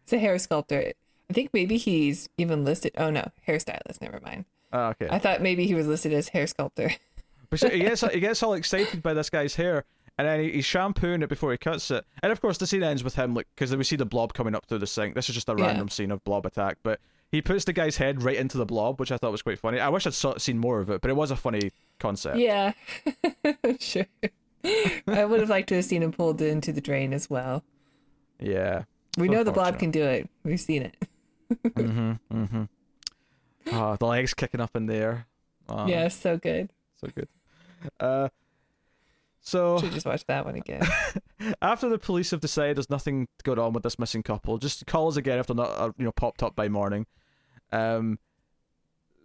He's 0.05 0.13
a 0.13 0.19
hair 0.19 0.37
sculptor. 0.37 0.93
I 1.33 1.35
think 1.35 1.49
maybe 1.51 1.77
he's 1.77 2.29
even 2.37 2.63
listed. 2.63 2.91
Oh 2.97 3.09
no, 3.09 3.27
hairstylist. 3.47 4.01
Never 4.01 4.19
mind. 4.23 4.45
oh, 4.71 4.89
okay 4.89 5.07
I 5.09 5.17
thought 5.17 5.41
maybe 5.41 5.65
he 5.65 5.73
was 5.73 5.87
listed 5.87 6.13
as 6.13 6.27
hair 6.29 6.45
sculptor. 6.45 6.91
but 7.49 7.59
so 7.59 7.69
he 7.69 7.79
gets 7.79 8.01
he 8.01 8.19
gets 8.19 8.43
all 8.43 8.53
excited 8.53 9.01
by 9.01 9.13
this 9.15 9.29
guy's 9.31 9.55
hair 9.55 9.85
and 10.19 10.27
then 10.27 10.41
he, 10.41 10.51
he's 10.51 10.65
shampooing 10.65 11.23
it 11.23 11.29
before 11.29 11.51
he 11.51 11.57
cuts 11.57 11.89
it 11.89 12.05
and 12.21 12.31
of 12.31 12.39
course 12.39 12.59
the 12.59 12.67
scene 12.67 12.83
ends 12.83 13.03
with 13.03 13.15
him 13.15 13.33
like 13.33 13.47
because 13.55 13.75
we 13.75 13.83
see 13.83 13.95
the 13.95 14.05
blob 14.05 14.33
coming 14.35 14.53
up 14.53 14.65
through 14.67 14.77
the 14.77 14.85
sink 14.87 15.15
this 15.15 15.27
is 15.27 15.33
just 15.33 15.49
a 15.49 15.55
Yeah. 15.57 15.65
random 15.65 15.89
scene 15.89 16.11
of 16.11 16.23
blob 16.23 16.45
attack 16.45 16.77
but 16.83 16.99
he 17.31 17.41
puts 17.41 17.65
the 17.65 17.73
guy's 17.73 17.97
head 17.97 18.21
right 18.21 18.35
into 18.37 18.59
the 18.59 18.65
blob 18.65 18.99
which 18.99 19.11
I 19.11 19.17
thought 19.17 19.31
was 19.31 19.41
quite 19.41 19.57
funny 19.57 19.79
I 19.79 19.89
wish 19.89 20.05
I'd 20.05 20.13
seen 20.41 20.59
more 20.59 20.79
of 20.79 20.91
it 20.91 21.01
but 21.01 21.09
it 21.09 21.15
was 21.15 21.31
a 21.31 21.35
funny 21.35 21.71
concept 21.99 22.37
Yeah, 22.37 22.73
sure. 23.79 24.05
I 25.07 25.25
would 25.25 25.39
have 25.39 25.49
liked 25.49 25.69
to 25.69 25.75
have 25.75 25.85
seen 25.85 26.03
him 26.03 26.11
pulled 26.11 26.41
into 26.41 26.71
the 26.71 26.81
drain 26.81 27.11
as 27.13 27.29
well. 27.29 27.63
Yeah. 28.39 28.83
We 29.17 29.27
know 29.27 29.43
the 29.43 29.51
blob 29.51 29.77
can 29.79 29.91
do 29.91 30.03
it. 30.03 30.29
We've 30.43 30.59
seen 30.59 30.83
it. 30.83 30.95
Mm-hmm. 31.51 32.13
Mm-hmm. 32.31 32.63
Oh, 33.71 33.95
the 33.95 34.05
legs 34.05 34.33
kicking 34.33 34.61
up 34.61 34.75
in 34.75 34.85
the 34.85 34.95
air. 34.95 35.27
Oh, 35.69 35.87
yeah, 35.87 36.07
so 36.09 36.37
good. 36.37 36.69
So 36.97 37.07
good. 37.13 37.27
Uh, 37.99 38.29
so 39.41 39.77
Should 39.79 39.91
just 39.91 40.05
watch 40.05 40.25
that 40.27 40.45
one 40.45 40.55
again. 40.55 40.83
after 41.61 41.89
the 41.89 41.97
police 41.97 42.31
have 42.31 42.39
decided 42.39 42.77
there's 42.77 42.89
nothing 42.89 43.27
going 43.43 43.59
on 43.59 43.73
with 43.73 43.83
this 43.83 43.99
missing 43.99 44.23
couple, 44.23 44.57
just 44.57 44.85
call 44.87 45.09
us 45.09 45.17
again 45.17 45.37
if 45.37 45.47
they're 45.47 45.55
not, 45.55 45.69
uh, 45.77 45.91
you 45.97 46.05
know, 46.05 46.13
popped 46.13 46.41
up 46.41 46.55
by 46.55 46.69
morning. 46.69 47.05
Um, 47.73 48.19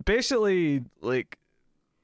basically, 0.04 0.84
like 1.00 1.38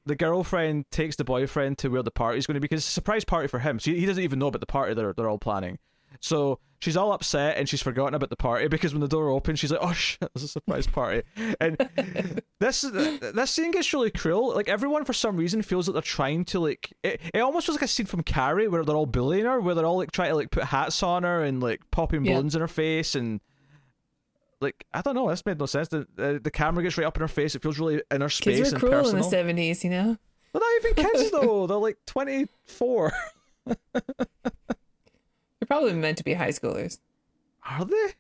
the 0.07 0.15
girlfriend 0.15 0.89
takes 0.93 1.17
the 1.17 1.25
boyfriend 1.25 1.79
to 1.79 1.89
where 1.89 2.05
the 2.05 2.13
party's 2.13 2.47
going 2.47 2.55
to 2.55 2.61
be 2.61 2.67
because 2.67 2.81
it's 2.81 2.89
a 2.89 2.93
surprise 2.93 3.25
party 3.25 3.49
for 3.49 3.59
him. 3.59 3.81
So 3.81 3.91
he 3.91 4.07
doesn't 4.07 4.23
even 4.23 4.39
know 4.39 4.47
about 4.47 4.61
the 4.61 4.67
party 4.67 4.95
they're 4.95 5.13
they're 5.13 5.29
all 5.29 5.39
planning. 5.39 5.79
So 6.21 6.61
she's 6.85 6.97
all 6.97 7.13
upset 7.13 7.57
and 7.57 7.69
she's 7.69 7.81
forgotten 7.83 8.15
about 8.15 8.29
the 8.31 8.37
party 8.37 8.69
because 8.69 8.93
when 8.93 9.01
the 9.01 9.09
door 9.09 9.31
opens, 9.31 9.59
she's 9.59 9.71
like, 9.73 9.81
"Oh 9.83 9.93
shit, 9.93 10.21
there's 10.35 10.45
a 10.45 10.49
surprise 10.49 10.87
party!" 10.87 11.23
And 11.61 11.77
this 12.61 12.83
this 12.83 13.51
scene 13.51 13.71
gets 13.73 13.93
really 13.93 14.11
cruel. 14.11 14.55
Like 14.55 14.69
everyone, 14.69 15.05
for 15.05 15.13
some 15.15 15.37
reason, 15.37 15.63
feels 15.63 15.89
like 15.89 15.95
they're 15.95 16.03
trying 16.03 16.45
to 16.47 16.61
like. 16.61 16.93
It, 17.03 17.21
it 17.33 17.41
almost 17.41 17.67
feels 17.67 17.77
like 17.77 17.85
a 17.85 17.89
scene 17.89 18.07
from 18.07 18.23
Carrie 18.23 18.69
where 18.69 18.85
they're 18.85 18.95
all 18.97 19.07
bullying 19.07 19.47
her, 19.47 19.61
where 19.61 19.75
they're 19.75 19.87
all 19.87 19.97
like 19.97 20.13
trying 20.13 20.29
to 20.31 20.37
like 20.37 20.51
put 20.51 20.65
hats 20.65 21.03
on 21.03 21.23
her 21.23 21.43
and 21.43 21.63
like 21.63 21.81
popping 21.91 22.25
Yeah. 22.25 22.35
balloons 22.35 22.55
in 22.55 22.61
her 22.61 22.69
face 22.69 23.15
and. 23.15 23.41
Like 24.61 24.87
I 24.95 25.03
don't 25.03 25.15
know, 25.15 25.29
this 25.29 25.45
made 25.45 25.59
no 25.59 25.67
sense. 25.67 25.89
The, 25.89 26.07
the 26.15 26.41
the 26.43 26.51
camera 26.51 26.83
gets 26.83 26.97
right 26.97 27.07
up 27.07 27.17
in 27.17 27.21
her 27.21 27.29
face. 27.29 27.55
It 27.55 27.61
feels 27.63 27.79
really 27.79 28.01
inner 28.11 28.31
space 28.31 28.59
Kids 28.59 28.73
were 28.73 28.79
cruel 28.79 28.93
personal. 28.93 29.17
in 29.17 29.23
the 29.23 29.29
seventies, 29.29 29.85
you 29.85 29.91
know. 29.91 30.17
They're 30.53 30.61
not 30.61 30.85
even 30.85 31.05
kids 31.05 31.31
though. 31.33 31.67
They're 31.67 31.77
like 31.77 31.99
twenty 32.07 32.47
four. 32.65 33.13
They're 35.65 35.79
probably 35.79 35.95
meant 35.95 36.19
to 36.19 36.25
be 36.25 36.35
high 36.35 36.51
schoolers. 36.51 36.99
Are 37.67 37.87
they? 37.87 38.13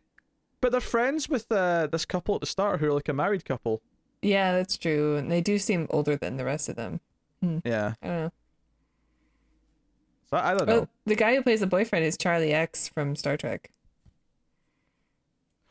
But 0.63 0.73
they're 0.73 0.81
friends 0.81 1.29
with 1.29 1.53
uh, 1.53 1.89
this 1.93 2.07
couple 2.07 2.35
at 2.37 2.41
the 2.41 2.47
start 2.47 2.81
who 2.81 2.87
are 2.87 2.95
like 2.95 3.11
a 3.11 3.13
married 3.13 3.45
couple. 3.45 3.83
Yeah, 4.23 4.53
that's 4.53 4.79
true. 4.79 5.17
And 5.17 5.31
they 5.31 5.43
do 5.43 5.59
seem 5.59 5.87
older 5.91 6.17
than 6.17 6.39
the 6.39 6.45
rest 6.47 6.71
of 6.71 6.77
them. 6.77 7.01
Yeah. 7.43 7.93
I 8.03 8.07
don't 8.07 8.17
know. 8.17 8.33
So 10.31 10.37
I 10.39 10.55
don't 10.55 10.67
know. 10.67 10.81
Oh, 10.81 10.89
the 11.05 11.17
guy 11.17 11.35
who 11.35 11.43
plays 11.43 11.61
the 11.61 11.67
boyfriend 11.67 12.07
is 12.07 12.17
Charlie 12.17 12.55
X 12.55 12.89
from 12.89 13.15
Star 13.15 13.37
Trek. 13.37 13.71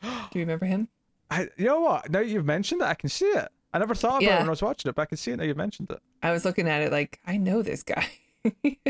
Do 0.00 0.08
you 0.34 0.42
remember 0.42 0.66
him? 0.66 0.86
I, 1.28 1.48
you 1.56 1.64
know 1.64 1.80
what? 1.80 2.08
Now 2.08 2.20
you've 2.20 2.46
mentioned 2.46 2.82
it, 2.82 2.84
I 2.84 2.94
can 2.94 3.08
see 3.08 3.26
it. 3.26 3.48
I 3.72 3.78
never 3.80 3.96
thought 3.96 4.22
about 4.22 4.32
it 4.32 4.38
when 4.38 4.46
I 4.46 4.50
was 4.50 4.62
watching 4.62 4.88
it, 4.90 4.94
but 4.94 5.02
I 5.02 5.06
can 5.06 5.18
see 5.18 5.32
it 5.32 5.38
now 5.38 5.42
you've 5.42 5.56
mentioned 5.56 5.90
it. 5.90 5.98
I 6.22 6.30
was 6.30 6.44
looking 6.44 6.68
at 6.68 6.82
it 6.82 6.92
like 6.92 7.18
I 7.26 7.36
know 7.36 7.62
this 7.62 7.82
guy. 7.82 8.06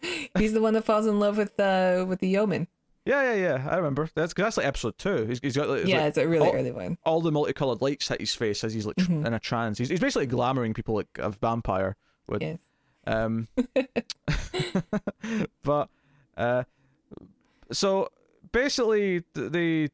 He's 0.38 0.52
the 0.52 0.60
one 0.60 0.74
that 0.74 0.84
falls 0.84 1.06
in 1.06 1.18
love 1.20 1.36
with 1.38 1.58
uh 1.60 2.04
with 2.08 2.20
the 2.20 2.28
yeoman. 2.28 2.66
Yeah, 3.04 3.32
yeah, 3.32 3.56
yeah. 3.56 3.68
I 3.70 3.76
remember. 3.76 4.08
That's 4.14 4.34
'cause 4.34 4.44
that's 4.44 4.56
like 4.58 4.66
episode 4.66 4.98
two. 4.98 5.24
He's, 5.26 5.40
he's 5.42 5.56
got 5.56 5.68
like, 5.68 5.86
yeah, 5.86 5.98
like 5.98 6.08
it's 6.08 6.18
a 6.18 6.28
really 6.28 6.46
all, 6.48 6.54
early 6.54 6.72
one. 6.72 6.98
all 7.04 7.20
the 7.22 7.32
multicolored 7.32 7.80
lights 7.80 8.08
hit 8.08 8.20
his 8.20 8.34
face 8.34 8.62
as 8.64 8.74
he's 8.74 8.84
like 8.86 8.96
Mhm. 8.96 9.24
in 9.26 9.32
a 9.32 9.38
trance. 9.40 9.78
He's, 9.78 9.88
he's 9.88 10.00
basically 10.00 10.26
glamoring 10.26 10.74
people 10.74 10.94
like 10.94 11.08
a 11.18 11.30
vampire 11.30 11.96
would. 12.28 12.42
Yes. 12.42 12.58
Um, 13.06 13.48
but 15.62 15.88
uh, 16.36 16.64
so 17.72 18.08
basically, 18.52 19.24
they 19.34 19.88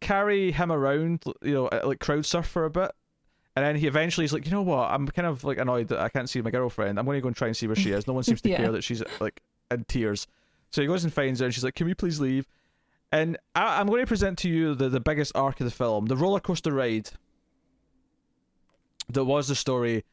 carry 0.00 0.52
him 0.52 0.72
around, 0.72 1.24
you 1.42 1.52
know, 1.54 1.68
like 1.84 2.00
crowd 2.00 2.24
surf 2.26 2.46
for 2.46 2.64
a 2.64 2.70
bit, 2.70 2.90
and 3.56 3.64
then 3.64 3.74
he 3.76 3.86
eventually 3.86 4.24
is 4.26 4.32
like, 4.32 4.44
you 4.44 4.50
know 4.52 4.62
what? 4.62 4.90
I'm 4.90 5.08
kind 5.08 5.26
of 5.26 5.42
like 5.42 5.58
annoyed 5.58 5.88
that 5.88 5.98
I 5.98 6.08
can't 6.10 6.28
see 6.28 6.40
my 6.42 6.50
girlfriend. 6.50 6.98
I'm 6.98 7.04
going 7.06 7.16
to 7.16 7.20
go 7.22 7.28
and 7.28 7.36
try 7.36 7.48
and 7.48 7.56
see 7.56 7.66
where 7.66 7.74
she 7.76 7.90
is. 7.90 8.06
No 8.06 8.12
one 8.12 8.22
seems 8.22 8.40
to 8.42 8.48
Yeah. 8.50 8.58
care 8.58 8.72
that 8.72 8.84
she's 8.84 9.02
like 9.18 9.40
in 9.70 9.84
tears. 9.84 10.26
So 10.70 10.82
he 10.82 10.86
goes 10.86 11.02
and 11.04 11.12
finds 11.12 11.40
her, 11.40 11.46
and 11.46 11.54
she's 11.54 11.64
like, 11.64 11.74
"Can 11.74 11.86
we 11.86 11.94
please 11.94 12.20
leave?" 12.20 12.46
And 13.12 13.36
I- 13.54 13.80
I'm 13.80 13.86
going 13.88 14.02
to 14.02 14.06
present 14.06 14.36
to 14.40 14.48
you 14.48 14.74
the, 14.74 14.88
the 14.88 15.00
biggest 15.00 15.32
arc 15.34 15.60
of 15.60 15.64
the 15.64 15.70
film, 15.70 16.06
the 16.06 16.16
roller 16.16 16.40
coaster 16.40 16.72
ride. 16.72 17.08
That 19.10 19.24
was 19.24 19.48
the 19.48 19.54
story 19.54 20.04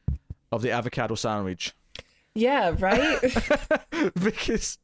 of 0.52 0.62
the 0.62 0.70
avocado 0.70 1.16
sandwich 1.16 1.74
Yeah, 2.34 2.74
right? 2.78 3.18
because 4.22 4.78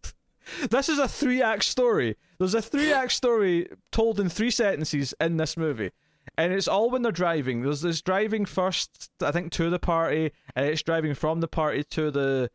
this 0.68 0.88
is 0.88 0.98
a 0.98 1.06
three 1.06 1.40
act 1.42 1.64
story. 1.64 2.16
There's 2.38 2.54
a 2.54 2.62
three 2.62 2.92
act 2.92 3.12
story 3.12 3.68
told 3.92 4.18
in 4.18 4.28
three 4.28 4.50
sentences 4.50 5.14
in 5.20 5.36
this 5.36 5.56
movie. 5.56 5.92
And 6.38 6.52
it's 6.52 6.68
all 6.68 6.90
when 6.90 7.02
they're 7.02 7.12
driving. 7.12 7.62
There's 7.62 7.82
this 7.82 8.02
driving 8.02 8.44
first, 8.44 9.10
I 9.20 9.30
think, 9.30 9.52
to 9.52 9.70
the 9.70 9.78
party, 9.78 10.32
and 10.54 10.66
it's 10.66 10.82
driving 10.82 11.14
from 11.14 11.40
the 11.40 11.48
party 11.48 11.84
to 11.90 12.10
the 12.10 12.50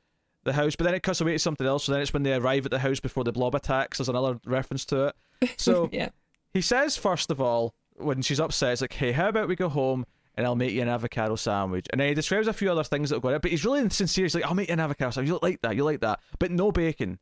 the 0.45 0.53
house, 0.53 0.75
but 0.75 0.85
then 0.85 0.93
it 0.93 1.03
cuts 1.03 1.19
away 1.21 1.33
to 1.33 1.39
something 1.39 1.67
else, 1.67 1.85
so 1.85 1.91
then 1.91 2.01
it's 2.01 2.13
when 2.13 2.23
they 2.23 2.33
arrive 2.33 2.65
at 2.65 2.71
the 2.71 2.79
house 2.79 2.99
before 2.99 3.23
the 3.23 3.31
blob 3.31 3.55
attacks. 3.55 3.97
There's 3.97 4.09
another 4.09 4.39
reference 4.45 4.85
to 4.85 5.07
it. 5.07 5.49
So 5.57 5.89
yeah. 5.91 6.09
he 6.53 6.61
says, 6.61 6.95
first 6.95 7.31
of 7.31 7.41
all, 7.41 7.73
when 7.95 8.21
she's 8.21 8.39
upset, 8.39 8.73
it's 8.73 8.81
like, 8.81 8.93
hey, 8.93 9.11
how 9.11 9.29
about 9.29 9.47
we 9.47 9.55
go 9.55 9.69
home 9.69 10.05
and 10.35 10.45
I'll 10.45 10.55
make 10.55 10.71
you 10.71 10.81
an 10.81 10.87
avocado 10.87 11.35
sandwich? 11.35 11.87
And 11.91 11.99
then 11.99 12.09
he 12.09 12.13
describes 12.13 12.47
a 12.47 12.53
few 12.53 12.71
other 12.71 12.83
things 12.83 13.09
that 13.09 13.21
go 13.21 13.29
in 13.29 13.35
it, 13.35 13.41
but 13.41 13.51
he's 13.51 13.65
really 13.65 13.89
sincere. 13.89 14.25
He's 14.25 14.35
like, 14.35 14.45
I'll 14.45 14.53
make 14.53 14.69
you 14.69 14.73
an 14.73 14.79
avocado 14.79 15.11
sandwich. 15.11 15.29
You 15.29 15.39
like 15.41 15.61
that, 15.61 15.75
you 15.75 15.83
like 15.83 16.01
that. 16.01 16.19
But 16.39 16.51
no 16.51 16.71
bacon, 16.71 17.19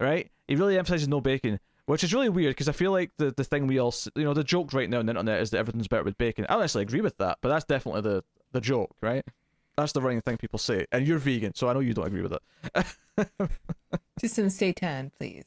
right? 0.00 0.30
He 0.48 0.56
really 0.56 0.78
emphasizes 0.78 1.08
no 1.08 1.20
bacon, 1.20 1.60
which 1.86 2.04
is 2.04 2.14
really 2.14 2.28
weird 2.28 2.50
because 2.50 2.68
I 2.68 2.72
feel 2.72 2.92
like 2.92 3.10
the, 3.18 3.32
the 3.36 3.44
thing 3.44 3.66
we 3.66 3.78
all, 3.78 3.94
you 4.14 4.24
know, 4.24 4.34
the 4.34 4.44
joke 4.44 4.72
right 4.72 4.88
now 4.88 4.98
on 5.00 5.06
the 5.06 5.10
internet 5.10 5.40
is 5.40 5.50
that 5.50 5.58
everything's 5.58 5.88
better 5.88 6.04
with 6.04 6.16
bacon. 6.18 6.46
I 6.48 6.54
don't 6.56 6.74
agree 6.76 7.00
with 7.00 7.16
that, 7.18 7.38
but 7.40 7.48
that's 7.48 7.64
definitely 7.64 8.02
the, 8.02 8.24
the 8.52 8.60
joke, 8.60 8.94
right? 9.00 9.24
That's 9.76 9.92
the 9.92 10.00
running 10.02 10.20
thing 10.20 10.36
people 10.36 10.58
say. 10.58 10.86
And 10.92 11.06
you're 11.06 11.18
vegan, 11.18 11.54
so 11.54 11.68
I 11.68 11.72
know 11.72 11.80
you 11.80 11.94
don't 11.94 12.06
agree 12.06 12.22
with 12.22 12.34
it. 12.34 12.86
Just 14.20 14.34
some 14.34 14.46
seitan, 14.46 15.10
please. 15.18 15.44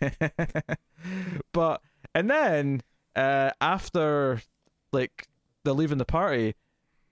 but 1.52 1.80
and 2.14 2.30
then 2.30 2.82
uh, 3.16 3.50
after 3.60 4.40
like 4.92 5.26
they're 5.64 5.74
leaving 5.74 5.98
the 5.98 6.04
party, 6.04 6.54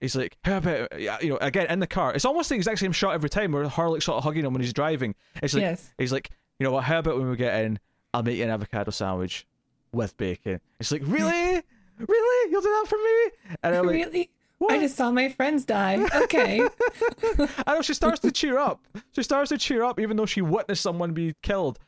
he's 0.01 0.15
like, 0.17 0.37
"How 0.45 0.59
about 0.59 1.01
you 1.01 1.31
know?" 1.31 1.39
Again 1.41 1.67
in 1.69 1.81
the 1.81 1.87
car, 1.87 2.13
it's 2.15 2.25
almost 2.25 2.51
the 2.51 2.55
exact 2.57 2.79
same 2.79 2.93
shot 2.93 3.15
every 3.15 3.31
time 3.31 3.53
where 3.53 3.69
her 3.69 4.01
sort 4.01 4.19
of 4.19 4.25
hugging 4.25 4.45
him 4.45 4.53
when 4.53 4.63
he's 4.63 4.73
driving. 4.73 5.15
It's 5.43 5.55
like 5.55 5.63
Yes. 5.63 5.93
he's 5.99 6.13
like, 6.13 6.31
"You 6.59 6.65
know 6.65 6.73
what? 6.73 6.85
How 6.85 6.99
about 6.99 7.19
when 7.19 7.29
we 7.31 7.37
get 7.37 7.65
in, 7.65 7.79
I'll 8.13 8.23
make 8.23 8.37
you 8.39 8.45
an 8.45 8.51
avocado 8.51 8.91
sandwich 8.91 9.47
with 9.93 10.17
bacon." 10.17 10.61
It's 10.79 10.93
like, 10.93 11.03
really, 11.05 11.63
really, 11.99 12.51
you'll 12.51 12.63
do 12.63 12.69
that 12.69 12.87
for 12.89 12.97
me? 12.97 13.57
And 13.63 13.77
I'm 13.77 13.87
like, 13.87 13.95
really? 13.95 14.31
What? 14.59 14.73
I 14.73 14.79
just 14.79 14.95
saw 14.95 15.11
my 15.11 15.31
friends 15.31 15.65
die. 15.65 16.07
Okay. 16.15 16.61
I 17.67 17.75
know 17.75 17.81
she 17.81 17.95
starts 17.95 18.21
to 18.21 18.31
cheer 18.31 18.59
up. 18.59 18.87
She 19.13 19.23
starts 19.23 19.49
to 19.49 19.57
cheer 19.57 19.83
up 19.83 19.99
even 19.99 20.19
though 20.19 20.27
she 20.27 20.43
witnessed 20.43 20.83
someone 20.83 21.15
be 21.15 21.35
killed. 21.43 21.79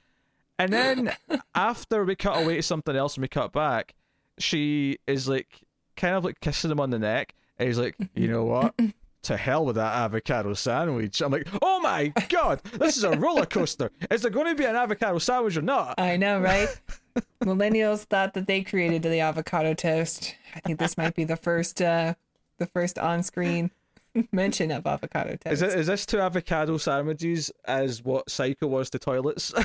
And 0.58 0.72
then 0.72 1.12
after 1.54 2.02
we 2.02 2.16
cut 2.16 2.42
away 2.42 2.56
to 2.56 2.62
something 2.62 2.96
else 2.96 3.16
and 3.16 3.22
we 3.22 3.28
cut 3.28 3.52
back, 3.52 3.94
she 4.38 4.98
is 5.06 5.28
like 5.28 5.48
kind 5.96 6.14
of 6.16 6.24
like 6.24 6.40
kissing 6.40 6.70
him 6.70 6.80
on 6.80 6.88
the 6.88 6.98
neck. 6.98 7.34
And 7.58 7.68
he's 7.68 7.78
like, 7.78 7.94
you 8.14 8.26
know 8.26 8.44
what? 8.44 8.74
To 9.22 9.36
hell 9.36 9.64
with 9.64 9.76
that 9.76 9.94
avocado 9.94 10.52
sandwich. 10.52 11.20
I'm 11.20 11.30
like, 11.30 11.46
oh 11.62 11.78
my 11.80 12.12
god, 12.28 12.60
this 12.78 12.96
is 12.96 13.04
a 13.04 13.10
roller 13.12 13.46
coaster. 13.46 13.92
Is 14.10 14.22
there 14.22 14.32
going 14.32 14.48
to 14.48 14.56
be 14.56 14.64
an 14.64 14.74
avocado 14.74 15.18
sandwich 15.18 15.56
or 15.56 15.62
not? 15.62 15.94
I 15.98 16.16
know, 16.16 16.40
right? 16.40 16.68
Millennials 17.44 18.02
thought 18.04 18.34
that 18.34 18.48
they 18.48 18.62
created 18.62 19.02
the 19.02 19.20
avocado 19.20 19.74
toast. 19.74 20.34
I 20.56 20.60
think 20.60 20.80
this 20.80 20.96
might 20.96 21.14
be 21.14 21.22
the 21.22 21.36
first 21.36 21.80
uh 21.80 22.14
the 22.58 22.66
first 22.66 22.98
on-screen 22.98 23.70
mention 24.32 24.70
of 24.72 24.86
avocado 24.86 25.36
toast. 25.36 25.52
Is 25.52 25.62
it 25.62 25.78
is 25.78 25.86
this 25.86 26.04
to 26.06 26.20
avocado 26.20 26.76
sandwiches 26.76 27.52
as 27.64 28.02
what 28.02 28.28
Psycho 28.28 28.66
was 28.66 28.90
to 28.90 28.98
toilets? 28.98 29.52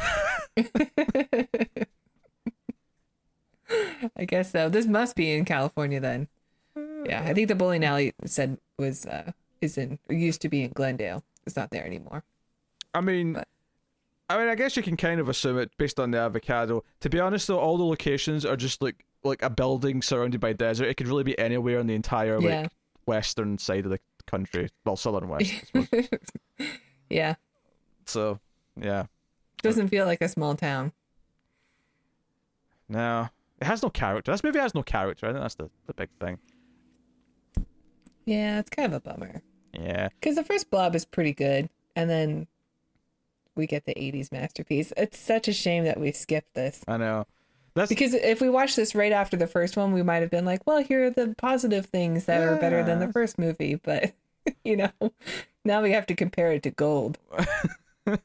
I 4.16 4.26
guess 4.26 4.52
so. 4.52 4.70
This 4.70 4.86
must 4.86 5.16
be 5.16 5.34
in 5.34 5.46
California 5.46 6.00
then. 6.00 6.28
Yeah, 7.06 7.24
I 7.26 7.34
think 7.34 7.48
the 7.48 7.56
bowling 7.56 7.84
alley 7.84 8.14
said 8.26 8.60
was 8.78 9.06
uh 9.06 9.32
is 9.62 9.78
in 9.78 10.00
used 10.10 10.42
to 10.42 10.50
be 10.50 10.64
in 10.64 10.72
Glendale. 10.72 11.24
It's 11.46 11.56
not 11.56 11.70
there 11.72 11.86
anymore. 11.86 12.24
I 12.94 13.02
mean, 13.02 13.34
But- 13.34 13.48
I 14.30 14.38
mean, 14.38 14.50
I 14.50 14.56
guess 14.56 14.76
you 14.76 14.84
can 14.84 14.98
kind 14.98 15.22
of 15.22 15.30
assume 15.30 15.58
it 15.58 15.72
based 15.78 16.00
on 16.02 16.12
the 16.12 16.18
avocado. 16.20 16.84
To 17.00 17.10
be 17.10 17.18
honest, 17.20 17.48
though, 17.48 17.60
all 17.60 17.78
the 17.78 17.86
locations 17.86 18.46
are 18.46 18.58
just 18.58 18.82
like 18.82 19.06
like 19.24 19.42
a 19.42 19.50
building 19.50 20.02
surrounded 20.02 20.40
by 20.42 20.54
desert. 20.54 20.86
It 20.88 20.96
could 20.96 21.08
really 21.08 21.24
be 21.24 21.38
anywhere 21.40 21.80
in 21.80 21.88
the 21.88 21.96
entire 21.96 22.36
like 22.40 22.50
Yeah. 22.50 22.68
western 23.06 23.58
side 23.58 23.86
of 23.86 23.92
the 23.92 24.00
country, 24.26 24.70
well, 24.86 24.96
southern 24.98 25.28
west. 25.30 25.54
Yeah. 27.10 27.36
so, 28.06 28.40
yeah, 28.80 29.06
Doesn't 29.62 29.88
feel 29.88 30.06
like 30.06 30.22
a 30.22 30.28
small 30.28 30.56
town. 30.56 30.92
no, 32.90 33.30
it 33.62 33.66
has 33.66 33.82
no 33.84 33.90
character. 33.90 34.32
This 34.32 34.44
movie 34.44 34.60
has 34.60 34.76
no 34.76 34.84
character. 34.84 35.28
I 35.28 35.32
think 35.32 35.42
that's 35.42 35.56
the 35.56 35.70
the 35.88 35.94
big 35.94 36.10
thing. 36.20 36.38
Yeah, 38.28 38.60
it's 38.60 38.70
kind 38.70 38.86
of 38.86 38.94
a 38.94 39.00
bummer. 39.00 39.42
Yeah, 39.74 40.10
Because 40.20 40.36
the 40.36 40.44
first 40.44 40.70
blob 40.70 40.96
is 40.96 41.06
pretty 41.06 41.34
good, 41.34 41.70
and 41.96 42.10
then 42.10 42.48
we 43.56 43.68
get 43.68 43.86
the 43.86 43.94
80s 43.94 44.32
masterpiece. 44.32 44.92
It's 44.98 45.18
such 45.18 45.48
a 45.48 45.54
shame 45.54 45.86
that 45.86 46.00
we 46.00 46.12
skipped 46.12 46.54
this. 46.54 46.84
I 46.88 46.98
know. 46.98 47.26
That's 47.74 47.90
Because 47.90 48.14
if 48.14 48.42
we 48.42 48.50
watched 48.50 48.76
this 48.76 48.96
right 48.96 49.12
after 49.12 49.38
the 49.38 49.48
first 49.48 49.78
one, 49.78 49.94
we 49.94 50.04
might 50.04 50.22
have 50.22 50.30
been 50.30 50.46
like, 50.46 50.66
well, 50.66 50.84
here 50.84 51.06
are 51.06 51.10
the 51.10 51.36
positive 51.38 51.86
things 51.86 52.26
that 52.26 52.42
are 52.42 52.58
better 52.58 52.84
than 52.84 53.00
the 53.00 53.12
first 53.14 53.38
movie. 53.38 53.76
But, 53.76 54.14
you 54.64 54.76
know, 54.78 54.92
now 55.64 55.82
we 55.82 55.92
have 55.92 56.08
to 56.08 56.16
compare 56.16 56.52
it 56.52 56.64
to 56.64 56.72
Gold. 56.72 57.18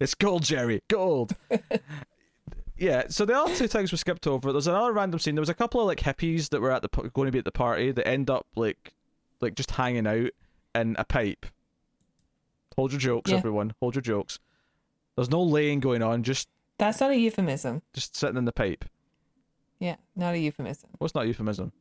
it's 0.00 0.14
gold, 0.14 0.42
Jerry, 0.42 0.82
gold. 0.88 1.34
yeah. 2.76 3.04
So 3.08 3.24
the 3.24 3.36
other 3.36 3.54
two 3.54 3.68
things 3.68 3.90
we 3.90 3.98
skipped 3.98 4.26
over. 4.26 4.52
There's 4.52 4.66
another 4.66 4.92
random 4.92 5.18
scene. 5.18 5.34
There 5.34 5.42
was 5.42 5.48
a 5.48 5.54
couple 5.54 5.80
of 5.80 5.86
like 5.86 6.00
hippies 6.00 6.50
that 6.50 6.60
were 6.60 6.72
at 6.72 6.82
the 6.82 6.88
going 6.88 7.26
to 7.26 7.32
be 7.32 7.38
at 7.38 7.44
the 7.44 7.52
party 7.52 7.90
that 7.90 8.06
end 8.06 8.28
up 8.30 8.46
like 8.54 8.92
like 9.44 9.54
just 9.54 9.70
hanging 9.72 10.06
out 10.06 10.30
in 10.74 10.96
a 10.98 11.04
pipe. 11.04 11.46
Hold 12.76 12.92
your 12.92 13.00
jokes, 13.00 13.30
Yeah. 13.30 13.36
everyone. 13.38 13.72
Hold 13.80 13.94
your 13.94 14.02
jokes. 14.02 14.38
There's 15.16 15.30
no 15.30 15.42
laying 15.42 15.78
going 15.80 16.02
on. 16.02 16.22
Just 16.24 16.48
That's 16.78 17.00
not 17.00 17.10
a 17.12 17.16
euphemism. 17.16 17.82
just 17.92 18.16
sitting 18.16 18.36
in 18.36 18.44
the 18.46 18.52
pipe. 18.52 18.84
Yeah, 19.78 19.96
not 20.16 20.34
a 20.34 20.38
euphemism. 20.38 20.90
What's 20.98 21.14
not 21.14 21.26
euphemism? 21.28 21.72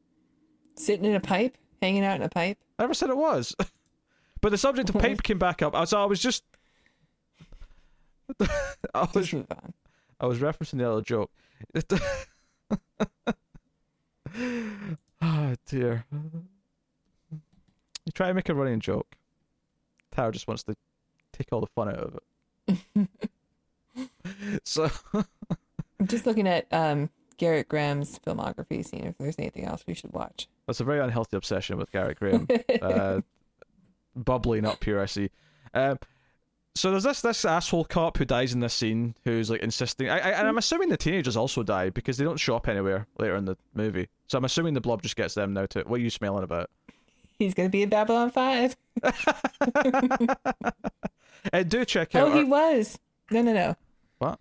Sitting 0.75 1.05
in 1.05 1.15
a 1.15 1.19
pipe, 1.19 1.57
hanging 1.81 2.03
out 2.05 2.15
in 2.17 2.21
a 2.21 2.29
pipe. 2.29 2.57
I 2.77 2.83
never 2.83 2.93
said 2.93 3.09
it 3.09 3.17
was. 3.17 3.55
but 4.41 4.49
the 4.49 4.57
subject 4.57 4.89
of 4.89 4.95
pipe 4.99 5.23
came 5.23 5.39
back 5.39 5.61
up. 5.61 5.87
So 5.87 6.01
I 6.01 6.05
was 6.05 6.19
just. 6.19 6.43
I 8.93 9.07
was 9.13 9.13
Just 9.13 9.33
move 9.33 9.45
on. 9.51 9.73
I 10.19 10.25
was 10.27 10.39
referencing 10.39 10.77
the 10.77 10.89
other 10.91 11.01
joke. 11.01 11.31
oh 15.21 15.55
dear. 15.67 16.05
You 18.05 18.11
try 18.11 18.27
to 18.27 18.33
make 18.33 18.49
a 18.49 18.55
running 18.55 18.79
joke. 18.79 19.15
Tara 20.11 20.31
just 20.31 20.47
wants 20.47 20.63
to 20.63 20.75
take 21.31 21.47
all 21.51 21.61
the 21.61 21.67
fun 21.67 21.89
out 21.89 21.95
of 21.95 22.19
it. 22.67 23.09
so 24.63 24.89
I'm 25.13 26.07
just 26.07 26.25
looking 26.25 26.47
at 26.47 26.67
um, 26.71 27.09
Gerrit 27.37 27.67
Graham's 27.67 28.19
filmography, 28.19 28.85
seeing 28.85 29.05
if 29.05 29.17
there's 29.17 29.39
anything 29.39 29.65
else 29.65 29.83
we 29.87 29.93
should 29.93 30.13
watch. 30.13 30.47
that's 30.67 30.79
a 30.79 30.83
very 30.83 30.99
unhealthy 30.99 31.37
obsession 31.37 31.77
with 31.77 31.91
Garrett 31.91 32.19
Graham. 32.19 32.47
uh, 32.81 33.21
bubbling 34.15 34.65
up 34.65 34.83
here, 34.83 35.01
I 35.01 35.05
see. 35.05 35.29
Um, 35.73 35.97
so 36.75 36.89
there's 36.89 37.03
this 37.03 37.21
this 37.21 37.45
asshole 37.45 37.85
cop 37.85 38.17
who 38.17 38.25
dies 38.25 38.53
in 38.53 38.59
this 38.59 38.73
scene 38.73 39.15
who's 39.23 39.49
like 39.49 39.61
insisting, 39.61 40.09
I, 40.09 40.17
I, 40.17 40.29
and 40.31 40.47
I'm 40.47 40.57
assuming 40.57 40.89
the 40.89 40.97
teenagers 40.97 41.37
also 41.37 41.61
die 41.61 41.91
because 41.91 42.17
they 42.17 42.23
don't 42.23 42.39
show 42.39 42.55
up 42.55 42.67
anywhere 42.67 43.07
later 43.19 43.35
in 43.35 43.45
the 43.45 43.57
movie. 43.75 44.09
So 44.27 44.37
I'm 44.37 44.45
assuming 44.45 44.73
the 44.73 44.81
blob 44.81 45.03
just 45.03 45.15
gets 45.15 45.35
them 45.35 45.53
now 45.53 45.67
too. 45.67 45.83
What 45.85 45.99
are 45.99 46.03
you 46.03 46.09
smelling 46.09 46.43
about? 46.43 46.71
He's 47.39 47.53
going 47.53 47.67
to 47.67 47.71
be 47.71 47.83
in 47.83 47.89
Babylon 47.89 48.29
5. 48.31 48.75
And 51.51 51.69
do 51.69 51.83
check 51.83 52.15
out. 52.15 52.29
Oh, 52.29 52.37
he 52.37 52.43
was. 52.43 52.99
No, 53.31 53.41
no, 53.41 53.53
no. 53.53 53.75
What? 54.19 54.39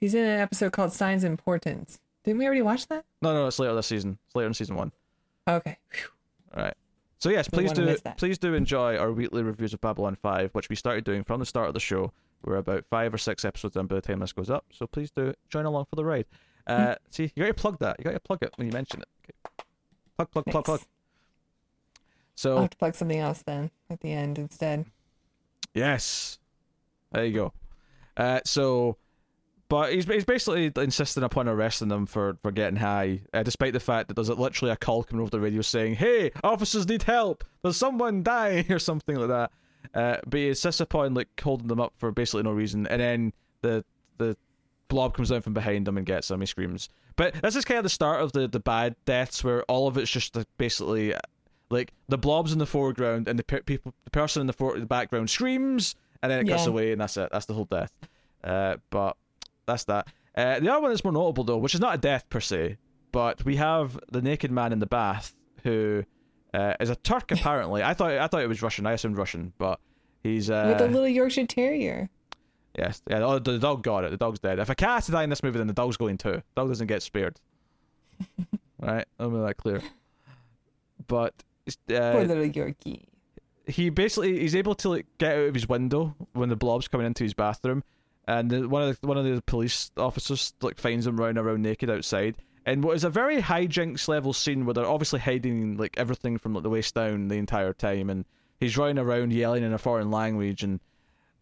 He's 0.00 0.14
in 0.14 0.24
an 0.24 0.40
episode 0.40 0.72
called 0.72 0.92
Signs 0.92 1.24
and 1.24 1.38
Portents. 1.38 2.00
Didn't 2.24 2.38
we 2.38 2.46
already 2.46 2.62
watch 2.62 2.86
that? 2.88 3.04
No, 3.20 3.34
no, 3.34 3.46
it's 3.46 3.58
later 3.58 3.74
this 3.74 3.86
season. 3.86 4.18
It's 4.26 4.34
later 4.34 4.46
in 4.46 4.54
season 4.54 4.76
one. 4.76 4.92
Okay. 5.48 5.76
Phew. 5.90 6.08
All 6.56 6.64
right. 6.64 6.74
So 7.18 7.28
yes, 7.28 7.48
please 7.48 7.72
do 7.72 7.96
please 8.16 8.38
do 8.38 8.54
enjoy 8.54 8.96
our 8.96 9.12
weekly 9.12 9.42
reviews 9.42 9.74
of 9.74 9.80
Babylon 9.82 10.14
Five, 10.14 10.54
which 10.54 10.70
we 10.70 10.76
started 10.76 11.04
doing 11.04 11.22
from 11.22 11.38
the 11.38 11.46
start 11.46 11.68
of 11.68 11.74
the 11.74 11.80
show. 11.80 12.12
We're 12.42 12.56
about 12.56 12.86
five 12.88 13.12
or 13.12 13.18
six 13.18 13.44
episodes 13.44 13.76
in 13.76 13.86
by 13.86 13.96
the 13.96 14.00
time 14.00 14.20
this 14.20 14.32
goes 14.32 14.48
up, 14.48 14.64
so 14.70 14.86
please 14.86 15.10
do 15.10 15.34
join 15.50 15.66
along 15.66 15.84
for 15.90 15.96
the 15.96 16.04
ride. 16.04 16.24
Uh, 16.66 16.94
see, 17.10 17.30
you 17.34 17.42
got 17.42 17.48
to 17.48 17.54
plug 17.54 17.78
that. 17.80 17.96
You 17.98 18.04
got 18.04 18.12
to 18.12 18.20
plug 18.20 18.38
it 18.42 18.54
when 18.56 18.68
you 18.68 18.72
mention 18.72 19.02
it. 19.02 19.08
Okay. 19.24 19.66
Plug, 20.16 20.30
plug, 20.30 20.44
plug, 20.46 20.64
plug. 20.64 20.80
So 22.40 22.54
I'll 22.54 22.60
have 22.62 22.70
to 22.70 22.76
plug 22.78 22.94
something 22.94 23.18
else 23.18 23.42
then 23.42 23.70
at 23.90 24.00
the 24.00 24.12
end 24.12 24.38
instead. 24.38 24.86
Yes. 25.74 26.38
There 27.12 27.26
you 27.26 27.34
go. 27.34 27.52
Uh, 28.16 28.40
so, 28.46 28.96
but 29.68 29.92
he's 29.92 30.06
he's 30.06 30.24
basically 30.24 30.72
insisting 30.74 31.22
upon 31.22 31.50
arresting 31.50 31.88
them 31.88 32.06
for, 32.06 32.38
for 32.42 32.50
getting 32.50 32.78
high, 32.78 33.20
uh, 33.34 33.42
despite 33.42 33.74
the 33.74 33.80
fact 33.80 34.08
that 34.08 34.14
there's 34.14 34.30
literally 34.30 34.72
a 34.72 34.76
call 34.76 35.02
coming 35.02 35.20
over 35.20 35.30
the 35.30 35.38
radio 35.38 35.60
saying, 35.60 35.96
"Hey, 35.96 36.30
officers 36.42 36.88
need 36.88 37.02
help. 37.02 37.44
There's 37.60 37.76
someone 37.76 38.22
dying," 38.22 38.64
or 38.72 38.78
something 38.78 39.16
like 39.16 39.28
that. 39.28 39.52
Uh, 39.92 40.16
but 40.26 40.40
he 40.40 40.48
insists 40.48 40.80
upon 40.80 41.12
like 41.12 41.28
holding 41.38 41.68
them 41.68 41.78
up 41.78 41.92
for 41.98 42.10
basically 42.10 42.44
no 42.44 42.52
reason, 42.52 42.86
and 42.86 43.02
then 43.02 43.32
the 43.60 43.84
the 44.16 44.34
blob 44.88 45.12
comes 45.12 45.28
down 45.28 45.42
from 45.42 45.52
behind 45.52 45.86
him 45.86 45.98
and 45.98 46.06
gets 46.06 46.30
him. 46.30 46.40
He 46.40 46.46
screams. 46.46 46.88
But 47.16 47.34
this 47.42 47.54
is 47.54 47.66
kind 47.66 47.76
of 47.76 47.84
the 47.84 47.90
start 47.90 48.22
of 48.22 48.32
the 48.32 48.48
the 48.48 48.60
bad 48.60 48.96
deaths, 49.04 49.44
where 49.44 49.62
all 49.64 49.88
of 49.88 49.98
it's 49.98 50.10
just 50.10 50.38
basically 50.56 51.14
like 51.70 51.92
the 52.08 52.18
blob's 52.18 52.52
in 52.52 52.58
the 52.58 52.66
foreground 52.66 53.28
and 53.28 53.38
the 53.38 53.44
pe- 53.44 53.60
people 53.62 53.94
the 54.04 54.10
person 54.10 54.40
in 54.40 54.46
the, 54.46 54.52
for- 54.52 54.78
the 54.78 54.86
background 54.86 55.30
screams 55.30 55.94
and 56.22 56.30
then 56.30 56.40
it 56.44 56.48
cuts 56.48 56.64
Yeah. 56.64 56.70
away 56.70 56.92
and 56.92 57.00
that's 57.00 57.16
it. 57.16 57.28
That's 57.32 57.46
the 57.46 57.54
whole 57.54 57.64
death. 57.64 57.92
Uh, 58.42 58.76
but 58.90 59.16
that's 59.66 59.84
that. 59.84 60.08
Uh, 60.36 60.58
the 60.60 60.70
other 60.70 60.80
one 60.80 60.90
that's 60.90 61.04
more 61.04 61.12
notable 61.12 61.44
though 61.44 61.56
which 61.58 61.74
is 61.74 61.80
not 61.80 61.94
a 61.94 61.98
death 61.98 62.28
per 62.30 62.40
se 62.40 62.76
but 63.12 63.44
we 63.44 63.56
have 63.56 63.98
the 64.12 64.22
naked 64.22 64.50
man 64.50 64.72
in 64.72 64.78
the 64.78 64.86
bath 64.86 65.34
who 65.64 66.04
uh, 66.54 66.74
is 66.80 66.90
a 66.90 66.96
Turk 66.96 67.30
apparently. 67.32 67.82
I 67.82 67.94
thought 67.94 68.12
I 68.12 68.26
thought 68.26 68.42
it 68.42 68.48
was 68.48 68.62
Russian. 68.62 68.86
I 68.86 68.92
assumed 68.92 69.16
Russian 69.16 69.52
but 69.58 69.78
he's 70.22 70.50
uh, 70.50 70.66
With 70.76 70.80
a 70.88 70.90
little 70.90 71.08
Yorkshire 71.08 71.46
Terrier. 71.46 72.08
yes. 72.76 73.02
Yeah 73.08 73.22
oh, 73.22 73.38
the 73.38 73.58
dog 73.58 73.82
got 73.82 74.04
it. 74.04 74.10
The 74.10 74.16
dog's 74.16 74.38
dead. 74.40 74.58
If 74.58 74.70
a 74.70 74.74
cat 74.74 74.90
has 74.90 75.06
to 75.06 75.12
die 75.12 75.22
in 75.24 75.30
this 75.30 75.42
movie 75.42 75.58
then 75.58 75.66
the 75.68 75.72
dog's 75.72 75.96
going 75.96 76.18
too. 76.18 76.42
Dog 76.56 76.68
doesn't 76.68 76.86
get 76.88 77.02
spared. 77.02 77.38
Right? 78.82 79.04
Let 79.18 79.30
me 79.30 79.36
make 79.38 79.46
that 79.46 79.56
clear. 79.58 79.82
But 81.06 81.34
uh, 81.68 82.12
Poor 82.12 82.24
little 82.24 82.44
Yorkie. 82.44 83.04
he 83.66 83.90
basically 83.90 84.40
he's 84.40 84.56
able 84.56 84.74
to 84.76 84.88
like 84.88 85.06
get 85.18 85.36
out 85.36 85.48
of 85.48 85.54
his 85.54 85.68
window 85.68 86.14
when 86.32 86.48
the 86.48 86.56
blob's 86.56 86.88
coming 86.88 87.06
into 87.06 87.24
his 87.24 87.34
bathroom, 87.34 87.84
and 88.26 88.50
the, 88.50 88.68
one 88.68 88.82
of 88.82 89.00
the, 89.00 89.06
one 89.06 89.16
of 89.16 89.24
the 89.24 89.42
police 89.42 89.90
officers 89.96 90.54
like 90.60 90.78
finds 90.78 91.06
him 91.06 91.16
running 91.16 91.38
around 91.38 91.62
naked 91.62 91.90
outside. 91.90 92.36
And 92.66 92.84
what 92.84 92.94
is 92.94 93.04
a 93.04 93.10
very 93.10 93.40
high 93.40 93.66
hijinks 93.66 94.06
level 94.06 94.32
scene 94.32 94.66
where 94.66 94.74
they're 94.74 94.84
obviously 94.86 95.18
hiding 95.20 95.76
like 95.76 95.94
everything 95.96 96.36
from 96.38 96.54
like 96.54 96.62
the 96.62 96.70
waist 96.70 96.94
down 96.94 97.28
the 97.28 97.36
entire 97.36 97.72
time, 97.72 98.10
and 98.10 98.24
he's 98.58 98.76
running 98.76 98.98
around 98.98 99.32
yelling 99.32 99.62
in 99.62 99.72
a 99.72 99.78
foreign 99.78 100.10
language, 100.10 100.62
and 100.62 100.80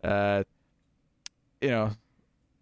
uh, 0.05 0.45
you 1.61 1.71
know. 1.71 1.91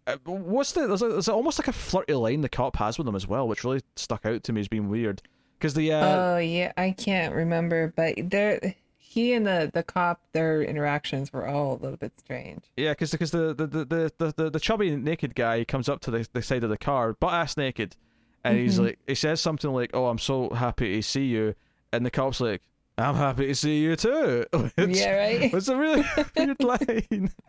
uh, 0.07 0.17
What's 0.25 0.71
the 0.71 0.87
there's, 0.87 1.03
a, 1.03 1.09
there's 1.09 1.29
almost 1.29 1.59
like 1.59 1.67
a 1.67 1.73
flirty 1.73 2.13
line 2.15 2.41
the 2.41 2.49
cop 2.49 2.77
has 2.77 2.97
with 2.97 3.07
him 3.07 3.15
as 3.15 3.27
well, 3.27 3.47
which 3.47 3.63
really 3.63 3.81
stuck 3.95 4.25
out 4.25 4.43
to 4.45 4.53
me 4.53 4.61
as 4.61 4.67
being 4.67 4.89
weird. 4.89 5.21
Because 5.57 5.73
the 5.73 5.91
uh, 5.93 6.05
oh 6.05 6.37
yeah, 6.37 6.71
I 6.77 6.91
can't 6.91 7.33
remember, 7.33 7.91
but 7.95 8.15
there, 8.17 8.75
he 8.97 9.33
and 9.33 9.45
the 9.45 9.71
the 9.73 9.83
cop, 9.83 10.21
their 10.33 10.61
interactions 10.61 11.33
were 11.33 11.47
all 11.47 11.73
a 11.73 11.79
little 11.81 11.97
bit 11.97 12.11
strange. 12.19 12.63
Yeah, 12.75 12.91
because 12.91 13.11
because 13.11 13.31
the 13.31 13.53
the, 13.53 13.65
the, 13.67 14.11
the, 14.17 14.33
the, 14.37 14.49
the 14.51 14.59
chubby 14.59 14.95
naked 14.95 15.33
guy 15.35 15.63
comes 15.63 15.89
up 15.89 15.99
to 16.01 16.11
the, 16.11 16.27
the 16.33 16.41
side 16.41 16.63
of 16.63 16.69
the 16.69 16.77
car, 16.77 17.13
butt 17.13 17.33
ass 17.33 17.57
naked, 17.57 17.95
and 18.43 18.57
he's 18.57 18.77
Mhm. 18.79 18.85
like, 18.85 18.99
he 19.07 19.15
says 19.15 19.41
something 19.41 19.71
like, 19.71 19.91
"Oh, 19.93 20.07
I'm 20.07 20.19
so 20.19 20.49
happy 20.51 20.95
to 20.95 21.01
see 21.01 21.25
you," 21.25 21.55
and 21.91 22.05
the 22.05 22.11
cop's 22.11 22.39
like, 22.39 22.61
"I'm 22.99 23.15
happy 23.15 23.47
to 23.47 23.55
see 23.55 23.79
you 23.79 23.95
too." 23.95 24.45
Which, 24.53 24.73
yeah, 24.97 25.15
right. 25.17 25.53
It's 25.53 25.67
a 25.69 25.75
really 25.75 26.05
weird 26.37 26.63
line. 26.63 27.31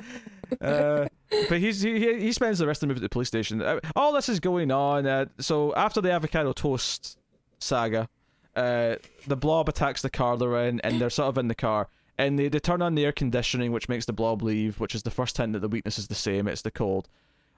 Uh, 0.62 1.06
but 1.50 1.58
he's 1.58 1.82
he, 1.82 1.98
he 2.00 2.20
he 2.20 2.32
spends 2.32 2.58
the 2.58 2.66
rest 2.66 2.78
of 2.82 2.88
the 2.88 2.94
movie 2.94 3.00
at 3.00 3.02
the 3.02 3.08
police 3.10 3.28
station. 3.28 3.60
Uh, 3.60 3.78
all 3.94 4.14
this 4.14 4.30
is 4.30 4.40
going 4.40 4.70
on. 4.72 5.06
Uh, 5.06 5.26
so 5.38 5.74
after 5.74 6.00
the 6.00 6.10
avocado 6.10 6.54
toast 6.54 7.18
saga, 7.58 8.08
uh, 8.56 8.96
the 9.26 9.36
blob 9.36 9.68
attacks 9.68 10.02
the 10.02 10.10
car 10.10 10.36
they're 10.36 10.66
in, 10.66 10.80
and 10.80 11.00
they're 11.00 11.10
sort 11.10 11.28
of 11.28 11.38
in 11.38 11.48
the 11.48 11.54
car. 11.54 11.88
And 12.18 12.38
they, 12.38 12.48
they 12.48 12.58
turn 12.58 12.82
on 12.82 12.94
the 12.94 13.04
air 13.04 13.12
conditioning, 13.12 13.70
which 13.72 13.88
makes 13.88 14.06
the 14.06 14.12
blob 14.12 14.42
leave, 14.42 14.80
which 14.80 14.94
is 14.94 15.04
the 15.04 15.10
first 15.10 15.36
hint 15.36 15.52
that 15.52 15.60
the 15.60 15.68
weakness 15.68 15.98
is 15.98 16.08
the 16.08 16.14
same. 16.16 16.48
It's 16.48 16.62
the 16.62 16.70
cold. 16.70 17.08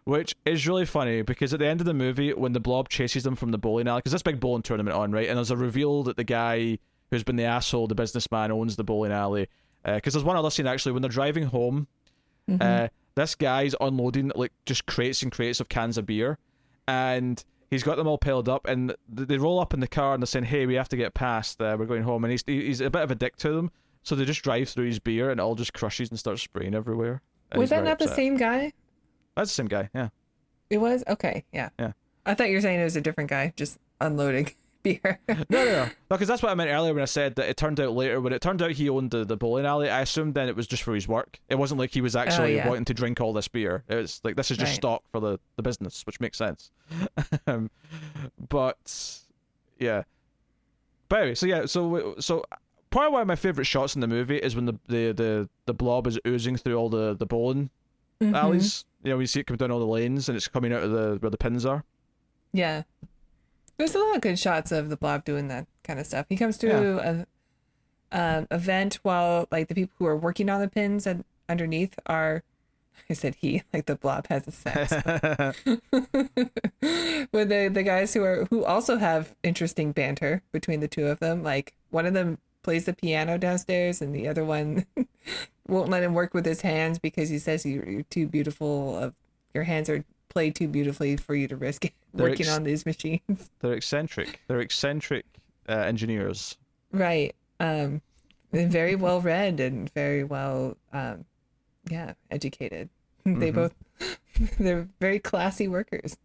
Which 0.04 0.34
is 0.44 0.66
really 0.66 0.86
funny 0.86 1.22
because 1.22 1.52
at 1.54 1.60
the 1.60 1.66
end 1.66 1.80
of 1.80 1.86
the 1.86 1.94
movie, 1.94 2.32
when 2.32 2.52
the 2.52 2.60
blob 2.60 2.88
chases 2.88 3.22
them 3.22 3.36
from 3.36 3.50
the 3.50 3.58
bowling 3.58 3.88
alley, 3.88 4.00
because 4.00 4.12
this 4.12 4.22
big 4.22 4.40
bowling 4.40 4.62
tournament 4.62 4.96
on, 4.96 5.12
right? 5.12 5.28
And 5.28 5.36
there's 5.36 5.50
a 5.50 5.56
reveal 5.56 6.02
that 6.04 6.16
the 6.16 6.24
guy 6.24 6.78
who's 7.10 7.22
been 7.24 7.36
the 7.36 7.44
asshole, 7.44 7.86
the 7.86 7.94
businessman, 7.94 8.50
owns 8.52 8.76
the 8.76 8.84
bowling 8.84 9.12
alley. 9.12 9.48
Because 9.84 10.12
there's 10.12 10.24
one 10.24 10.36
other 10.36 10.50
scene 10.50 10.66
actually 10.66 10.92
when 10.92 11.02
they're 11.02 11.08
driving 11.10 11.44
home, 11.44 11.86
Mm-hmm. 12.48 12.62
uh, 12.62 12.88
this 13.14 13.34
guy's 13.36 13.74
unloading 13.80 14.32
like 14.34 14.52
just 14.66 14.86
crates 14.86 15.22
and 15.22 15.30
crates 15.30 15.60
of 15.60 15.68
cans 15.68 15.98
of 15.98 16.06
beer, 16.06 16.36
and 16.88 17.44
he's 17.70 17.82
got 17.82 17.96
them 17.96 18.06
all 18.06 18.18
piled 18.18 18.48
up, 18.48 18.66
and 18.66 18.94
th- 19.16 19.28
they 19.28 19.38
roll 19.38 19.60
up 19.60 19.72
in 19.72 19.80
the 19.80 19.88
car 19.88 20.14
and 20.14 20.22
they're 20.22 20.26
saying, 20.26 20.44
"Hey, 20.46 20.66
we 20.66 20.74
have 20.74 20.88
to 20.90 20.96
get 20.96 21.14
past. 21.14 21.60
Uh, 21.60 21.76
we're 21.78 21.86
going 21.86 22.02
home." 22.02 22.24
And 22.24 22.30
he's 22.30 22.44
he's 22.46 22.80
a 22.80 22.90
bit 22.90 23.02
of 23.02 23.10
a 23.10 23.14
dick 23.14 23.36
to 23.36 23.52
them, 23.52 23.70
so 24.02 24.14
they 24.14 24.24
just 24.24 24.42
drive 24.42 24.68
through 24.68 24.86
his 24.86 24.98
beer, 24.98 25.30
and 25.30 25.40
it 25.40 25.42
all 25.42 25.54
just 25.54 25.72
crushes 25.72 26.10
and 26.10 26.18
starts 26.18 26.42
spraying 26.42 26.74
everywhere. 26.74 27.22
Was 27.54 27.70
that 27.70 27.84
not 27.84 27.98
the 27.98 28.08
same 28.08 28.36
guy? 28.36 28.72
That's 29.36 29.50
the 29.50 29.54
same 29.54 29.68
guy. 29.68 29.88
Yeah. 29.94 30.08
It 30.68 30.78
was 30.78 31.02
okay. 31.08 31.44
Yeah. 31.52 31.70
Yeah. 31.78 31.92
I 32.26 32.34
thought 32.34 32.48
you 32.48 32.56
were 32.56 32.60
saying 32.60 32.80
it 32.80 32.84
was 32.84 32.96
a 32.96 33.00
different 33.00 33.30
guy, 33.30 33.52
just 33.56 33.78
unloading 34.00 34.50
beer. 34.82 35.20
No, 35.28 35.34
no, 35.50 35.64
no. 35.64 35.88
Because 36.08 36.28
that's 36.28 36.42
what 36.42 36.50
I 36.50 36.54
meant 36.54 36.70
earlier 36.70 36.92
when 36.94 37.02
I 37.02 37.06
said 37.06 37.34
that 37.36 37.48
it 37.48 37.56
turned 37.56 37.78
out 37.80 37.92
later. 37.92 38.20
When 38.20 38.32
it 38.32 38.40
turned 38.40 38.62
out 38.62 38.70
he 38.72 38.88
owned 38.88 39.10
the, 39.10 39.24
the 39.24 39.36
bowling 39.36 39.66
alley, 39.66 39.88
I 39.90 40.00
assumed 40.00 40.34
then 40.34 40.48
it 40.48 40.56
was 40.56 40.66
just 40.66 40.82
for 40.82 40.94
his 40.94 41.06
work. 41.08 41.38
It 41.48 41.56
wasn't 41.56 41.78
like 41.80 41.90
he 41.92 42.00
was 42.00 42.16
actually 42.16 42.56
yeah. 42.56 42.68
wanting 42.68 42.84
to 42.86 42.94
drink 42.94 43.20
all 43.20 43.32
this 43.32 43.48
beer. 43.48 43.84
It 43.88 43.94
was 43.94 44.20
like 44.24 44.36
this 44.36 44.50
is 44.50 44.56
just 44.56 44.70
Right. 44.70 44.76
stock 44.76 45.02
for 45.12 45.20
the, 45.20 45.38
the 45.56 45.62
business, 45.62 46.04
which 46.06 46.20
makes 46.20 46.38
sense. 46.38 46.70
um, 47.46 47.70
but 48.48 49.20
yeah. 49.78 50.02
But 51.08 51.20
anyway, 51.20 51.34
so 51.34 51.46
yeah, 51.46 51.66
so 51.66 52.14
so 52.20 52.44
probably 52.90 53.12
one 53.12 53.22
of 53.22 53.28
my 53.28 53.36
favorite 53.36 53.64
shots 53.66 53.94
in 53.94 54.00
the 54.00 54.08
movie 54.08 54.36
is 54.38 54.54
when 54.56 54.66
the 54.66 54.78
the 54.88 55.12
the, 55.12 55.48
the 55.66 55.74
blob 55.74 56.06
is 56.06 56.18
oozing 56.26 56.56
through 56.56 56.76
all 56.76 56.88
the 56.88 57.14
the 57.16 57.26
bowling 57.26 57.70
Mhm. 58.22 58.34
alleys. 58.36 58.84
You 59.02 59.10
know, 59.12 59.16
we 59.16 59.24
see 59.26 59.40
it 59.40 59.46
come 59.46 59.56
down 59.56 59.70
all 59.70 59.78
the 59.78 59.86
lanes 59.86 60.28
and 60.28 60.36
it's 60.36 60.46
coming 60.46 60.72
out 60.74 60.82
of 60.82 60.90
the 60.90 61.16
where 61.20 61.30
the 61.30 61.38
pins 61.38 61.64
are. 61.64 61.84
Yeah. 62.52 62.82
There's 63.80 63.94
a 63.94 63.98
lot 63.98 64.16
of 64.16 64.20
good 64.20 64.38
shots 64.38 64.72
of 64.72 64.90
the 64.90 64.96
blob 64.98 65.24
doing 65.24 65.48
that 65.48 65.66
kind 65.84 65.98
of 65.98 66.04
stuff. 66.04 66.26
He 66.28 66.36
comes 66.36 66.58
to 66.58 66.98
a 66.98 67.26
um, 68.12 68.46
event 68.50 68.98
while 69.02 69.48
like 69.50 69.68
the 69.68 69.74
people 69.74 69.94
who 69.98 70.04
are 70.04 70.16
working 70.16 70.50
on 70.50 70.60
the 70.60 70.68
pins 70.68 71.06
and 71.06 71.24
underneath 71.48 71.98
are 72.04 72.42
I 73.08 73.14
said 73.14 73.36
he, 73.36 73.62
like 73.72 73.86
the 73.86 73.96
blob 73.96 74.26
has 74.26 74.46
a 74.46 74.52
sex. 74.52 74.92
With 77.32 77.48
the 77.48 77.70
the 77.72 77.82
guys 77.82 78.12
who 78.12 78.22
are 78.22 78.46
who 78.50 78.66
also 78.66 78.98
have 78.98 79.34
interesting 79.42 79.92
banter 79.92 80.42
between 80.52 80.80
the 80.80 80.88
two 80.88 81.06
of 81.06 81.18
them. 81.20 81.42
Like 81.42 81.72
one 81.88 82.04
of 82.04 82.12
them 82.12 82.36
plays 82.62 82.84
the 82.84 82.92
piano 82.92 83.38
downstairs, 83.38 84.02
and 84.02 84.14
the 84.14 84.28
other 84.28 84.44
one 84.44 84.84
won't 85.66 85.88
let 85.88 86.02
him 86.02 86.12
work 86.12 86.34
with 86.34 86.44
his 86.44 86.60
hands 86.60 86.98
because 86.98 87.30
he 87.30 87.38
says 87.38 87.64
you're, 87.64 87.88
you're 87.88 88.02
too 88.02 88.26
beautiful. 88.26 88.98
Of 88.98 89.14
your 89.54 89.64
hands 89.64 89.88
are 89.88 90.04
played 90.30 90.54
too 90.54 90.66
beautifully 90.68 91.16
for 91.18 91.34
you 91.34 91.46
to 91.48 91.56
risk 91.56 91.82
They're 92.14 92.28
working 92.30 92.46
ex- 92.46 92.56
on 92.56 92.62
these 92.62 92.86
machines. 92.86 93.50
They're 93.60 93.74
eccentric. 93.74 94.40
They're 94.48 94.60
eccentric 94.60 95.26
uh, 95.68 95.72
engineers. 95.74 96.56
Right. 96.92 97.34
Um, 97.60 98.00
very 98.52 98.96
well 98.96 99.20
read 99.20 99.60
and 99.60 99.92
very 99.92 100.24
well, 100.24 100.76
um, 100.92 101.24
yeah, 101.90 102.14
educated. 102.30 102.88
They 103.24 103.52
Mhm. 103.52 103.54
both, 103.54 103.74
they're 104.58 104.88
very 104.98 105.18
classy 105.18 105.68
workers. 105.68 106.16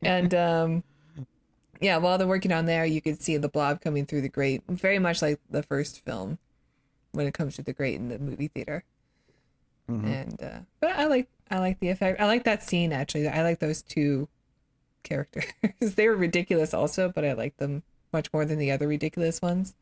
and 0.00 0.32
um, 0.34 0.82
yeah, 1.80 1.98
while 1.98 2.16
they're 2.16 2.26
working 2.26 2.50
on 2.52 2.64
there, 2.64 2.86
you 2.86 3.02
can 3.02 3.20
see 3.20 3.36
the 3.36 3.48
blob 3.50 3.82
coming 3.82 4.06
through 4.06 4.22
the 4.22 4.28
grate, 4.30 4.62
very 4.68 4.98
much 4.98 5.20
like 5.20 5.38
the 5.50 5.62
first 5.62 6.00
film 6.04 6.38
when 7.12 7.26
it 7.26 7.34
comes 7.34 7.56
to 7.56 7.62
the 7.62 7.74
grate 7.74 7.96
in 7.96 8.08
the 8.08 8.18
movie 8.18 8.48
theater. 8.48 8.84
Mhm. 9.90 10.04
And 10.06 10.42
uh, 10.42 10.58
but 10.80 10.92
I 10.92 11.04
like 11.04 11.28
I 11.50 11.58
like 11.58 11.80
the 11.80 11.90
effect. 11.90 12.20
I 12.20 12.26
like 12.26 12.44
that 12.44 12.62
scene 12.62 12.92
actually. 12.92 13.28
I 13.28 13.42
like 13.42 13.58
those 13.58 13.82
two 13.82 14.28
characters. 15.02 15.44
they 15.80 16.08
were 16.08 16.16
ridiculous 16.16 16.74
also, 16.74 17.12
but 17.14 17.24
I 17.24 17.32
like 17.34 17.56
them 17.58 17.82
much 18.12 18.32
more 18.32 18.44
than 18.44 18.58
the 18.58 18.70
other 18.70 18.88
ridiculous 18.88 19.42
ones. 19.42 19.74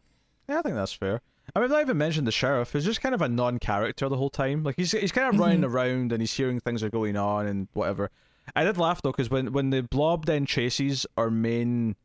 Yeah, 0.48 0.58
I 0.58 0.62
think 0.62 0.74
that's 0.74 0.92
fair. 0.92 1.20
I 1.54 1.58
mean, 1.58 1.64
I've 1.64 1.70
not 1.70 1.80
even 1.82 1.98
mentioned 1.98 2.26
the 2.26 2.32
sheriff. 2.32 2.72
He's 2.72 2.84
just 2.84 3.00
kind 3.00 3.14
of 3.14 3.22
a 3.22 3.28
non-character 3.28 4.08
the 4.08 4.16
whole 4.16 4.30
time. 4.30 4.62
Like 4.62 4.76
he's 4.76 4.92
he's 4.92 5.12
kind 5.12 5.32
of 5.32 5.40
running 5.40 5.64
around 5.64 6.12
and 6.12 6.20
he's 6.20 6.32
hearing 6.32 6.60
things 6.60 6.82
are 6.82 6.90
going 6.90 7.16
on 7.16 7.46
and 7.46 7.68
whatever. 7.72 8.10
I 8.56 8.64
did 8.64 8.78
laugh 8.78 9.02
though 9.02 9.12
because 9.12 9.30
when 9.30 9.52
when 9.52 9.70
the 9.70 9.82
blob 9.82 10.26
then 10.26 10.46
chases 10.46 11.06
our 11.16 11.30
main, 11.30 11.96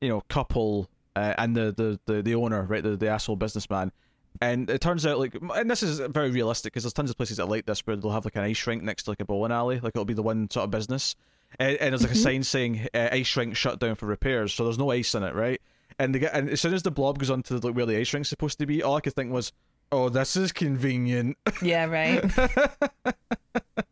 you 0.00 0.08
know, 0.08 0.22
couple 0.28 0.88
uh, 1.14 1.34
and 1.38 1.56
the, 1.56 1.72
the 1.72 2.00
the 2.06 2.22
the 2.22 2.34
owner, 2.34 2.62
right, 2.64 2.82
the 2.82 2.96
the 2.96 3.08
asshole 3.08 3.36
businessman, 3.36 3.92
and 4.40 4.70
it 4.70 4.80
turns 4.80 5.06
out 5.06 5.18
like, 5.18 5.36
and 5.54 5.70
this 5.70 5.82
is 5.82 5.98
very 5.98 6.30
realistic 6.30 6.72
because 6.72 6.84
there's 6.84 6.92
tons 6.92 7.10
of 7.10 7.16
places 7.16 7.38
that 7.38 7.48
like 7.48 7.66
this 7.66 7.80
where 7.86 7.96
they'll 7.96 8.10
have 8.10 8.24
like 8.24 8.36
an 8.36 8.42
ice 8.42 8.66
rink 8.66 8.82
next 8.82 9.04
to 9.04 9.10
like 9.10 9.20
a 9.20 9.24
bowling 9.24 9.52
alley, 9.52 9.80
like 9.80 9.92
it'll 9.94 10.04
be 10.04 10.14
the 10.14 10.22
one 10.22 10.50
sort 10.50 10.64
of 10.64 10.70
business, 10.70 11.16
and, 11.58 11.76
and 11.76 11.92
there's 11.92 12.02
like 12.02 12.12
a 12.12 12.16
sign 12.16 12.42
saying 12.42 12.88
uh, 12.94 13.08
ice 13.12 13.36
rink 13.36 13.56
shut 13.56 13.78
down 13.78 13.94
for 13.94 14.06
repairs, 14.06 14.52
so 14.52 14.64
there's 14.64 14.78
no 14.78 14.90
ice 14.90 15.14
in 15.14 15.22
it, 15.22 15.34
right? 15.34 15.60
And 15.98 16.14
they 16.14 16.18
get, 16.18 16.34
and 16.34 16.50
as 16.50 16.60
soon 16.60 16.74
as 16.74 16.82
the 16.82 16.90
blob 16.90 17.18
goes 17.18 17.30
onto 17.30 17.56
like 17.56 17.74
where 17.74 17.86
the 17.86 17.96
ice 17.98 18.12
rink's 18.12 18.28
supposed 18.28 18.58
to 18.58 18.66
be, 18.66 18.82
all 18.82 18.96
I 18.96 19.00
could 19.00 19.14
think 19.14 19.32
was, 19.32 19.52
"Oh, 19.90 20.08
this 20.08 20.36
is 20.36 20.52
convenient." 20.52 21.38
Yeah, 21.62 21.86
right. 21.86 22.22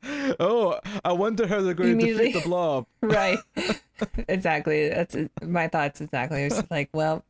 oh, 0.40 0.78
I 1.04 1.12
wonder 1.12 1.46
how 1.46 1.60
they're 1.60 1.74
going 1.74 1.98
to 1.98 2.06
defeat 2.06 2.32
the 2.32 2.40
blob. 2.40 2.86
right. 3.00 3.38
exactly. 4.28 4.88
That's 4.88 5.16
my 5.42 5.68
thoughts 5.68 6.00
exactly. 6.00 6.44
It's 6.44 6.62
like, 6.70 6.90
well, 6.92 7.24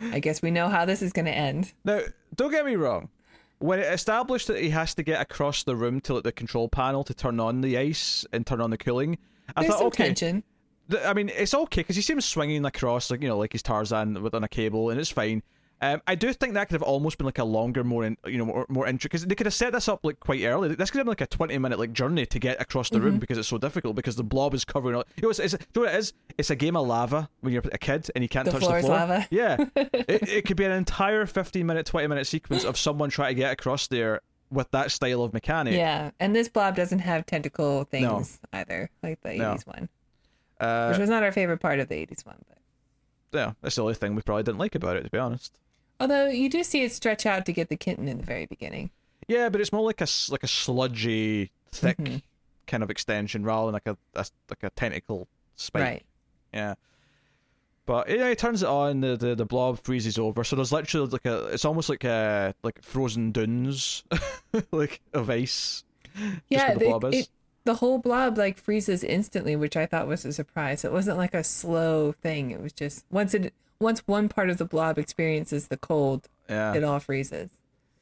I 0.00 0.20
guess 0.20 0.42
we 0.42 0.50
know 0.50 0.68
how 0.68 0.84
this 0.84 1.02
is 1.02 1.12
going 1.12 1.26
to 1.26 1.34
end. 1.34 1.72
Now, 1.84 2.00
don't 2.34 2.50
get 2.50 2.66
me 2.66 2.76
wrong. 2.76 3.08
When 3.58 3.78
it 3.78 3.92
established 3.92 4.48
that 4.48 4.60
he 4.60 4.70
has 4.70 4.94
to 4.96 5.02
get 5.02 5.20
across 5.20 5.62
the 5.62 5.76
room 5.76 6.00
to 6.02 6.14
like, 6.14 6.24
the 6.24 6.32
control 6.32 6.68
panel 6.68 7.04
to 7.04 7.14
turn 7.14 7.40
on 7.40 7.60
the 7.60 7.78
ice 7.78 8.26
and 8.32 8.46
turn 8.46 8.60
on 8.60 8.70
the 8.70 8.76
cooling, 8.76 9.16
I 9.56 9.62
There's 9.62 9.74
thought, 9.74 9.86
okay, 9.86 10.06
tension. 10.06 10.42
th- 10.90 11.02
I 11.04 11.14
mean, 11.14 11.30
it's 11.34 11.54
okay 11.54 11.80
because 11.80 11.96
he 11.96 12.02
seems 12.02 12.24
swinging 12.24 12.64
across, 12.64 13.10
like 13.10 13.22
you 13.22 13.28
know, 13.28 13.38
like 13.38 13.52
he's 13.52 13.62
Tarzan 13.62 14.22
with 14.22 14.34
on 14.34 14.44
a 14.44 14.48
cable, 14.48 14.90
and 14.90 15.00
it's 15.00 15.10
fine. 15.10 15.42
Um, 15.80 16.00
I 16.06 16.14
do 16.14 16.32
think 16.32 16.54
that 16.54 16.68
could 16.68 16.74
have 16.74 16.82
almost 16.82 17.18
been 17.18 17.26
like 17.26 17.38
a 17.38 17.44
longer, 17.44 17.84
more 17.84 18.04
in, 18.04 18.16
you 18.26 18.38
know, 18.38 18.46
more, 18.46 18.64
more 18.70 18.86
intricate. 18.86 19.10
Because 19.12 19.26
they 19.26 19.34
could 19.34 19.46
have 19.46 19.52
set 19.54 19.72
this 19.72 19.86
up 19.88 20.00
like 20.02 20.18
quite 20.20 20.42
early. 20.44 20.74
This 20.74 20.90
could 20.90 20.98
have 20.98 21.04
been 21.04 21.10
like 21.10 21.20
a 21.20 21.26
twenty-minute 21.26 21.78
like 21.78 21.92
journey 21.92 22.24
to 22.26 22.38
get 22.38 22.60
across 22.60 22.88
the 22.90 23.00
room 23.00 23.18
because 23.18 23.36
it's 23.36 23.48
so 23.48 23.58
difficult. 23.58 23.94
Because 23.96 24.16
the 24.16 24.24
blob 24.24 24.54
is 24.54 24.64
covering. 24.64 24.96
All, 24.96 25.04
you 25.16 25.22
know, 25.24 25.30
it's, 25.30 25.38
you 25.40 25.58
know 25.74 25.82
what 25.82 25.94
it 25.94 25.98
is? 25.98 26.12
It's 26.38 26.50
a 26.50 26.56
game 26.56 26.76
of 26.76 26.86
lava 26.86 27.28
when 27.40 27.52
you're 27.52 27.62
a 27.72 27.78
kid 27.78 28.10
and 28.14 28.22
you 28.24 28.28
can't 28.28 28.46
The 28.46 28.52
touch 28.52 28.60
floor 28.62 28.72
the 28.72 28.78
is 28.78 28.84
floor. 28.86 28.96
lava. 28.98 29.26
Yeah, 29.30 29.56
it, 29.76 30.28
it 30.28 30.46
could 30.46 30.56
be 30.56 30.64
an 30.64 30.72
entire 30.72 31.26
fifteen-minute, 31.26 31.86
twenty-minute 31.86 32.26
sequence 32.26 32.64
of 32.64 32.78
someone 32.78 33.10
trying 33.10 33.30
to 33.30 33.34
get 33.34 33.52
across 33.52 33.86
there 33.88 34.20
with 34.50 34.70
that 34.70 34.90
style 34.90 35.22
of 35.22 35.32
mechanic. 35.34 35.74
Yeah. 35.74 36.12
And 36.20 36.34
this 36.34 36.48
blob 36.48 36.76
doesn't 36.76 37.00
have 37.00 37.26
tentacle 37.26 37.84
things 37.84 38.38
either, 38.52 38.88
like 39.02 39.20
the 39.22 39.34
No. 39.34 39.54
80s 39.54 39.66
one, 39.66 39.88
Uh, 40.60 40.88
which 40.90 40.98
was 41.00 41.10
not 41.10 41.22
our 41.24 41.32
favorite 41.32 41.58
part 41.58 41.80
of 41.80 41.88
the 41.88 41.96
80s 41.96 42.24
one. 42.24 42.36
But 43.32 43.38
yeah, 43.38 43.52
that's 43.62 43.74
the 43.74 43.82
only 43.82 43.94
thing 43.94 44.14
we 44.14 44.22
probably 44.22 44.44
didn't 44.44 44.58
like 44.58 44.76
about 44.76 44.96
it, 44.96 45.02
to 45.02 45.10
be 45.10 45.18
honest. 45.18 45.58
Although 46.04 46.26
you 46.28 46.48
do 46.48 46.62
see 46.64 46.82
it 46.82 46.92
stretch 46.92 47.26
out 47.26 47.46
to 47.46 47.52
get 47.52 47.68
the 47.68 47.76
kitten 47.76 48.08
in 48.08 48.18
the 48.18 48.24
very 48.24 48.46
beginning. 48.46 48.90
Yeah, 49.28 49.48
but 49.48 49.60
it's 49.60 49.72
more 49.72 49.82
like 49.82 50.00
a 50.00 50.06
like 50.30 50.42
a 50.42 50.46
sludgy, 50.48 51.50
thick 51.72 51.96
Mhm. 51.98 52.22
kind 52.66 52.82
of 52.82 52.90
extension 52.90 53.42
rather 53.44 53.66
than 53.66 53.72
like 53.74 53.86
a, 53.86 53.96
a 54.14 54.26
like 54.50 54.62
a 54.62 54.70
tentacle 54.70 55.28
spike. 55.56 55.82
Right. 55.82 56.02
Yeah. 56.52 56.74
But 57.86 58.08
yeah, 58.08 58.30
he 58.30 58.34
turns 58.34 58.62
it 58.62 58.68
on. 58.68 59.00
The, 59.00 59.16
the 59.16 59.34
the 59.34 59.44
blob 59.44 59.78
freezes 59.84 60.18
over. 60.18 60.42
So 60.44 60.56
there's 60.56 60.72
literally 60.72 61.08
like 61.08 61.26
a. 61.26 61.46
It's 61.48 61.64
almost 61.66 61.88
like 61.88 62.04
a 62.04 62.54
like 62.62 62.80
frozen 62.82 63.30
dunes, 63.32 64.04
like 64.72 65.00
of 65.12 65.28
ice. 65.28 65.84
Yeah, 66.48 66.74
the 66.74 67.08
it, 67.12 67.28
the 67.64 67.74
whole 67.74 67.98
blob 67.98 68.38
like 68.38 68.58
freezes 68.58 69.04
instantly, 69.04 69.54
which 69.56 69.76
I 69.76 69.84
thought 69.84 70.06
was 70.06 70.24
a 70.24 70.32
surprise. 70.32 70.84
It 70.84 70.92
wasn't 70.92 71.18
like 71.18 71.34
a 71.34 71.44
slow 71.44 72.12
thing. 72.12 72.50
It 72.52 72.62
was 72.62 72.72
just 72.72 73.04
once 73.10 73.34
it 73.34 73.52
once 73.84 74.00
one 74.06 74.28
part 74.28 74.50
of 74.50 74.58
the 74.58 74.64
blob 74.64 74.98
experiences 74.98 75.68
the 75.68 75.76
cold, 75.76 76.28
Yeah. 76.50 76.74
it 76.74 76.82
all 76.82 76.98
freezes. 76.98 77.50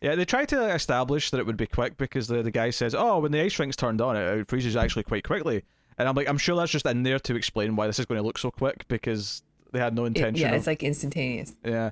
Yeah, 0.00 0.14
they 0.16 0.24
tried 0.24 0.48
to 0.48 0.72
establish 0.74 1.30
that 1.30 1.38
it 1.38 1.46
would 1.46 1.56
be 1.56 1.66
quick 1.66 1.96
because 1.96 2.26
the, 2.26 2.42
the 2.42 2.50
guy 2.50 2.70
says, 2.70 2.94
"Oh, 2.94 3.18
when 3.20 3.30
the 3.32 3.40
ice 3.40 3.56
rink's 3.58 3.76
turned 3.76 4.00
on, 4.00 4.16
it, 4.16 4.22
it 4.40 4.48
freezes 4.48 4.74
actually 4.76 5.02
quite 5.04 5.22
quickly." 5.24 5.62
And 5.98 6.08
I'm 6.08 6.14
like, 6.16 6.28
I'm 6.28 6.38
sure 6.38 6.56
that's 6.56 6.72
just 6.72 6.86
in 6.86 7.02
there 7.04 7.18
to 7.20 7.36
explain 7.36 7.76
why 7.76 7.86
this 7.86 7.98
is 7.98 8.06
going 8.06 8.18
to 8.18 8.26
look 8.26 8.38
so 8.38 8.50
quick 8.50 8.88
because 8.88 9.42
they 9.72 9.78
had 9.78 9.94
no 9.94 10.04
It- 10.04 10.08
intention. 10.08 10.40
yeah, 10.42 10.48
of, 10.48 10.54
it's 10.56 10.66
like 10.66 10.82
instantaneous. 10.82 11.52
yeah. 11.64 11.90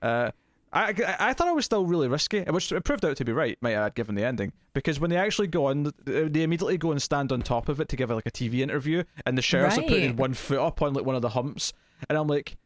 Uh, 0.00 0.30
I, 0.72 0.94
I 1.06 1.16
I 1.30 1.32
thought 1.34 1.48
it 1.48 1.54
was 1.54 1.64
still 1.64 1.84
really 1.84 2.06
risky, 2.08 2.42
which 2.44 2.70
it 2.72 2.82
proved 2.84 3.04
out 3.04 3.16
to 3.16 3.24
be 3.24 3.32
right, 3.32 3.58
might 3.60 3.74
I 3.74 3.86
add, 3.86 3.94
given 3.96 4.14
the 4.14 4.24
ending. 4.24 4.52
Because 4.72 5.00
when 5.00 5.10
they 5.10 5.16
actually 5.16 5.48
go 5.48 5.66
on, 5.66 5.92
they 6.04 6.42
immediately 6.44 6.78
go 6.78 6.92
and 6.92 7.02
stand 7.02 7.32
on 7.32 7.42
top 7.42 7.68
of 7.68 7.80
it 7.80 7.88
to 7.90 7.96
give 7.96 8.10
it 8.10 8.14
like 8.14 8.26
a 8.26 8.30
TV 8.30 8.60
interview, 8.60 9.02
and 9.26 9.36
the 9.36 9.42
sheriffs 9.42 9.76
are 9.78 9.82
putting 9.82 10.14
one 10.16 10.32
foot 10.32 10.60
up 10.60 10.80
on 10.80 10.94
like 10.94 11.04
one 11.04 11.16
of 11.16 11.22
the 11.22 11.30
humps, 11.30 11.72
and 12.08 12.16
I'm 12.16 12.28
like, 12.28 12.56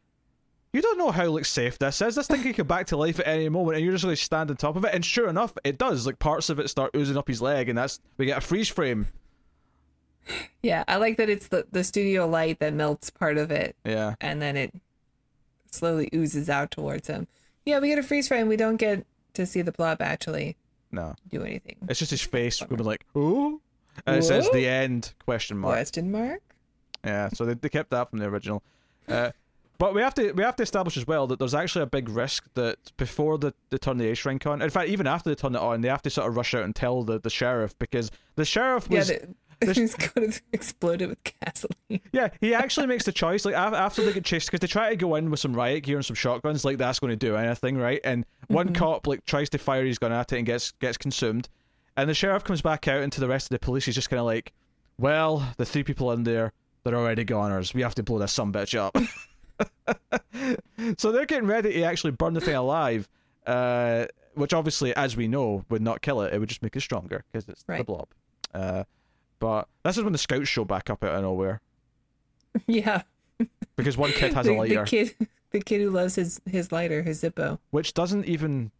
you 0.75 0.81
don't 0.81 0.97
know 0.97 1.09
how 1.09 1.25
like 1.27 1.45
safe 1.45 1.79
this 1.79 2.01
is. 2.01 2.15
This 2.15 2.27
thing 2.27 2.43
can 2.43 2.53
come 2.53 2.67
back 2.67 2.87
to 2.87 2.97
life 2.97 3.21
at 3.21 3.27
any 3.27 3.47
moment, 3.47 3.77
and 3.77 3.85
you're 3.85 3.93
just 3.93 4.03
going 4.03 4.15
to 4.15 4.21
stand 4.21 4.49
on 4.49 4.57
top 4.57 4.75
of 4.75 4.83
it. 4.83 4.93
And 4.93 5.05
sure 5.05 5.29
enough, 5.29 5.53
it 5.63 5.77
does. 5.77 6.05
Like 6.05 6.19
parts 6.19 6.49
of 6.49 6.59
it 6.59 6.69
start 6.69 6.93
oozing 6.93 7.15
up 7.15 7.29
his 7.29 7.41
leg, 7.41 7.69
and 7.69 7.77
that's 7.77 8.01
we 8.17 8.25
get 8.25 8.37
a 8.37 8.41
freeze 8.41 8.67
frame. 8.67 9.07
Yeah, 10.61 10.83
I 10.87 10.97
like 10.97 11.15
that 11.15 11.29
it's 11.29 11.47
the 11.47 11.65
the 11.71 11.83
studio 11.85 12.27
light 12.27 12.59
that 12.59 12.73
melts 12.73 13.09
part 13.09 13.37
of 13.37 13.51
it, 13.51 13.77
Yeah, 13.85 14.15
and 14.19 14.41
then 14.41 14.57
it 14.57 14.73
slowly 15.71 16.09
oozes 16.13 16.49
out 16.49 16.71
towards 16.71 17.07
him. 17.07 17.27
Yeah, 17.65 17.79
we 17.79 17.87
get 17.87 17.99
a 17.99 18.03
freeze 18.03 18.27
frame. 18.27 18.49
We 18.49 18.57
don't 18.57 18.75
get 18.75 19.05
to 19.35 19.45
see 19.45 19.61
the 19.61 19.71
blob 19.71 20.01
actually 20.01 20.57
no, 20.91 21.15
do 21.29 21.41
anything. 21.43 21.77
it's 21.87 21.99
just 21.99 22.11
his 22.11 22.21
face 22.21 22.61
going 22.61 22.83
like, 22.83 23.05
oh, 23.15 23.61
and 24.05 24.17
it 24.17 24.23
says 24.23 24.49
the 24.51 24.67
end 24.67 25.13
question 25.23 25.57
mark. 25.57 25.75
Question 25.75 26.11
mark? 26.11 26.41
Yeah, 27.05 27.29
so 27.29 27.45
they, 27.45 27.53
they 27.53 27.69
kept 27.69 27.91
that 27.91 28.09
from 28.09 28.19
the 28.19 28.25
original. 28.25 28.61
Uh, 29.07 29.31
but 29.77 29.93
we 29.93 30.01
have 30.01 30.13
to 30.15 30.31
we 30.31 30.43
have 30.43 30.55
to 30.57 30.63
establish 30.63 30.97
as 30.97 31.07
well 31.07 31.27
that 31.27 31.39
there's 31.39 31.53
actually 31.53 31.83
a 31.83 31.87
big 31.87 32.09
risk 32.09 32.47
that 32.53 32.77
before 32.97 33.37
the, 33.37 33.53
they 33.69 33.77
turn 33.77 33.97
the 33.97 34.09
ice 34.09 34.25
rink 34.25 34.45
on, 34.45 34.61
in 34.61 34.69
fact, 34.69 34.89
even 34.89 35.07
after 35.07 35.29
they 35.29 35.35
turn 35.35 35.55
it 35.55 35.61
on, 35.61 35.81
they 35.81 35.89
have 35.89 36.01
to 36.03 36.09
sort 36.09 36.27
of 36.27 36.35
rush 36.35 36.53
out 36.53 36.63
and 36.63 36.75
tell 36.75 37.03
the, 37.03 37.19
the 37.19 37.29
sheriff 37.29 37.77
because 37.79 38.11
the 38.35 38.45
sheriff 38.45 38.89
was 38.89 39.09
yeah, 39.09 39.17
the, 39.19 39.35
he's 39.73 39.95
going 39.95 40.31
to 40.31 40.41
explode 40.53 41.01
it 41.01 41.09
with 41.09 41.23
gasoline. 41.23 42.01
yeah 42.11 42.29
he 42.41 42.53
actually 42.53 42.87
makes 42.87 43.05
the 43.05 43.11
choice 43.11 43.45
like 43.45 43.55
after 43.55 44.03
they 44.03 44.13
get 44.13 44.25
chased 44.25 44.47
because 44.47 44.59
they 44.59 44.67
try 44.67 44.89
to 44.89 44.95
go 44.95 45.15
in 45.15 45.29
with 45.29 45.39
some 45.39 45.53
riot 45.53 45.83
gear 45.83 45.97
and 45.97 46.05
some 46.05 46.15
shotguns 46.15 46.65
like 46.65 46.77
that's 46.77 46.99
going 46.99 47.11
to 47.11 47.15
do 47.15 47.35
anything 47.35 47.77
right? 47.77 48.01
And 48.03 48.25
one 48.47 48.67
mm-hmm. 48.67 48.75
cop 48.75 49.07
like 49.07 49.25
tries 49.25 49.49
to 49.51 49.57
fire 49.57 49.85
his 49.85 49.99
gun 49.99 50.11
at 50.11 50.31
it 50.31 50.37
and 50.37 50.45
gets 50.45 50.71
gets 50.71 50.97
consumed. 50.97 51.49
And 51.97 52.09
the 52.09 52.13
sheriff 52.13 52.43
comes 52.43 52.61
back 52.61 52.87
out 52.87 53.01
and 53.01 53.11
to 53.13 53.21
the 53.21 53.27
rest 53.27 53.45
of 53.45 53.49
the 53.49 53.59
police 53.59 53.85
he's 53.85 53.95
just 53.95 54.09
kind 54.09 54.19
of 54.19 54.25
like 54.25 54.53
well 54.97 55.45
the 55.57 55.65
three 55.65 55.83
people 55.83 56.11
in 56.11 56.23
there 56.23 56.53
they're 56.83 56.95
already 56.95 57.23
goners. 57.23 57.73
We 57.73 57.81
have 57.81 57.95
to 57.95 58.03
blow 58.03 58.19
this 58.19 58.31
some 58.31 58.53
bitch 58.53 58.77
up 58.77 58.95
so 60.97 61.11
they're 61.11 61.25
getting 61.25 61.47
ready 61.47 61.73
to 61.73 61.81
actually 61.83 62.11
burn 62.11 62.33
the 62.33 62.41
thing 62.41 62.55
alive 62.55 63.07
uh, 63.47 64.05
which 64.33 64.53
obviously 64.53 64.95
as 64.95 65.15
we 65.15 65.27
know 65.27 65.63
would 65.69 65.81
not 65.81 66.01
kill 66.01 66.21
it 66.21 66.33
it 66.33 66.39
would 66.39 66.49
just 66.49 66.61
make 66.63 66.75
it 66.75 66.81
stronger 66.81 67.23
because 67.31 67.47
it's 67.47 67.63
the 67.63 67.83
blob 67.83 68.07
uh, 68.53 68.83
but 69.39 69.67
this 69.83 69.97
is 69.97 70.03
when 70.03 70.11
the 70.13 70.17
scouts 70.19 70.47
show 70.47 70.65
back 70.65 70.89
up 70.89 71.03
out 71.03 71.15
of 71.15 71.21
nowhere 71.21 71.61
yeah, 72.67 73.01
because 73.75 73.97
one 73.97 74.11
kid 74.11 74.33
has 74.33 74.45
the, 74.45 74.53
a 74.53 74.57
lighter 74.57 74.85
the 74.85 74.89
kid, 74.89 75.13
the 75.51 75.59
kid 75.59 75.81
who 75.81 75.89
loves 75.89 76.15
his 76.15 76.39
his 76.45 76.71
lighter, 76.71 77.03
his 77.03 77.21
Zippo. 77.21 77.59
which 77.71 77.93
doesn't 77.93 78.23
even 78.25 78.71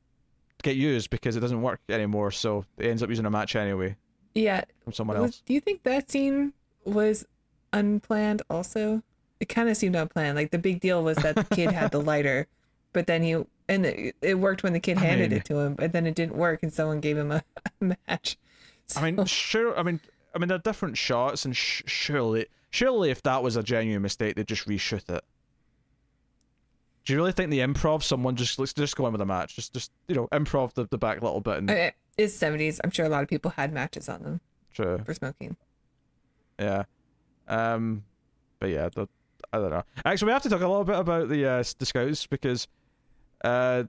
get 0.63 0.77
used 0.77 1.09
because 1.09 1.35
it 1.35 1.41
doesn't 1.41 1.61
work 1.61 1.81
anymore. 1.89 2.31
So 2.31 2.63
it 2.77 2.85
ends 2.87 3.03
up 3.03 3.09
using 3.09 3.25
a 3.25 3.29
match 3.29 3.57
anyway 3.57 3.97
Yeah, 4.33 4.63
from 4.85 4.93
someone 4.93 5.17
else. 5.17 5.43
do 5.45 5.53
you 5.53 5.59
think 5.59 5.83
that 5.83 6.09
scene 6.09 6.53
was 6.85 7.25
unplanned? 7.73 8.41
Also, 8.49 9.03
it 9.39 9.49
kind 9.49 9.69
of 9.69 9.77
seemed 9.77 9.95
unplanned. 9.95 10.35
Like 10.35 10.51
the 10.51 10.57
big 10.57 10.79
deal 10.79 11.03
was 11.03 11.17
that 11.17 11.35
the 11.35 11.43
kid 11.55 11.71
had 11.71 11.91
the 11.91 12.01
lighter, 12.01 12.47
but 12.93 13.07
then 13.07 13.23
he 13.23 13.43
and 13.67 13.85
it, 13.85 14.15
it 14.21 14.35
worked 14.35 14.63
when 14.63 14.73
the 14.73 14.79
kid 14.79 14.97
I 14.97 15.01
handed 15.01 15.31
mean- 15.31 15.39
it 15.39 15.45
to 15.45 15.59
him, 15.59 15.73
but 15.75 15.91
then 15.91 16.05
it 16.05 16.15
didn't 16.15 16.35
work, 16.35 16.61
and 16.63 16.73
someone 16.73 16.99
gave 16.99 17.17
him 17.17 17.31
a, 17.31 17.43
a 17.81 17.95
match. 18.07 18.37
I 18.95 19.11
mean, 19.11 19.25
sure. 19.25 19.77
I 19.77 19.83
mean, 19.83 19.99
I 20.33 20.37
mean, 20.37 20.47
they're 20.47 20.57
different 20.59 20.97
shots, 20.97 21.43
and 21.45 21.55
sh- 21.57 21.81
surely, 21.87 22.45
surely, 22.69 23.09
if 23.09 23.23
that 23.23 23.41
was 23.41 23.55
a 23.55 23.63
genuine 23.63 24.01
mistake, 24.03 24.35
they'd 24.35 24.47
just 24.47 24.67
reshoot 24.67 25.09
it. 25.09 25.23
Do 27.05 27.13
you 27.13 27.19
really 27.19 27.31
think 27.31 27.51
the 27.51 27.59
improv? 27.59 28.03
Someone 28.03 28.35
just 28.35 28.57
let's 28.59 28.73
just 28.73 28.95
go 28.95 29.05
in 29.07 29.11
with 29.11 29.21
a 29.21 29.25
match, 29.25 29.55
just 29.55 29.73
just 29.73 29.91
you 30.07 30.15
know, 30.15 30.27
improv 30.31 30.73
the, 30.73 30.87
the 30.89 30.97
back 30.97 31.21
little 31.21 31.41
bit 31.41 31.57
and 31.57 31.69
I 31.71 31.73
mean, 31.75 31.91
it's 32.17 32.33
seventies. 32.33 32.79
I'm 32.83 32.91
sure 32.91 33.05
a 33.05 33.09
lot 33.09 33.21
of 33.23 33.29
people 33.29 33.51
had 33.51 33.71
matches 33.73 34.09
on 34.09 34.23
them 34.23 34.41
True. 34.73 35.01
for 35.05 35.13
smoking. 35.13 35.55
Yeah. 36.59 36.83
Um, 37.47 38.03
but 38.59 38.69
yeah, 38.69 38.89
the, 38.89 39.07
I 39.53 39.57
don't 39.57 39.69
know. 39.69 39.83
Actually, 40.03 40.27
we 40.27 40.33
have 40.33 40.43
to 40.43 40.49
talk 40.49 40.61
a 40.61 40.67
little 40.67 40.83
bit 40.83 40.97
about 40.97 41.29
the 41.29 41.45
uh, 41.45 41.63
the 41.77 41.85
scouts 41.85 42.25
because 42.25 42.67
uh, 43.43 43.83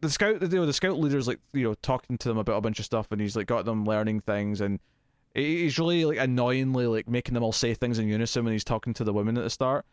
the 0.00 0.10
scout, 0.10 0.40
you 0.42 0.48
know, 0.48 0.66
the 0.66 0.72
scout 0.72 0.98
leader's 0.98 1.26
like 1.28 1.40
you 1.52 1.64
know 1.64 1.74
talking 1.82 2.18
to 2.18 2.28
them 2.28 2.38
about 2.38 2.56
a 2.56 2.60
bunch 2.60 2.78
of 2.78 2.84
stuff, 2.84 3.10
and 3.10 3.20
he's 3.20 3.36
like 3.36 3.46
got 3.46 3.64
them 3.64 3.84
learning 3.84 4.20
things, 4.20 4.60
and 4.60 4.80
he's 5.34 5.78
really 5.78 6.04
like 6.04 6.18
annoyingly 6.18 6.86
like 6.86 7.08
making 7.08 7.34
them 7.34 7.42
all 7.42 7.52
say 7.52 7.74
things 7.74 7.98
in 7.98 8.08
unison 8.08 8.44
when 8.44 8.52
he's 8.52 8.64
talking 8.64 8.94
to 8.94 9.04
the 9.04 9.12
women 9.12 9.36
at 9.36 9.44
the 9.44 9.50
start. 9.50 9.84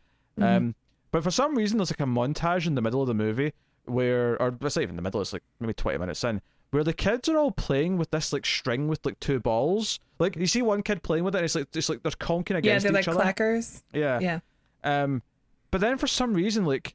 Um, 0.55 0.75
but 1.11 1.23
for 1.23 1.31
some 1.31 1.55
reason, 1.55 1.77
there's 1.77 1.91
like 1.91 2.01
a 2.01 2.09
montage 2.09 2.67
in 2.67 2.75
the 2.75 2.81
middle 2.81 3.01
of 3.01 3.07
the 3.07 3.13
movie 3.13 3.53
where, 3.85 4.41
or 4.41 4.55
let's 4.59 4.75
say 4.75 4.81
even 4.81 4.91
in 4.91 4.95
the 4.97 5.01
middle, 5.01 5.21
it's 5.21 5.31
like 5.33 5.43
maybe 5.59 5.73
20 5.73 5.97
minutes 5.97 6.23
in, 6.23 6.41
where 6.75 6.83
the 6.83 6.93
kids 6.93 7.29
are 7.29 7.37
all 7.37 7.51
playing 7.51 7.97
with 7.97 8.11
this 8.11 8.33
like 8.33 8.45
string 8.45 8.89
with 8.89 9.05
like 9.05 9.17
two 9.21 9.39
balls. 9.39 9.97
Like 10.19 10.35
you 10.35 10.45
see 10.45 10.61
one 10.61 10.83
kid 10.83 11.03
playing 11.03 11.23
with 11.23 11.33
it, 11.33 11.37
and 11.37 11.45
it's 11.45 11.55
like 11.55 11.67
it's 11.73 11.87
like 11.87 12.03
they're 12.03 12.11
conking 12.11 12.57
against 12.57 12.85
each 12.85 12.89
other. 12.89 12.99
Yeah, 12.99 13.03
they're 13.03 13.13
like 13.15 13.25
other. 13.25 13.43
clackers. 13.43 13.83
Yeah. 13.93 14.19
Yeah. 14.19 14.39
Um, 14.83 15.23
but 15.71 15.79
then 15.79 15.97
for 15.97 16.07
some 16.07 16.33
reason, 16.33 16.65
like 16.65 16.93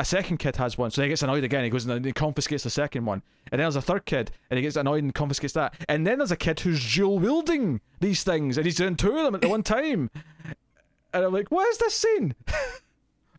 a 0.00 0.04
second 0.04 0.38
kid 0.38 0.56
has 0.56 0.76
one, 0.76 0.90
so 0.90 1.00
he 1.00 1.08
gets 1.08 1.22
annoyed 1.22 1.44
again. 1.44 1.62
He 1.62 1.70
goes 1.70 1.86
and 1.86 2.04
he 2.04 2.12
confiscates 2.12 2.64
the 2.64 2.70
second 2.70 3.04
one, 3.04 3.22
and 3.52 3.60
then 3.60 3.66
there's 3.66 3.76
a 3.76 3.82
third 3.82 4.04
kid, 4.04 4.32
and 4.50 4.58
he 4.58 4.62
gets 4.62 4.74
annoyed 4.74 5.04
and 5.04 5.14
confiscates 5.14 5.54
that. 5.54 5.74
And 5.88 6.04
then 6.04 6.18
there's 6.18 6.32
a 6.32 6.36
kid 6.36 6.58
who's 6.58 6.92
dual 6.92 7.20
wielding 7.20 7.80
these 8.00 8.24
things, 8.24 8.58
and 8.58 8.66
he's 8.66 8.76
doing 8.76 8.96
two 8.96 9.16
of 9.16 9.24
them 9.24 9.36
at 9.36 9.42
the 9.42 9.48
one 9.48 9.62
time. 9.62 10.10
And 11.12 11.24
I'm 11.24 11.32
like, 11.32 11.50
what 11.50 11.66
is 11.66 11.78
this 11.78 11.94
scene? 11.94 12.36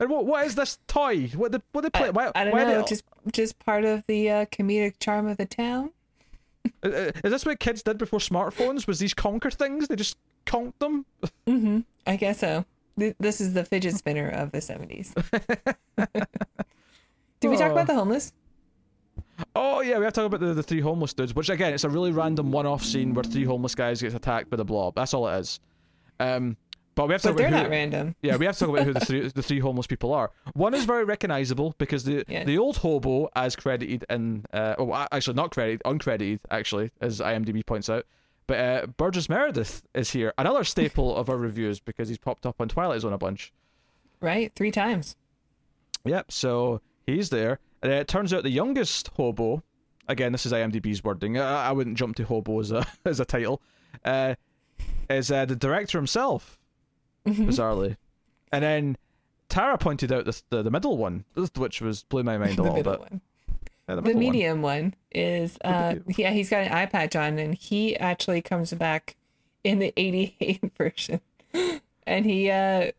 and 0.02 0.10
what 0.10 0.26
what 0.26 0.46
is 0.46 0.56
this 0.56 0.78
toy? 0.88 1.28
What 1.36 1.54
the 1.54 1.62
what 1.72 1.82
they 1.82 1.90
play? 1.90 2.08
I, 2.08 2.10
why, 2.12 2.32
I 2.36 2.44
don't 2.44 2.52
why 2.54 2.64
know. 2.66 2.82
They, 2.82 2.88
Just 2.88 3.04
just 3.32 3.60
part 3.60 3.86
of 3.86 4.06
the 4.08 4.30
uh, 4.30 4.46
comedic 4.48 4.96
charm 5.00 5.28
of 5.28 5.38
the 5.38 5.46
town. 5.46 5.92
uh, 6.84 6.88
uh, 6.90 7.12
is 7.24 7.32
this 7.32 7.46
what 7.46 7.60
kids 7.60 7.82
did 7.84 7.98
before 7.98 8.20
smartphones? 8.20 8.86
Was 8.88 9.00
these 9.00 9.14
conquer 9.14 9.50
things? 9.52 9.88
They 9.88 9.96
just 9.96 10.18
conked 10.46 10.80
them. 10.80 11.06
Mm-hmm. 11.48 11.80
I 12.06 12.16
guess 12.18 12.40
so. 12.40 12.66
Th- 13.00 13.16
This 13.20 13.40
is 13.40 13.54
the 13.54 13.64
fidget 13.64 13.96
spinner 13.96 14.28
of 14.30 14.52
the 14.52 14.58
70s. 14.58 15.14
Did 17.40 17.50
we 17.50 17.58
talk 17.58 17.70
Oh. 17.70 17.74
about 17.74 17.88
the 17.88 17.96
homeless? 17.96 18.34
Oh 19.56 19.82
yeah, 19.82 19.98
we 19.98 20.04
have 20.04 20.14
to 20.14 20.22
talk 20.22 20.28
about 20.28 20.40
the, 20.40 20.54
the 20.54 20.62
three 20.64 20.82
homeless 20.82 21.14
dudes, 21.14 21.34
which 21.34 21.50
again, 21.50 21.74
it's 21.74 21.84
a 21.84 21.90
really 21.90 22.12
random 22.12 22.52
one-off 22.52 22.84
scene 22.84 23.14
where 23.14 23.24
three 23.24 23.44
homeless 23.44 23.74
guys 23.74 24.02
get 24.02 24.14
attacked 24.14 24.50
by 24.52 24.58
the 24.58 24.66
blob. 24.66 24.94
That's 24.96 25.14
all 25.16 25.28
it 25.28 25.40
is. 25.40 25.60
Um, 26.20 26.58
but 27.02 27.08
we 27.08 27.14
have 27.14 27.22
to 27.24 27.28
But 27.30 27.32
talk 27.32 27.38
they're 27.38 27.48
about 27.48 27.58
not 27.58 27.66
who, 27.66 27.72
random. 27.72 28.16
yeah, 28.22 28.36
we 28.38 28.46
have 28.46 28.56
to 28.58 28.66
talk 28.66 28.70
about 28.76 28.86
who 28.86 28.94
the 28.94 29.00
three 29.06 29.28
the 29.36 29.44
three 29.44 29.60
homeless 29.60 29.88
people 29.88 30.14
are. 30.14 30.32
One 30.54 30.74
is 30.74 30.86
very 30.86 31.04
recognizable 31.04 31.76
because 31.78 32.04
the 32.06 32.24
Yeah. 32.28 32.44
the 32.44 32.58
old 32.58 32.78
hobo, 32.78 33.30
as 33.36 33.56
credited 33.56 34.06
in, 34.10 34.46
uh, 34.54 34.76
oh, 34.78 34.94
actually 35.12 35.36
not 35.36 35.52
credited, 35.52 35.82
uncredited 35.86 36.40
actually, 36.50 36.92
as 37.02 37.20
IMDb 37.20 37.66
points 37.66 37.90
out. 37.90 38.06
But 38.48 38.58
uh, 38.60 38.86
Burgess 38.98 39.30
Meredith 39.30 39.84
is 39.94 40.12
here, 40.12 40.34
another 40.38 40.64
staple 40.64 41.16
of 41.16 41.30
our 41.30 41.38
reviews 41.38 41.80
because 41.80 42.10
he's 42.10 42.18
popped 42.18 42.46
up 42.46 42.60
on 42.60 42.68
Twilight 42.70 43.02
Zone 43.02 43.14
a 43.14 43.18
bunch. 43.18 43.54
Right? 44.20 44.52
Three 44.56 44.72
times. 44.72 45.16
Yep, 46.06 46.32
so 46.32 46.82
he's 47.06 47.30
there. 47.30 47.60
And 47.82 47.92
it 47.92 48.08
turns 48.08 48.34
out 48.34 48.44
the 48.44 48.50
youngest 48.50 49.10
hobo, 49.16 49.64
again, 50.08 50.32
this 50.32 50.46
is 50.46 50.52
IMDb's 50.52 51.04
wording. 51.04 51.38
I, 51.38 51.70
I 51.70 51.72
wouldn't 51.72 51.98
jump 51.98 52.16
to 52.18 52.24
hobo 52.26 52.60
as 52.60 52.72
a 52.72 52.86
as 53.06 53.20
a 53.20 53.26
title. 53.26 53.62
Uh, 54.04 54.36
is 55.10 55.32
uh, 55.32 55.46
the 55.46 55.56
director 55.56 55.98
himself, 55.98 56.58
bizarrely. 57.26 57.98
And 58.52 58.64
then 58.64 58.98
Tara 59.50 59.78
pointed 59.78 60.12
out 60.12 60.26
the 60.26 60.42
the, 60.50 60.64
the 60.64 60.72
middle 60.72 60.98
one, 60.98 61.26
which 61.56 61.82
was 61.82 62.04
blew 62.04 62.24
my 62.24 62.38
mind 62.38 62.54
a 62.54 62.56
the 62.58 62.64
little 62.64 62.84
bit. 62.84 63.00
one. 63.00 63.22
Yeah, 63.90 63.96
The 63.96 64.02
one. 64.02 64.20
medium 64.20 64.62
one 64.62 64.94
is, 65.12 65.58
uh, 65.64 65.96
yeah, 66.08 66.32
he's 66.32 66.50
got 66.50 66.62
an 66.68 66.72
eye 66.72 66.86
patch 66.86 67.16
on, 67.16 67.40
and 67.40 67.56
he 67.56 67.98
actually 67.98 68.42
comes 68.42 68.72
back 68.74 69.16
in 69.64 69.80
the 69.80 69.92
88 69.98 70.62
version. 70.78 71.20
And 72.08 72.26
he, 72.26 72.50
uh, 72.50 72.92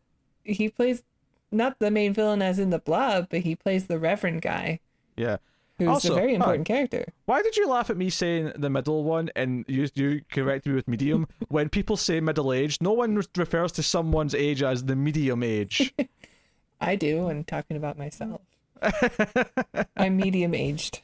he 0.45 0.69
plays 0.69 1.03
not 1.51 1.79
the 1.79 1.91
main 1.91 2.13
villain 2.13 2.43
as 2.43 2.59
in 2.59 2.71
the 2.71 2.79
blob, 2.79 3.29
but 3.31 3.41
he 3.41 3.55
plays 3.55 3.87
the 3.87 3.99
reverend 3.99 4.43
guy, 4.43 4.81
Yeah. 5.17 5.37
Who's 5.83 5.95
Also, 5.95 6.13
a 6.13 6.17
very 6.17 6.35
important 6.35 6.67
character. 6.67 7.07
Why 7.27 7.43
did 7.43 7.57
you 7.57 7.69
laugh 7.69 7.91
at 7.91 7.97
me 7.97 8.11
saying 8.11 8.53
the 8.57 8.71
middle 8.71 9.05
one 9.05 9.31
and 9.37 9.65
you 9.69 9.89
you 9.95 10.23
correct 10.31 10.67
me 10.67 10.75
with 10.75 10.89
medium? 10.89 11.27
when 11.49 11.69
people 11.69 11.97
say 11.97 12.21
middle 12.21 12.53
age, 12.53 12.79
no 12.81 12.93
one 12.93 13.17
re- 13.17 13.25
refers 13.37 13.73
to 13.73 13.83
someone's 13.83 14.35
age 14.35 14.63
as 14.63 14.85
the 14.85 14.97
medium 14.97 15.43
age. 15.43 15.93
I 16.81 16.97
do 16.97 17.27
when 17.27 17.45
talking 17.45 17.77
about 17.77 17.99
myself. 17.99 18.41
I'm 19.97 20.17
medium 20.17 20.55
aged. 20.55 21.01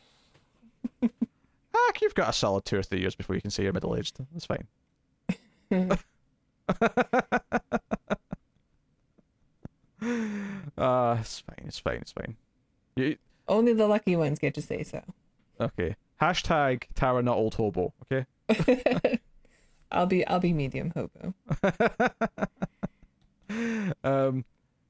Ah, 1.74 1.92
you've 2.00 2.14
got 2.14 2.30
a 2.30 2.32
solid 2.32 2.64
two 2.64 2.78
or 2.78 2.82
three 2.82 3.00
years 3.00 3.14
before 3.14 3.36
you 3.36 3.42
can 3.42 3.50
say 3.50 3.62
you're 3.62 3.72
middle 3.72 3.96
aged. 3.96 4.18
That's 4.32 4.46
fine. 4.46 4.66
uh, 10.76 11.16
it's 11.20 11.40
fine. 11.40 11.64
It's 11.66 11.78
fine. 11.78 11.96
It's 11.96 12.12
fine. 12.12 12.36
You, 12.96 13.16
Only 13.48 13.72
the 13.72 13.86
lucky 13.86 14.16
ones 14.16 14.38
get 14.38 14.54
to 14.54 14.62
say 14.62 14.82
so. 14.82 15.02
okay. 15.60 15.96
Hashtag 16.20 16.84
Tara 16.94 17.22
not 17.22 17.36
old 17.36 17.54
hobo. 17.54 17.92
Okay. 18.10 18.26
I'll 19.92 20.06
be 20.06 20.26
I'll 20.26 20.40
be 20.40 20.52
medium 20.52 20.92
hobo. 20.94 21.34
Um. 24.04 24.44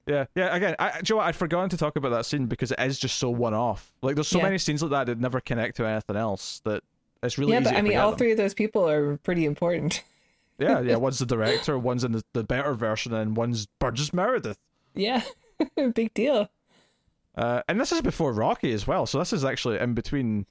Yeah. 0.06 0.24
Yeah. 0.34 0.54
Again, 0.56 0.74
I, 0.78 0.90
do 0.90 0.96
you 0.96 1.14
know 1.14 1.16
what? 1.18 1.26
I'd 1.26 1.36
forgotten 1.36 1.68
to 1.70 1.76
talk 1.76 1.96
about 1.96 2.08
that 2.10 2.26
scene 2.26 2.46
because 2.46 2.72
it 2.72 2.80
is 2.80 2.98
just 2.98 3.18
so 3.18 3.30
one 3.30 3.54
off. 3.54 3.92
Like, 4.02 4.14
there's 4.16 4.26
so 4.28 4.38
Yeah. 4.38 4.44
many 4.44 4.58
scenes 4.58 4.82
like 4.82 4.90
that 4.90 5.06
that 5.06 5.20
never 5.20 5.40
connect 5.40 5.76
to 5.76 5.86
anything 5.86 6.16
else 6.16 6.60
that 6.64 6.82
it's 7.22 7.38
really 7.38 7.52
yeah, 7.52 7.60
easy 7.60 7.70
but 7.70 7.76
I 7.78 7.82
mean, 7.82 7.96
all 7.98 8.10
them. 8.10 8.18
three 8.18 8.32
of 8.32 8.38
those 8.38 8.54
people 8.54 8.88
are 8.88 9.16
pretty 9.18 9.44
important. 9.44 10.02
Yeah. 10.60 10.80
Yeah. 10.80 10.96
One's 10.96 11.20
the 11.20 11.26
director. 11.26 11.78
One's 11.78 12.02
in 12.02 12.10
the, 12.10 12.24
the 12.32 12.42
better 12.42 12.74
version, 12.74 13.14
and 13.14 13.36
one's 13.36 13.66
Burgess 13.78 14.12
Meredith. 14.12 14.58
Yeah, 14.92 15.22
big 15.94 16.12
deal. 16.14 16.50
Uh, 17.38 17.62
and 17.68 17.80
this 17.80 17.92
is 17.92 18.02
before 18.02 18.32
Rocky 18.32 18.72
as 18.72 18.86
well, 18.86 19.06
so 19.06 19.18
this 19.18 19.32
is 19.32 19.44
actually 19.44 19.78
in 19.78 19.94
between, 19.94 20.44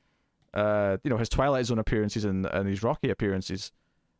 uh, 0.54 0.98
you 1.04 1.10
know, 1.10 1.18
his 1.18 1.28
Twilight 1.30 1.66
Zone 1.66 1.80
appearances 1.80 2.24
and, 2.26 2.46
and 2.46 2.68
his 2.68 2.82
Rocky 2.82 3.10
appearances, 3.10 3.72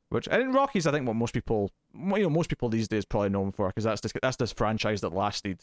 which 0.10 0.28
and 0.30 0.54
Rocky's 0.54 0.86
I 0.86 0.92
think 0.92 1.08
what 1.08 1.16
most 1.16 1.34
people, 1.34 1.72
you 1.94 2.24
know, 2.24 2.30
most 2.30 2.50
people 2.50 2.68
these 2.70 2.88
days 2.88 3.06
probably 3.06 3.30
know 3.30 3.44
him 3.44 3.52
for 3.52 3.68
because 3.68 3.86
that's 3.86 4.02
this 4.02 4.12
that's 4.22 4.38
this 4.38 4.52
franchise 4.52 5.02
that 5.02 5.14
lasted. 5.14 5.62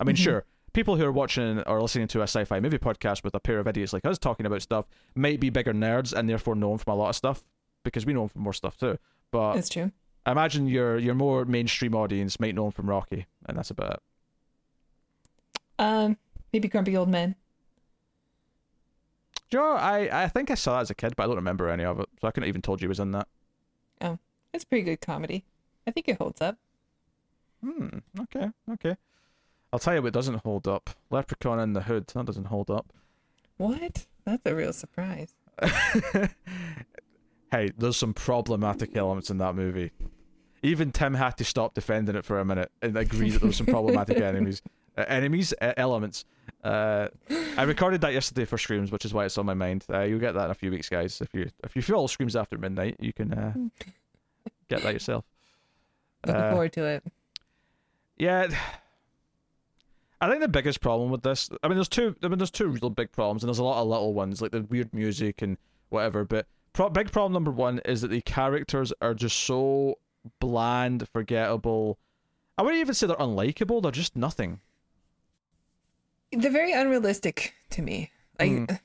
I 0.00 0.04
mean, 0.04 0.16
Mhm. 0.16 0.24
sure, 0.24 0.44
people 0.72 0.96
who 0.96 1.04
are 1.04 1.12
watching 1.12 1.60
or 1.60 1.80
listening 1.82 2.08
to 2.08 2.20
a 2.20 2.24
sci-fi 2.24 2.58
movie 2.58 2.78
podcast 2.78 3.22
with 3.22 3.34
a 3.34 3.40
pair 3.40 3.58
of 3.58 3.66
idiots 3.68 3.92
like 3.92 4.04
us 4.06 4.18
talking 4.18 4.46
about 4.46 4.62
stuff 4.62 4.86
might 5.14 5.40
be 5.40 5.50
bigger 5.50 5.74
nerds 5.74 6.12
and 6.12 6.28
therefore 6.28 6.54
know 6.56 6.72
him 6.72 6.78
from 6.78 6.94
a 6.94 6.96
lot 6.96 7.10
of 7.10 7.16
stuff 7.16 7.44
because 7.84 8.06
we 8.06 8.12
know 8.14 8.22
him 8.22 8.28
from 8.30 8.42
more 8.42 8.52
stuff 8.54 8.76
too. 8.78 8.98
But 9.30 9.54
That's 9.54 9.68
true. 9.68 9.92
I 10.26 10.32
imagine 10.32 10.66
your 10.68 10.96
your 10.98 11.14
more 11.14 11.44
mainstream 11.44 11.94
audience 11.94 12.40
might 12.40 12.54
know 12.54 12.66
him 12.66 12.72
from 12.72 12.88
Rocky, 12.88 13.26
and 13.46 13.58
that's 13.58 13.70
about 13.70 13.92
it. 13.94 14.00
Um, 15.78 16.16
maybe 16.52 16.68
grumpy 16.68 16.96
old 16.96 17.08
men. 17.08 17.36
Know, 19.52 19.72
I, 19.72 20.24
I 20.24 20.28
think 20.28 20.50
I 20.50 20.54
saw 20.54 20.74
that 20.74 20.80
as 20.80 20.90
a 20.90 20.94
kid, 20.94 21.14
but 21.16 21.24
I 21.24 21.26
don't 21.26 21.36
remember 21.36 21.68
any 21.68 21.84
of 21.84 22.00
it, 22.00 22.08
so 22.20 22.26
I 22.26 22.32
couldn't 22.32 22.48
even 22.48 22.60
told 22.60 22.82
you 22.82 22.88
was 22.88 22.98
in 22.98 23.12
that. 23.12 23.28
Oh, 24.00 24.18
it's 24.52 24.64
pretty 24.64 24.82
good 24.82 25.00
comedy. 25.00 25.44
I 25.86 25.92
think 25.92 26.08
it 26.08 26.18
holds 26.18 26.40
up. 26.40 26.56
Hmm. 27.62 27.98
Okay. 28.20 28.50
Okay. 28.72 28.96
I'll 29.72 29.78
tell 29.78 29.94
you 29.94 30.02
what 30.02 30.12
doesn't 30.12 30.42
hold 30.44 30.66
up. 30.68 30.90
Leprechaun 31.10 31.60
in 31.60 31.72
the 31.72 31.82
Hood. 31.82 32.06
That 32.08 32.26
doesn't 32.26 32.46
hold 32.46 32.70
up. 32.70 32.92
What? 33.56 34.06
That's 34.24 34.44
a 34.46 34.54
real 34.54 34.72
surprise. 34.72 35.34
hey, 37.50 37.70
there's 37.78 37.96
some 37.96 38.14
problematic 38.14 38.96
elements 38.96 39.30
in 39.30 39.38
that 39.38 39.54
movie. 39.54 39.92
Even 40.62 40.92
Tim 40.92 41.14
had 41.14 41.36
to 41.38 41.44
stop 41.44 41.74
defending 41.74 42.16
it 42.16 42.24
for 42.24 42.40
a 42.40 42.44
minute 42.44 42.72
and 42.82 42.96
agree 42.96 43.30
that 43.30 43.40
there 43.40 43.48
was 43.48 43.56
some 43.56 43.66
problematic 43.66 44.16
enemies, 44.20 44.62
uh, 44.96 45.04
enemies, 45.08 45.52
uh, 45.60 45.72
elements. 45.76 46.24
Uh, 46.62 47.08
I 47.56 47.62
recorded 47.64 48.00
that 48.02 48.12
yesterday 48.12 48.44
for 48.44 48.58
Screams, 48.58 48.90
which 48.90 49.04
is 49.04 49.12
why 49.14 49.24
it's 49.24 49.38
on 49.38 49.46
my 49.46 49.54
mind. 49.54 49.84
Uh, 49.92 50.00
you'll 50.00 50.18
get 50.20 50.32
that 50.34 50.46
in 50.46 50.50
a 50.50 50.54
few 50.54 50.70
weeks, 50.70 50.88
guys. 50.88 51.20
If 51.20 51.32
you 51.34 51.48
if 51.62 51.76
you 51.76 51.82
feel 51.82 52.06
Screams 52.08 52.36
after 52.36 52.56
midnight, 52.58 52.96
you 53.00 53.12
can 53.12 53.32
uh, 53.32 53.52
get 54.68 54.82
that 54.82 54.92
yourself. 54.92 55.24
Looking 56.26 56.40
Uh, 56.42 56.50
forward 56.50 56.72
to 56.74 56.84
it. 56.86 57.04
Yeah. 58.18 58.48
I 60.20 60.28
think 60.30 60.40
the 60.40 60.48
biggest 60.48 60.80
problem 60.80 61.10
with 61.10 61.22
this, 61.22 61.50
I 61.62 61.68
mean, 61.68 61.76
there's 61.76 61.88
two. 61.88 62.16
I 62.22 62.28
mean, 62.28 62.38
there's 62.38 62.50
two 62.50 62.68
real 62.68 62.88
big 62.88 63.12
problems, 63.12 63.42
and 63.42 63.48
there's 63.48 63.58
a 63.58 63.64
lot 63.64 63.82
of 63.82 63.88
little 63.88 64.14
ones 64.14 64.40
like 64.40 64.52
the 64.52 64.62
weird 64.62 64.94
music 64.94 65.42
and 65.42 65.58
whatever. 65.90 66.24
But 66.24 66.46
pro- 66.72 66.88
big 66.88 67.12
problem 67.12 67.32
number 67.34 67.50
one 67.50 67.80
is 67.84 68.00
that 68.00 68.08
the 68.08 68.22
characters 68.22 68.90
are 69.02 69.12
just 69.12 69.36
so 69.40 69.98
bland, 70.40 71.06
forgettable. 71.12 71.98
I 72.56 72.62
wouldn't 72.62 72.80
even 72.80 72.94
say 72.94 73.06
they're 73.06 73.16
unlikable. 73.16 73.82
They're 73.82 73.90
just 73.92 74.16
nothing. 74.16 74.60
They're 76.36 76.50
very 76.50 76.72
unrealistic 76.72 77.54
to 77.70 77.82
me. 77.82 78.10
Like 78.38 78.50
Mhm. 78.50 78.80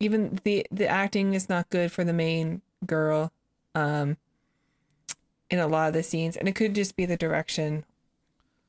even 0.00 0.40
the 0.44 0.66
the 0.70 0.86
acting 0.88 1.34
is 1.34 1.48
not 1.48 1.68
good 1.70 1.90
for 1.92 2.04
the 2.04 2.12
main 2.12 2.62
girl 2.86 3.32
um 3.74 4.16
in 5.50 5.58
a 5.58 5.66
lot 5.66 5.88
of 5.88 5.94
the 5.94 6.02
scenes 6.02 6.36
and 6.36 6.48
it 6.48 6.54
could 6.54 6.74
just 6.74 6.96
be 6.96 7.04
the 7.06 7.16
direction 7.16 7.84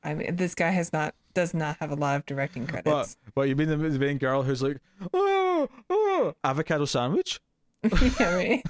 i 0.04 0.14
mean 0.14 0.36
this 0.36 0.54
guy 0.54 0.70
has 0.70 0.92
not 0.92 1.14
does 1.34 1.52
not 1.54 1.76
have 1.80 1.90
a 1.90 1.94
lot 1.96 2.14
of 2.16 2.24
directing 2.26 2.66
credits 2.66 3.16
What? 3.34 3.48
You 3.48 3.56
mean 3.56 3.68
the, 3.68 3.76
main 3.76 4.18
girl 4.18 4.42
who's 4.44 4.62
like, 4.62 4.78
oh, 5.12 5.68
oh, 5.90 6.34
avocado 6.44 6.84
sandwich? 6.84 7.40
yeah, 8.20 8.34
right? 8.34 8.62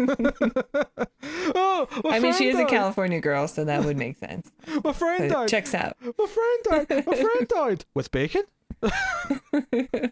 oh, 1.54 1.86
i 2.06 2.18
mean 2.20 2.32
she 2.32 2.50
friend 2.50 2.54
is 2.54 2.58
a 2.60 2.64
california 2.64 3.20
girl 3.20 3.46
so 3.48 3.64
that 3.64 3.84
would 3.84 3.96
make 3.96 4.16
sense 4.26 4.50
My 4.82 4.92
friend 4.92 5.24
It 5.24 5.28
died. 5.28 5.48
checks 5.48 5.74
out 5.74 5.96
My 6.02 6.26
friend 6.26 6.88
died. 6.88 7.06
My 7.06 7.14
friend 7.14 7.48
died 7.48 7.84
with 7.94 8.10
bacon. 8.10 8.42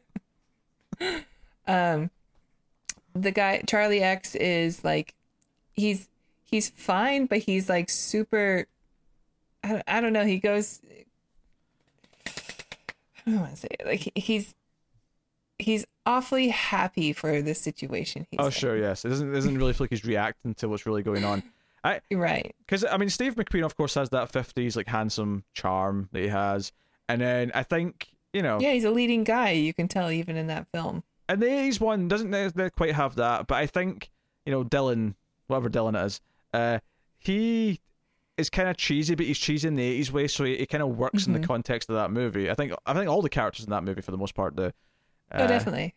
um 1.66 2.10
the 3.14 3.30
guy 3.30 3.62
charlie 3.66 4.02
x 4.02 4.34
is 4.34 4.82
like 4.84 5.14
he's 5.72 6.08
he's 6.44 6.70
fine 6.70 7.26
but 7.26 7.38
he's 7.38 7.68
like 7.68 7.88
super 7.90 8.66
i, 9.64 9.68
don't- 9.68 9.82
I 9.86 10.00
don't 10.00 10.12
know 10.12 10.24
he 10.24 10.38
goes 10.38 10.80
i 12.26 12.30
don't 13.30 13.40
want 13.40 13.50
to 13.54 13.56
say 13.60 13.68
it 13.80 13.86
like 13.86 14.10
he's 14.16 14.54
he's 15.58 15.86
awfully 16.06 16.48
happy 16.48 17.12
for 17.12 17.40
the 17.42 17.54
situation 17.54 18.26
he's 18.30 18.40
Oh 18.40 18.46
in. 18.46 18.50
sure, 18.50 18.76
yes. 18.76 19.04
It 19.04 19.10
doesn't 19.10 19.30
it 19.30 19.34
doesn't 19.34 19.56
really 19.56 19.72
feel 19.72 19.84
like 19.84 19.90
he's 19.90 20.04
reacting 20.04 20.54
to 20.54 20.68
what's 20.68 20.86
really 20.86 21.04
going 21.04 21.24
on. 21.24 21.40
You're 22.10 22.18
right 22.18 22.52
Because 22.66 22.84
I 22.84 22.96
mean, 22.96 23.08
Steve 23.08 23.36
McQueen, 23.36 23.64
of 23.64 23.76
course, 23.76 23.94
has 23.94 24.10
that 24.10 24.32
fifties 24.32 24.74
like 24.76 24.88
handsome 24.88 25.44
charm 25.54 26.08
that 26.10 26.20
he 26.22 26.26
has, 26.28 26.72
and 27.08 27.20
then 27.20 27.52
I 27.54 27.62
think 27.62 28.08
you 28.32 28.42
know, 28.42 28.58
yeah 28.60 28.72
he's 28.72 28.84
a 28.84 28.90
leading 28.90 29.24
guy 29.24 29.50
you 29.50 29.74
can 29.74 29.88
tell 29.88 30.10
even 30.10 30.36
in 30.36 30.46
that 30.46 30.66
film 30.72 31.02
and 31.28 31.40
the 31.40 31.46
eighties 31.46 31.80
one 31.80 32.08
doesn't 32.08 32.30
ne- 32.30 32.70
quite 32.70 32.94
have 32.94 33.16
that, 33.16 33.46
but 33.46 33.56
I 33.56 33.66
think 33.66 34.10
you 34.44 34.52
know 34.52 34.64
Dillon, 34.64 35.14
whatever 35.46 35.68
Dillon 35.68 35.94
is, 35.94 36.20
uh, 36.52 36.78
he 37.18 37.80
is 38.36 38.50
kind 38.50 38.68
of 38.68 38.76
cheesy, 38.76 39.14
but 39.14 39.26
he's 39.26 39.38
cheesy 39.38 39.68
in 39.68 39.74
the 39.74 39.82
eighties 39.82 40.12
way, 40.12 40.26
so 40.28 40.44
he, 40.44 40.56
he 40.56 40.66
kind 40.66 40.82
of 40.82 40.96
works 40.96 41.26
in 41.26 41.32
the 41.32 41.40
context 41.40 41.88
of 41.88 41.96
that 41.96 42.10
movie. 42.10 42.50
I 42.50 42.54
think 42.54 42.72
I 42.86 42.92
think 42.92 43.08
all 43.08 43.22
the 43.22 43.28
characters 43.28 43.64
in 43.64 43.70
that 43.70 43.84
movie, 43.84 44.00
for 44.02 44.10
the 44.10 44.18
most 44.18 44.34
part, 44.34 44.56
do. 44.56 44.64
oh 45.32 45.38
Uh, 45.38 45.46
definitely 45.46 45.94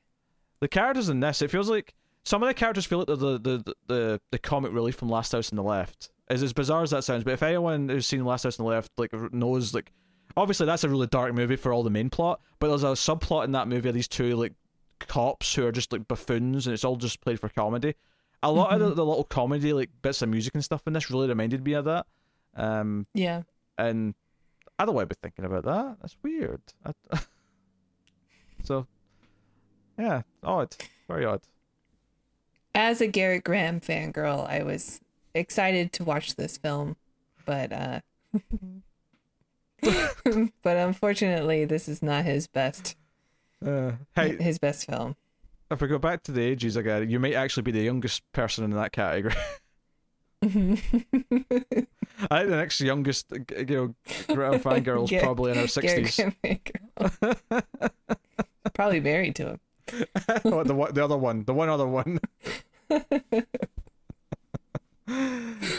the 0.60 0.68
characters 0.68 1.10
in 1.10 1.20
this, 1.20 1.42
it 1.42 1.52
feels 1.52 1.70
like 1.70 1.94
some 2.24 2.42
of 2.42 2.48
the 2.48 2.54
characters 2.54 2.86
feel 2.86 3.00
like 3.00 3.08
they're 3.08 3.16
the 3.16 3.40
the 3.40 3.76
the, 3.88 4.22
the 4.32 4.40
comic 4.40 4.72
relief 4.72 4.96
from 4.96 5.10
Last 5.10 5.32
House 5.32 5.52
on 5.52 5.58
the 5.58 5.64
Left. 5.64 6.10
As 6.28 6.42
as 6.42 6.54
bizarre 6.54 6.82
as 6.82 6.92
that 6.92 7.04
sounds, 7.04 7.24
but 7.24 7.34
if 7.34 7.44
anyone 7.44 7.90
who's 7.90 8.08
seen 8.08 8.24
Last 8.26 8.44
House 8.44 8.60
on 8.60 8.66
the 8.66 8.72
Left 8.72 8.92
like 8.98 9.12
knows 9.34 9.74
like 9.74 9.92
obviously 10.38 10.66
that's 10.66 10.84
a 10.84 10.90
really 10.90 11.08
dark 11.08 11.34
movie 11.34 11.56
for 11.56 11.72
all 11.74 11.84
the 11.84 11.90
main 11.90 12.10
plot, 12.10 12.40
but 12.60 12.68
there's 12.70 12.84
a 12.84 12.88
subplot 12.88 13.46
in 13.46 13.52
that 13.54 13.68
movie 13.68 13.90
of 13.90 13.96
these 13.96 14.08
two 14.08 14.36
like 14.36 14.54
cops 15.00 15.54
who 15.54 15.66
are 15.66 15.72
just 15.72 15.92
like 15.92 16.08
buffoons 16.08 16.68
and 16.68 16.74
it's 16.74 16.84
all 16.84 16.96
just 16.96 17.22
played 17.22 17.40
for 17.40 17.50
comedy. 17.50 17.94
A 18.44 18.52
lot 18.52 18.74
of 18.74 18.80
the, 18.80 18.94
the 18.94 19.06
little 19.06 19.24
comedy 19.24 19.74
like 19.74 19.90
bits 20.02 20.22
of 20.22 20.30
music 20.30 20.54
and 20.54 20.64
stuff 20.64 20.82
in 20.86 20.94
this 20.94 21.10
really 21.10 21.28
reminded 21.28 21.64
me 21.64 21.74
of 21.74 21.86
that. 21.86 22.06
Um 22.56 23.08
yeah 23.14 23.42
and 23.78 24.14
I 24.78 24.86
don't 24.86 24.96
want 24.96 25.10
to 25.10 25.16
be 25.16 25.20
thinking 25.22 25.46
about 25.46 25.64
that. 25.66 25.98
That's 26.02 26.18
weird. 26.22 26.62
I, 26.86 26.92
so 28.64 28.88
yeah, 29.98 30.22
odd. 30.44 30.76
Very 31.08 31.26
odd. 31.26 31.42
as 32.74 33.00
a 33.02 33.08
Gerrit 33.08 33.44
Graham 33.44 33.80
fangirl, 33.80 34.48
I 34.50 34.64
was 34.64 35.00
excited 35.34 35.92
to 35.94 36.04
watch 36.04 36.36
this 36.36 36.58
film, 36.58 36.98
but 37.46 37.72
uh 37.72 38.00
but 40.64 40.78
unfortunately 40.78 41.66
this 41.66 41.88
is 41.88 42.02
not 42.02 42.26
his 42.26 42.48
best 42.48 42.96
Uh, 43.66 43.92
hey, 44.16 44.36
his 44.38 44.58
best 44.60 44.86
film. 44.86 45.16
if 45.72 45.82
we 45.82 45.88
go 45.88 45.98
back 46.00 46.24
to 46.24 46.32
the 46.32 46.42
ages 46.42 46.76
again, 46.76 47.10
you 47.10 47.20
might 47.20 47.34
actually 47.34 47.64
be 47.64 47.72
the 47.72 47.82
youngest 47.82 48.24
person 48.32 48.64
in 48.64 48.72
that 48.72 48.92
category. 48.92 49.36
I 50.44 50.48
think 50.48 50.90
the 52.30 52.46
next 52.58 52.80
youngest, 52.82 53.32
uh, 53.34 53.38
you 53.58 53.66
know, 53.66 53.96
Greta 54.34 54.60
fangirl's 54.60 55.10
Gar- 55.10 55.22
probably 55.22 55.52
in 55.52 55.58
her 55.58 55.68
sixties. 55.68 56.20
Probably 58.74 59.00
married 59.00 59.36
to 59.38 59.48
him. 59.52 59.60
what 60.44 60.68
the 60.68 60.76
one, 60.76 60.94
the 60.94 61.04
other 61.04 61.18
one, 61.18 61.46
the 61.46 61.54
one 61.54 61.70
other 61.70 61.88
one. 61.88 62.20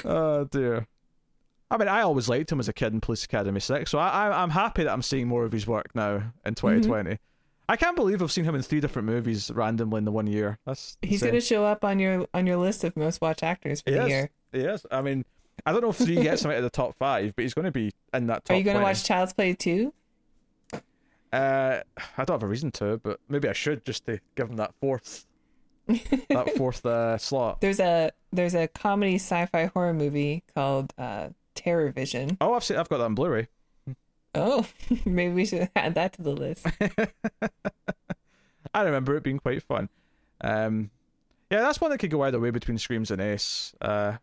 oh 0.05 0.45
dear. 0.51 0.87
I 1.71 1.77
mean, 1.79 1.89
I 1.89 2.03
always 2.03 2.29
liked 2.29 2.51
him 2.53 2.61
as 2.61 2.69
a 2.69 2.73
kid 2.73 2.93
in 2.93 3.01
Police 3.01 3.25
Academy 3.25 3.61
Six, 3.61 3.91
so 3.91 3.99
I, 3.99 4.09
I 4.29 4.43
I'm 4.43 4.51
happy 4.51 4.85
that 4.85 4.93
I'm 4.93 5.03
seeing 5.03 5.27
more 5.27 5.45
of 5.45 5.53
his 5.53 5.67
work 5.67 5.95
now 5.95 6.23
in 6.45 6.55
2020. 6.55 7.19
I 7.69 7.77
can't 7.77 7.97
believe 7.97 8.23
I've 8.23 8.31
seen 8.31 8.45
him 8.45 8.55
in 8.55 8.63
three 8.63 8.79
different 8.79 9.07
movies 9.07 9.51
randomly 9.51 9.99
in 9.99 10.05
the 10.05 10.13
one 10.13 10.29
year. 10.29 10.59
That's 10.65 10.97
He's 11.03 11.23
gonna 11.23 11.41
show 11.41 11.65
up 11.65 11.85
on 11.85 11.99
your 11.99 12.27
on 12.33 12.47
your 12.47 12.57
list 12.57 12.85
of 12.85 12.97
most 12.97 13.21
watched 13.21 13.43
actors 13.43 13.81
for 13.81 13.91
the 13.91 13.97
Yes. 13.97 14.09
year. 14.09 14.31
Yes, 14.53 14.87
I 14.93 15.03
mean, 15.03 15.25
I 15.65 15.73
don't 15.73 15.83
know 15.83 15.91
if 15.91 15.97
three 15.97 16.23
gets 16.23 16.45
him 16.45 16.53
out 16.53 16.59
of 16.59 16.63
the 16.63 16.71
top 16.71 16.97
five, 16.97 17.35
but 17.35 17.43
he's 17.43 17.55
going 17.55 17.65
to 17.65 17.73
be 17.73 17.91
in 18.15 18.29
that 18.29 18.45
top. 18.45 18.55
Are 18.55 18.59
you 18.59 18.65
gonna 18.65 18.81
watch 18.83 19.03
Child's 19.03 19.33
Play 19.33 19.55
too? 19.55 19.93
Uh, 21.33 21.81
I 22.17 22.25
don't 22.25 22.35
have 22.35 22.43
a 22.45 22.47
reason 22.47 22.71
to, 22.73 22.99
but 23.03 23.19
maybe 23.29 23.49
I 23.49 23.53
should 23.53 23.85
just 23.85 24.07
to 24.07 24.21
give 24.37 24.49
him 24.49 24.57
that 24.57 24.73
fourth, 24.81 25.27
that 25.89 26.53
fourth 26.57 26.87
uh, 26.87 27.19
slot. 27.19 27.61
There's 27.61 27.81
a 27.81 28.13
there's 28.33 28.55
a 28.55 28.69
comedy 28.69 29.17
sci-fi 29.17 29.67
horror 29.67 29.93
movie 29.93 30.45
called 30.55 30.95
uh, 30.97 31.31
TerrorVision. 31.57 32.37
Oh, 32.41 32.55
I've 32.55 32.65
seen, 32.65 32.77
I've 32.77 32.89
got 32.89 32.99
that 32.99 33.05
on 33.05 33.15
Blu-ray. 33.15 33.49
Oh, 34.35 34.67
maybe 35.05 35.35
we 35.35 35.47
should 35.47 35.71
add 35.75 35.95
that 35.95 36.13
to 36.15 36.23
the 36.23 36.33
list. 36.33 36.67
I 38.75 38.83
remember 38.83 39.17
it 39.17 39.23
being 39.23 39.39
quite 39.39 39.63
fun. 39.63 39.89
Um, 40.43 40.91
yeah, 41.51 41.61
that's 41.63 41.81
one 41.81 41.91
that 41.91 41.99
could 41.99 42.11
go 42.11 42.23
either 42.23 42.39
way 42.39 42.51
between 42.51 42.77
Screams 42.79 43.11
and 43.11 43.23
Ace. 43.23 43.75
Uh, 43.81 44.17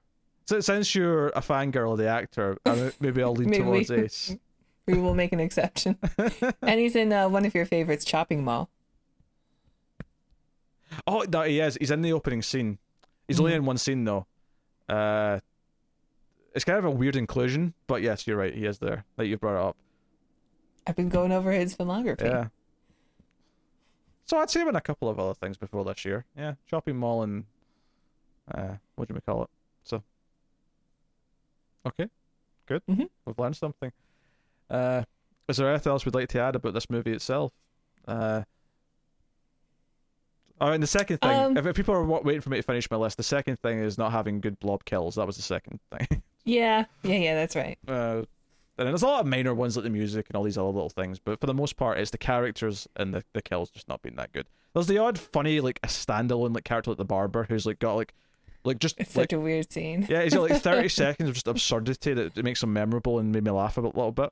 so 0.46 0.60
since 0.60 0.94
you're 0.94 1.30
a 1.30 1.42
fangirl 1.42 1.94
of 1.94 1.98
the 1.98 2.08
actor, 2.08 2.58
maybe 3.00 3.24
I'll 3.24 3.34
lean 3.34 3.50
Maybe 3.50 3.64
we- 3.64 3.84
towards 3.86 3.92
Ace. 3.92 4.36
We 4.86 5.00
will 5.00 5.16
make 5.16 5.32
an 5.32 5.40
exception. 5.40 5.98
and 6.62 6.78
he's 6.80 6.96
in 6.98 7.14
uh, 7.14 7.30
one 7.30 7.46
of 7.46 7.56
your 7.56 7.66
favorites, 7.66 8.04
Chopping 8.04 8.44
Mall. 8.44 8.70
Oh, 11.08 11.26
no, 11.32 11.44
he 11.44 11.60
is. 11.62 11.78
He's 11.80 11.90
in 11.90 12.02
the 12.02 12.12
opening 12.14 12.42
scene. 12.42 12.78
He's 13.28 13.40
only 13.40 13.54
in 13.54 13.66
one 13.66 13.78
scene 13.78 14.04
though. 14.04 14.28
Uh, 14.90 15.40
it's 16.54 16.66
kind 16.66 16.78
of 16.78 16.86
a 16.86 16.92
weird 16.92 17.16
inclusion, 17.16 17.74
but 17.88 18.02
yes, 18.02 18.26
you're 18.28 18.38
right. 18.38 18.54
He 18.54 18.66
is 18.66 18.80
there. 18.80 19.06
That 19.18 19.26
you 19.28 19.38
brought 19.38 19.56
it 19.60 19.66
up. 19.68 19.78
I've 20.86 20.96
been 20.96 21.10
going 21.10 21.32
over 21.32 21.52
his 21.52 21.76
filmography. 21.76 22.26
Yeah. 22.26 22.48
So 24.26 24.38
I'd 24.38 24.50
say 24.50 24.62
him 24.62 24.68
in 24.70 24.76
a 24.76 24.82
couple 24.82 25.10
of 25.10 25.20
other 25.20 25.34
things 25.34 25.58
before 25.58 25.84
this 25.86 26.06
year. 26.06 26.26
Yeah, 26.38 26.54
shopping 26.66 26.98
mall 26.98 27.24
and 27.24 27.46
uh, 28.54 28.76
what 28.96 29.08
do 29.08 29.14
we 29.14 29.22
call 29.22 29.44
it? 29.44 29.50
So. 29.84 30.02
Okay, 31.86 32.08
good. 32.68 32.82
Mhm. 32.90 33.10
We've 33.26 33.38
learned 33.40 33.58
something. 33.58 33.92
Uh, 34.70 35.04
is 35.50 35.58
there 35.58 35.70
anything 35.70 35.92
else 35.92 36.06
we'd 36.06 36.16
like 36.16 36.30
to 36.30 36.40
add 36.40 36.56
about 36.56 36.74
this 36.74 36.90
movie 36.90 37.12
itself? 37.12 37.52
Uh. 38.08 38.44
Oh, 40.62 40.68
and 40.72 40.82
the 40.82 40.88
second 40.88 41.18
thing, 41.20 41.32
Um, 41.38 41.58
if, 41.58 41.66
if 41.66 41.76
people 41.76 41.94
are 41.94 42.04
waiting 42.06 42.40
for 42.40 42.50
me 42.50 42.58
to 42.58 42.64
finish 42.64 42.90
my 42.90 42.96
list, 42.96 43.18
the 43.18 43.24
second 43.24 43.60
thing 43.60 43.80
is 43.80 43.98
not 43.98 44.12
having 44.14 44.40
good 44.40 44.58
blob 44.60 44.86
kills. 44.86 45.16
That 45.16 45.28
was 45.28 45.36
the 45.36 45.42
second 45.42 45.80
thing. 45.92 46.24
Yeah, 46.46 46.86
yeah, 47.04 47.16
yeah, 47.18 47.36
that's 47.36 47.56
right. 47.56 47.78
uh, 47.88 48.24
and 48.78 48.88
there's 48.88 49.04
a 49.04 49.08
lot 49.08 49.22
of 49.22 49.28
minor 49.28 49.54
ones 49.54 49.76
like 49.78 49.84
the 49.84 49.90
music 49.92 50.26
and 50.30 50.36
all 50.36 50.44
these 50.44 50.58
other 50.58 50.66
little 50.68 50.90
things, 50.90 51.20
but 51.20 51.40
for 51.40 51.46
the 51.46 51.54
most 51.54 51.78
part, 51.78 52.00
it's 52.00 52.10
the 52.12 52.18
characters 52.18 52.88
and 52.96 53.14
the, 53.14 53.24
the 53.34 53.42
kills 53.42 53.70
just 53.70 53.88
not 53.88 54.02
being 54.02 54.16
that 54.16 54.32
good. 54.34 54.48
There's 54.74 54.88
the 54.88 54.98
odd 54.98 55.20
funny 55.20 55.60
like 55.60 55.80
a 55.84 55.88
standalone 55.88 56.56
like 56.56 56.64
character 56.64 56.90
like 56.92 56.98
the 56.98 57.06
barber 57.06 57.44
who's 57.48 57.68
like 57.68 57.78
got 57.78 57.94
like 57.94 58.14
like 58.64 58.80
just 58.80 59.00
It's 59.00 59.16
like 59.16 59.26
such 59.30 59.34
a 59.34 59.40
weird 59.40 59.72
scene. 59.72 60.08
yeah, 60.10 60.24
he's 60.24 60.34
got 60.34 60.50
like 60.50 60.60
30 60.64 60.90
seconds 60.90 61.30
of 61.30 61.36
just 61.36 61.48
absurdity 61.48 62.14
that, 62.16 62.44
makes 62.44 62.64
him 62.64 62.74
memorable 62.74 63.20
and 63.20 63.32
made 63.32 63.44
me 63.44 63.52
laugh 63.52 63.78
a 63.78 63.82
little 63.82 64.12
bit. 64.12 64.32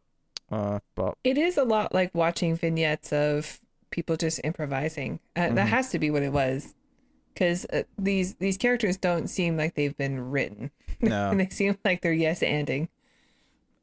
Uh, 0.51 0.79
but 0.95 1.15
It 1.23 1.37
is 1.37 1.57
a 1.57 1.63
lot 1.63 1.93
like 1.93 2.13
watching 2.15 2.55
vignettes 2.55 3.13
of 3.13 3.59
people 3.91 4.17
just 4.17 4.41
improvising. 4.43 5.19
Uh, 5.35 5.41
Mm-hmm. 5.41 5.55
That 5.55 5.67
has 5.67 5.89
to 5.91 5.99
be 5.99 6.09
what 6.09 6.23
it 6.23 6.33
was, 6.33 6.73
because 7.33 7.65
uh, 7.65 7.83
these 7.97 8.35
these 8.35 8.57
characters 8.57 8.97
don't 8.97 9.27
seem 9.27 9.57
like 9.57 9.75
they've 9.75 9.95
been 9.97 10.31
written. 10.31 10.71
no, 11.01 11.29
And 11.31 11.39
they 11.39 11.49
seem 11.49 11.77
like 11.85 12.01
they're 12.01 12.13
yes 12.13 12.41
anding. 12.41 12.87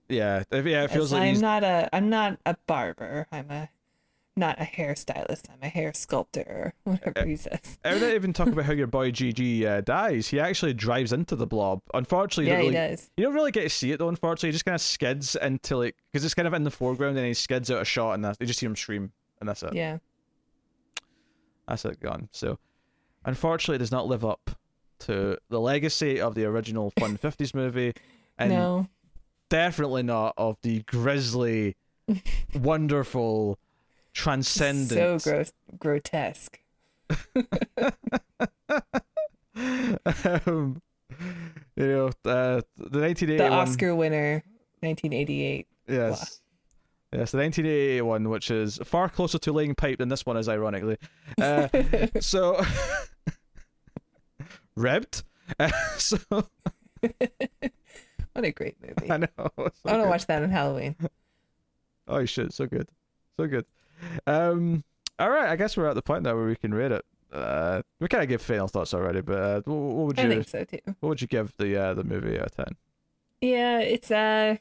yeah, 0.09 0.44
yeah, 0.53 0.84
it 0.84 0.90
feels 0.90 1.07
As 1.07 1.12
like 1.12 1.22
I'm 1.22 1.28
he's 1.28 1.42
not 1.42 1.64
a 1.64 1.88
I'm 1.92 2.09
not 2.11 2.38
a 2.46 2.57
barber. 2.66 3.26
I'm 3.32 3.51
a 3.51 3.68
not 4.36 4.61
a 4.61 4.64
hairstylist. 4.64 5.51
I'm 5.51 5.59
a 5.62 5.68
hair 5.68 5.92
sculptor. 5.92 6.44
Or 6.46 6.74
whatever 6.92 7.26
he 7.26 7.34
says. 7.34 7.76
I 7.84 7.94
didn't 7.94 8.14
even 8.14 8.32
talk 8.32 8.46
about 8.46 8.64
how 8.66 8.72
your 8.82 8.86
boy 8.86 9.11
GG 9.11 9.64
uh, 9.66 9.80
dies. 9.80 10.28
He 10.28 10.38
actually 10.38 10.74
drives 10.74 11.12
into 11.12 11.34
the 11.34 11.46
blob. 11.46 11.80
Unfortunately, 11.92 12.44
you 12.44 12.51
Yeah, 12.53 12.57
don't 12.62 12.72
he 12.72 12.78
really, 12.78 12.88
does. 12.90 13.11
You 13.16 13.24
don't 13.24 13.34
really 13.34 13.51
get 13.51 13.62
to 13.64 13.68
see 13.68 13.90
it 13.90 13.99
though. 13.99 14.09
Unfortunately, 14.09 14.51
he 14.51 14.53
just 14.53 14.64
kind 14.64 14.76
of 14.76 14.80
skids 14.80 15.34
into 15.36 15.76
like 15.76 15.96
because 16.12 16.24
it's 16.24 16.34
kind 16.34 16.46
of 16.46 16.55
in 16.55 16.62
the 16.62 16.70
foreground 16.70 17.18
and 17.18 17.26
he 17.26 17.34
skids 17.34 17.68
out 17.70 17.82
a 17.82 17.84
shot 17.84 18.12
and 18.12 18.24
that's, 18.24 18.36
you 18.38 18.46
just 18.46 18.61
hear 18.61 18.68
him 18.70 18.76
scream 18.76 19.11
and 19.40 19.49
that's 19.49 19.62
it. 19.64 19.74
Yeah. 19.74 19.99
That's 21.66 21.84
it 21.84 22.01
gone. 22.01 22.28
So, 22.32 22.59
unfortunately, 23.29 23.76
it 23.76 23.79
does 23.81 23.93
not 23.93 24.07
live 24.07 24.24
up 24.24 24.51
to 25.01 25.39
the 25.51 25.61
legacy 25.61 26.20
of 26.20 26.35
the 26.35 26.45
original 26.45 26.93
Fun 26.99 27.16
Fifties 27.16 27.55
movie, 27.55 27.95
and 28.39 28.51
no. 28.51 28.89
definitely 29.51 30.03
not 30.03 30.35
of 30.37 30.59
the 30.62 30.83
grisly, 30.83 31.76
wonderful, 32.55 33.59
transcendent. 34.14 35.22
So 35.22 35.31
gross, 35.31 35.53
grotesque. 35.79 36.59
um, 40.47 40.81
you 41.76 41.87
know, 41.87 42.07
uh, 42.24 42.61
the 42.76 43.01
1981 43.01 43.39
The 43.39 43.49
Oscar 43.51 43.95
winner, 43.95 44.43
1988. 44.81 45.66
Yes. 45.87 46.41
Yes, 47.11 47.31
the 47.31 47.39
1988 47.39 48.03
one, 48.03 48.29
which 48.29 48.51
is 48.51 48.79
far 48.85 49.09
closer 49.09 49.39
to 49.39 49.53
laying 49.53 49.74
pipe 49.74 49.97
than 49.99 50.11
this 50.11 50.26
one 50.26 50.37
is, 50.37 50.47
ironically. 50.47 50.99
Uh, 51.41 51.68
so, 52.20 52.61
ribbed. 54.79 55.22
Uh, 55.59 55.70
so, 55.99 56.18
What 58.33 58.45
a 58.45 58.53
great 58.53 58.76
movie. 58.81 59.11
I 59.11 59.16
know. 59.18 59.26
I, 59.39 59.49
so 59.57 59.72
want 59.85 60.03
to 60.03 60.09
watch 60.09 60.26
that 60.26 60.43
on 60.43 60.51
Halloween. 60.51 60.97
Oh 62.07 62.24
shit, 62.24 62.53
so 62.53 62.66
good, 62.66 62.89
so 63.37 63.47
good. 63.47 63.66
Um, 64.26 64.85
all 65.18 65.31
right, 65.31 65.49
I 65.49 65.57
guess 65.57 65.76
we're 65.76 65.89
at 65.89 65.95
the 65.95 66.03
point 66.03 66.22
now 66.22 66.35
where 66.37 66.47
we 66.47 66.57
can 66.57 66.72
rate 66.72 66.93
it. 66.93 67.05
Uh, 67.33 67.83
we 68.01 68.09
kind 68.09 68.22
of 68.22 68.29
give 68.29 68.41
final 68.41 68.68
thoughts 68.68 68.95
already, 68.95 69.20
but 69.20 69.37
uh, 69.39 69.61
what, 69.64 70.07
would 70.07 70.18
I 70.18 70.22
you 70.22 70.29
think 70.29 70.49
so 70.49 70.64
too. 70.64 70.79
what 71.01 71.09
would 71.11 71.20
you 71.20 71.26
give 71.26 71.53
the 71.59 71.76
uh, 71.76 71.95
the 71.95 72.05
movie 72.05 72.39
out 72.39 72.47
of 72.47 72.55
ten? 72.57 72.76
Yeah, 73.41 73.81
it's 73.81 74.11
uh 74.11 74.57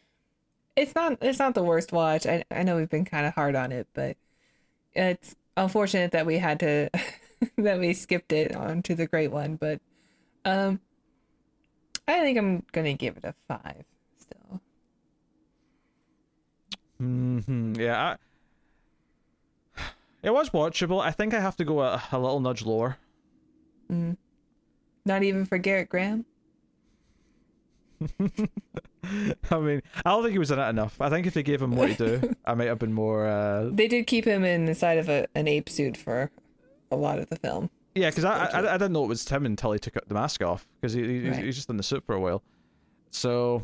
it's 0.76 0.96
not 0.96 1.18
it's 1.22 1.40
not 1.40 1.56
the 1.56 1.64
worst 1.64 1.92
watch. 1.92 2.26
I 2.26 2.44
I 2.52 2.64
know 2.64 2.76
we've 2.78 2.90
been 2.90 3.06
kind 3.06 3.26
of 3.26 3.34
hard 3.34 3.56
on 3.56 3.72
it, 3.72 3.88
but 3.94 4.18
it's 4.94 5.36
unfortunate 5.56 6.12
that 6.12 6.26
we 6.26 6.38
had 6.40 6.60
to 6.62 6.90
that 7.58 7.80
we 7.80 7.94
skipped 7.94 8.32
it 8.34 8.56
on 8.56 8.82
to 8.84 8.96
the 8.96 9.08
great 9.08 9.32
one, 9.32 9.56
but 9.56 9.82
um 10.48 10.80
I 12.08 12.22
think 12.22 12.38
I'm 12.38 12.64
going 12.72 12.86
to 12.86 12.94
give 12.94 13.18
it 13.18 13.26
a 13.26 13.34
5 13.50 13.84
still. 14.16 14.62
hmm 17.00 17.74
Yeah, 17.76 18.16
I, 19.78 19.82
it 20.24 20.32
was 20.32 20.52
watchable. 20.52 21.02
I 21.02 21.12
think 21.12 21.34
I 21.34 21.42
have 21.42 21.58
to 21.58 21.66
go 21.66 21.82
a, 21.82 22.02
a 22.12 22.18
little 22.18 22.40
nudge 22.40 22.64
lower. 22.66 22.98
Mm. 23.92 24.16
Not 25.06 25.24
even 25.24 25.46
for 25.46 25.60
Gerrit 25.60 25.90
Graham? 25.90 26.26
I 29.52 29.60
mean, 29.60 29.82
I 30.06 30.10
don't 30.12 30.22
think 30.24 30.34
he 30.34 30.40
was 30.40 30.52
in 30.52 30.60
it 30.60 30.70
enough. 30.70 31.00
I 31.02 31.10
think 31.10 31.28
if 31.28 31.34
they 31.34 31.44
gave 31.44 31.62
him 31.62 31.76
what 31.76 31.98
to 31.98 32.20
do, 32.20 32.36
I 32.46 32.54
might 32.54 32.68
have 32.68 32.80
been 32.80 32.94
more. 32.94 33.26
Uh, 33.28 33.70
They 33.74 33.88
did 33.88 34.08
keep 34.08 34.26
him 34.26 34.44
inside 34.44 34.98
of 34.98 35.10
a, 35.10 35.28
an 35.36 35.48
ape 35.48 35.68
suit 35.70 35.98
for 35.98 36.30
a 36.92 36.96
lot 36.96 37.20
of 37.20 37.28
the 37.30 37.36
film. 37.38 37.70
Yeah, 37.98 38.10
because 38.10 38.26
I, 38.26 38.46
I 38.48 38.60
I 38.74 38.78
didn't 38.78 38.94
know 38.94 39.04
it 39.04 39.08
was 39.08 39.28
him 39.28 39.46
until 39.46 39.72
he 39.72 39.80
took 39.80 39.96
the 40.08 40.14
mask 40.14 40.42
off 40.44 40.68
because 40.80 40.94
he, 40.94 41.02
he 41.22 41.30
Right. 41.30 41.44
he's 41.44 41.56
just 41.56 41.70
in 41.70 41.78
the 41.78 41.84
suit 41.84 42.04
for 42.06 42.16
a 42.16 42.20
while. 42.20 42.44
So, 43.12 43.64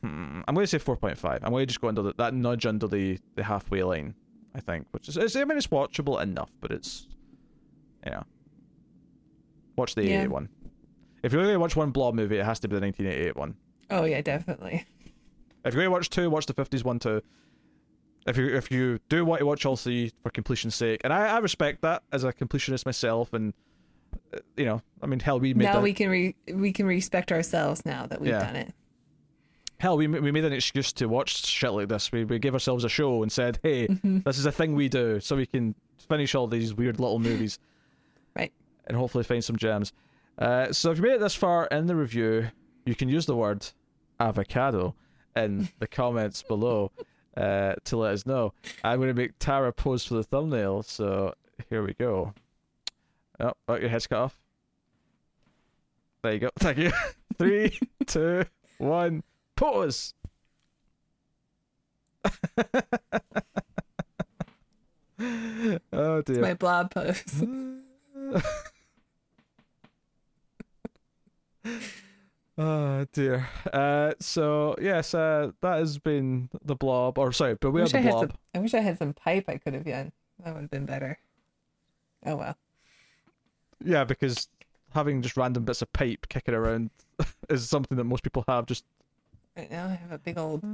hmm, 0.00 0.40
I'm 0.46 0.54
going 0.54 0.64
to 0.64 0.66
say 0.66 0.78
four 0.78 0.96
point 0.96 1.18
five. 1.18 1.40
I'm 1.42 1.50
going 1.50 1.62
to 1.62 1.66
just 1.66 1.80
go 1.80 1.88
under 1.88 2.02
the, 2.02 2.14
that 2.18 2.34
nudge 2.34 2.66
under 2.66 2.86
the, 2.86 3.18
the 3.34 3.42
halfway 3.44 3.82
line. 3.82 4.14
I 4.54 4.60
think, 4.60 4.86
which 4.90 5.08
is 5.08 5.16
it's, 5.16 5.34
I 5.34 5.44
mean 5.44 5.56
it's 5.56 5.68
watchable 5.68 6.20
enough, 6.22 6.50
but 6.60 6.70
it's 6.70 7.06
you 8.04 8.12
know 8.12 8.24
watch 9.76 9.94
the 9.94 10.02
Yeah. 10.04 10.18
88 10.20 10.28
one. 10.30 10.48
If 11.22 11.32
you're 11.32 11.42
going 11.42 11.54
to 11.54 11.60
watch 11.60 11.76
one 11.76 11.90
Blob 11.90 12.14
movie, 12.14 12.38
it 12.38 12.44
has 12.44 12.58
to 12.60 12.68
be 12.68 12.74
the 12.74 12.80
1988 12.82 13.36
one. 13.36 13.54
Oh 13.90 14.04
yeah, 14.04 14.20
definitely. 14.20 14.84
If 15.64 15.72
you're 15.74 15.82
going 15.84 15.86
to 15.86 15.90
watch 15.92 16.10
two, 16.10 16.28
watch 16.28 16.46
the 16.46 16.54
50s 16.54 16.84
one 16.84 16.98
too. 16.98 17.22
If 18.26 18.36
you 18.36 18.54
if 18.56 18.70
you 18.70 19.00
do 19.08 19.24
want 19.24 19.40
to 19.40 19.46
watch 19.46 19.66
all 19.66 19.76
three 19.76 20.12
for 20.22 20.30
completion's 20.30 20.74
sake, 20.74 21.00
and 21.04 21.12
I, 21.12 21.26
I 21.36 21.38
respect 21.38 21.82
that 21.82 22.02
as 22.12 22.22
a 22.24 22.32
completionist 22.32 22.86
myself, 22.86 23.32
and 23.32 23.52
uh, 24.34 24.38
you 24.56 24.64
know, 24.64 24.80
I 25.02 25.06
mean, 25.06 25.18
hell, 25.20 25.40
we 25.40 25.54
made 25.54 25.64
now 25.64 25.74
that, 25.74 25.82
we 25.82 25.92
can 25.92 26.08
re- 26.08 26.36
we 26.52 26.72
can 26.72 26.86
respect 26.86 27.32
ourselves 27.32 27.84
now 27.84 28.06
that 28.06 28.20
we've 28.20 28.30
Yeah. 28.30 28.40
done 28.44 28.56
it. 28.56 28.74
hell 29.80 29.96
we 29.96 30.06
we 30.06 30.30
made 30.30 30.44
an 30.44 30.52
excuse 30.52 30.92
to 30.94 31.06
watch 31.06 31.44
shit 31.46 31.72
like 31.72 31.88
this. 31.88 32.12
We 32.12 32.24
we 32.24 32.38
gave 32.38 32.54
ourselves 32.54 32.84
a 32.84 32.88
show 32.88 33.22
and 33.22 33.32
said, 33.32 33.58
hey, 33.62 33.88
Mm-hmm. 33.88 34.18
this 34.20 34.38
is 34.38 34.46
a 34.46 34.52
thing 34.52 34.74
we 34.76 34.88
do, 34.88 35.18
so 35.18 35.34
we 35.36 35.46
can 35.46 35.74
finish 36.08 36.34
all 36.36 36.46
these 36.46 36.72
weird 36.74 37.00
little 37.00 37.18
movies, 37.18 37.58
Right. 38.36 38.52
and 38.86 38.96
hopefully 38.96 39.24
find 39.24 39.42
some 39.42 39.56
gems. 39.56 39.92
Uh, 40.38 40.72
so 40.72 40.92
if 40.92 40.98
you 40.98 41.02
made 41.02 41.14
it 41.14 41.20
this 41.20 41.34
far 41.34 41.66
in 41.66 41.86
the 41.86 41.96
review, 41.96 42.48
you 42.86 42.94
can 42.94 43.08
use 43.08 43.26
the 43.26 43.34
word 43.36 43.66
avocado 44.20 44.94
in 45.34 45.68
the 45.80 45.86
comments 45.88 46.42
below 46.42 46.90
uh, 47.36 47.74
to 47.84 47.96
let 47.96 48.14
us 48.14 48.26
know. 48.26 48.52
I'm 48.84 48.98
going 48.98 49.08
to 49.08 49.14
make 49.14 49.38
Tara 49.38 49.72
pose 49.72 50.04
for 50.04 50.14
the 50.14 50.22
thumbnail, 50.22 50.82
so 50.82 51.34
here 51.68 51.82
we 51.82 51.94
go. 51.94 52.34
Oh, 53.40 53.52
oh 53.68 53.76
your 53.76 53.88
head's 53.88 54.06
cut 54.06 54.18
off. 54.18 54.38
There 56.22 56.32
you 56.34 56.38
go. 56.38 56.50
Thank 56.58 56.78
you. 56.78 56.92
Three, 57.38 57.78
two, 58.06 58.44
one, 58.78 59.22
pause. 59.56 60.14
oh 65.92 66.22
dear. 66.22 66.40
My 66.40 66.54
blog 66.54 66.90
post. 66.92 67.44
oh 72.58 73.01
dear. 73.12 73.48
Uh, 73.72 74.12
so 74.20 74.74
yes, 74.80 75.14
uh, 75.14 75.52
that 75.60 75.78
has 75.78 75.98
been 75.98 76.48
the 76.64 76.74
blob, 76.74 77.18
or 77.18 77.32
sorry, 77.32 77.54
but 77.60 77.70
we 77.70 77.82
wish 77.82 77.92
the 77.92 77.98
I 77.98 78.02
blob. 78.02 78.20
some. 78.30 78.38
I 78.54 78.58
wish 78.58 78.74
I 78.74 78.80
had 78.80 78.98
some 78.98 79.12
pipe 79.14 79.44
I 79.48 79.56
could 79.58 79.74
have 79.74 79.84
done. 79.84 80.12
That 80.44 80.54
would 80.54 80.62
have 80.62 80.70
been 80.70 80.86
better. 80.86 81.18
Oh 82.26 82.36
well. 82.36 82.56
Yeah, 83.84 84.04
because 84.04 84.48
having 84.94 85.22
just 85.22 85.36
random 85.36 85.64
bits 85.64 85.82
of 85.82 85.92
pipe 85.92 86.26
kicking 86.28 86.54
around 86.54 86.90
is 87.48 87.68
something 87.68 87.96
that 87.98 88.04
most 88.04 88.22
people 88.22 88.44
have. 88.48 88.66
Just 88.66 88.84
Right 89.56 89.70
now 89.70 89.86
I 89.86 89.94
have 89.94 90.12
a 90.12 90.18
big 90.18 90.38
old 90.38 90.64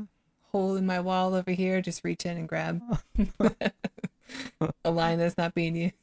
hole 0.52 0.76
in 0.76 0.86
my 0.86 1.00
wall 1.00 1.34
over 1.34 1.50
here. 1.50 1.80
Just 1.80 2.04
reach 2.04 2.24
in 2.26 2.36
and 2.36 2.48
grab 2.48 2.80
a 4.84 4.90
line 4.90 5.18
that's 5.18 5.36
not 5.36 5.54
being 5.54 5.74
used. 5.76 5.94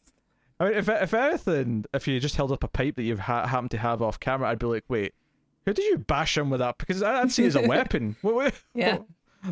I 0.59 0.65
mean, 0.65 0.73
if 0.75 0.87
if 0.89 1.13
anything, 1.13 1.85
if 1.93 2.07
you 2.07 2.19
just 2.19 2.35
held 2.35 2.51
up 2.51 2.63
a 2.63 2.67
pipe 2.67 2.95
that 2.95 3.03
you 3.03 3.17
ha- 3.17 3.47
happen 3.47 3.69
to 3.69 3.77
have 3.77 4.01
off 4.01 4.19
camera, 4.19 4.49
I'd 4.49 4.59
be 4.59 4.65
like, 4.67 4.85
wait, 4.87 5.13
who 5.65 5.73
did 5.73 5.85
you 5.85 5.97
bash 5.97 6.37
him 6.37 6.49
with 6.49 6.59
that? 6.59 6.77
Because 6.77 7.01
I'd 7.03 7.31
see 7.31 7.43
it 7.43 7.47
as 7.47 7.55
a 7.55 7.61
weapon. 7.67 8.15
Yeah. 8.73 8.99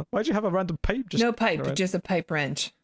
Why'd 0.10 0.28
you 0.28 0.34
have 0.34 0.46
a 0.46 0.50
random 0.50 0.78
pipe? 0.82 1.10
Just 1.10 1.24
no 1.24 1.32
pipe, 1.32 1.60
around? 1.60 1.76
just 1.78 1.94
a 1.94 2.00
pipe 2.00 2.32
wrench. 2.32 2.74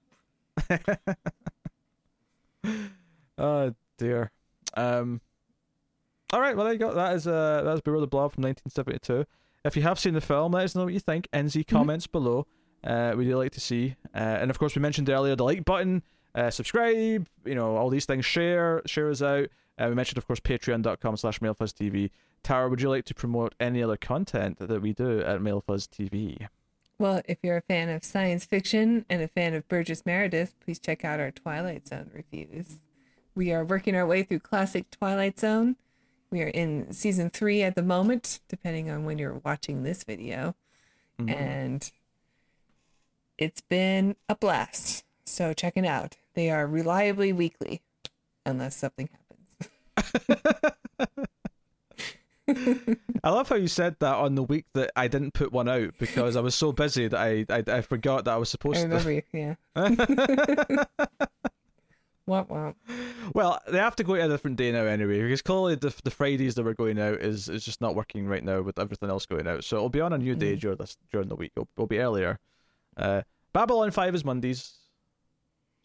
Oh 3.38 3.74
dear. 3.98 4.32
Um. 4.76 5.22
All 6.34 6.42
right. 6.42 6.56
Well, 6.56 6.66
there 6.66 6.74
you 6.74 6.80
go. 6.80 6.94
That 6.94 7.16
is 7.16 7.26
uh 7.26 7.62
that 7.64 7.74
is 7.74 7.82
Beware 7.82 8.02
the 8.02 8.08
Blob 8.08 8.34
from 8.34 8.44
1972. 8.44 9.26
If 9.66 9.76
you 9.76 9.82
have 9.84 10.00
seen 10.00 10.14
the 10.14 10.22
film, 10.22 10.52
let 10.52 10.66
us 10.66 10.76
know 10.76 10.84
what 10.84 10.94
you 10.94 11.00
think. 11.00 11.28
NZ 11.32 11.68
comments 11.68 12.08
below. 12.08 12.48
Uh, 12.84 13.14
we 13.18 13.26
do 13.26 13.38
like 13.38 13.52
to 13.54 13.60
see. 13.60 13.96
Uh, 14.14 14.18
and 14.18 14.50
of 14.50 14.58
course, 14.60 14.76
we 14.76 14.82
mentioned 14.82 15.10
earlier 15.10 15.36
the 15.36 15.44
like 15.44 15.66
button, 15.66 16.02
uh, 16.36 16.50
subscribe. 16.50 17.28
You 17.46 17.56
know 17.56 17.76
all 17.76 17.90
these 17.90 18.06
things. 18.06 18.26
Share, 18.26 18.82
share 18.86 19.10
us 19.10 19.22
out. 19.22 19.48
Uh, 19.80 19.88
we 19.88 19.96
mentioned, 19.96 20.18
of 20.18 20.28
course, 20.28 20.40
Patreon.com/slash 20.40 21.40
MildFuzzTV. 21.40 22.12
Tara, 22.44 22.70
would 22.70 22.82
you 22.82 22.90
like 22.90 23.06
to 23.06 23.14
promote 23.14 23.56
any 23.60 23.82
other 23.82 23.98
content 23.98 24.58
that 24.60 24.82
we 24.82 24.94
do 24.94 25.22
at 25.22 25.40
MildFuzz 25.40 25.88
TV? 25.88 26.48
Well, 26.98 27.22
if 27.30 27.38
you're 27.42 27.58
a 27.58 27.62
fan 27.62 27.88
of 27.90 28.04
science 28.04 28.44
fiction 28.44 29.06
and 29.10 29.22
a 29.22 29.28
fan 29.30 29.54
of 29.54 29.68
Burgess 29.70 30.06
Meredith, 30.06 30.54
please 30.60 30.80
check 30.80 31.06
out 31.06 31.22
our 31.22 31.32
Twilight 31.32 31.88
Zone 31.88 32.12
reviews. 32.14 32.80
We 33.36 33.54
are 33.54 33.64
working 33.64 33.96
our 33.96 34.06
way 34.06 34.24
through 34.24 34.40
classic 34.40 34.92
Twilight 34.92 35.40
Zone. 35.40 35.78
We 36.30 36.42
are 36.42 36.48
in 36.48 36.92
season 36.92 37.30
three 37.30 37.64
at 37.64 37.76
the 37.76 37.84
moment, 37.84 38.42
depending 38.50 38.90
on 38.90 39.06
when 39.06 39.18
you're 39.18 39.42
watching 39.46 39.84
this 39.84 40.04
video. 40.04 40.56
And 41.28 41.92
it's 43.38 43.62
been 43.62 44.16
a 44.30 44.36
blast. 44.36 45.04
So 45.26 45.54
check 45.54 45.74
it 45.76 45.86
out. 45.86 46.18
They 46.34 46.50
are 46.50 46.66
reliably 46.68 47.34
weekly, 47.34 47.82
unless 48.46 48.76
something 48.76 49.08
happens. 49.08 49.29
I 53.24 53.30
love 53.30 53.48
how 53.50 53.56
you 53.58 53.68
said 53.68 53.96
that 54.00 54.16
on 54.16 54.34
the 54.36 54.42
week 54.44 54.66
that 54.74 54.92
I 54.96 55.08
didn't 55.08 55.34
put 55.36 55.52
one 55.52 55.70
out 55.70 55.94
because 56.00 56.36
I 56.36 56.42
was 56.42 56.56
so 56.56 56.72
busy 56.72 57.08
that 57.08 57.20
I 57.20 57.46
I, 57.50 57.64
I 57.78 57.82
forgot 57.82 58.26
that 58.26 58.34
I 58.34 58.38
was 58.38 58.50
I 58.50 58.52
supposed 58.52 58.78
to. 58.82 58.88
remember, 58.88 59.12
you- 59.12 59.22
yeah. 59.34 59.56
Womp 62.28 62.48
womp. 62.50 62.76
Well, 63.34 63.60
they 63.68 63.80
have 63.80 63.96
to 63.96 64.04
go 64.04 64.16
to 64.16 64.24
a 64.24 64.28
different 64.28 64.58
day 64.58 64.72
now 64.72 64.84
anyway, 64.84 65.22
because 65.22 65.42
clearly 65.42 65.74
the 65.76 65.94
the 66.04 66.12
Fridays 66.12 66.54
that 66.56 66.64
we're 66.64 66.74
going 66.76 67.00
out 67.00 67.16
is 67.22 67.50
is 67.50 67.66
just 67.66 67.82
not 67.82 67.96
working 67.96 68.28
right 68.28 68.44
now 68.44 68.62
with 68.62 68.78
everything 68.78 69.10
else 69.10 69.26
going 69.26 69.48
out. 69.48 69.64
So 69.64 69.78
it'll 69.78 69.90
be 69.90 70.02
on 70.02 70.14
a 70.14 70.18
new 70.18 70.36
day 70.36 70.56
during 70.56 70.78
this 70.78 70.96
during 71.12 71.28
the 71.28 71.36
week. 71.36 71.52
It'll, 71.56 71.68
it'll 71.76 71.88
be 71.88 71.98
earlier. 72.00 72.38
Uh, 72.98 73.24
Babylon 73.54 73.90
Five 73.92 74.14
is 74.14 74.24
Mondays. 74.24 74.74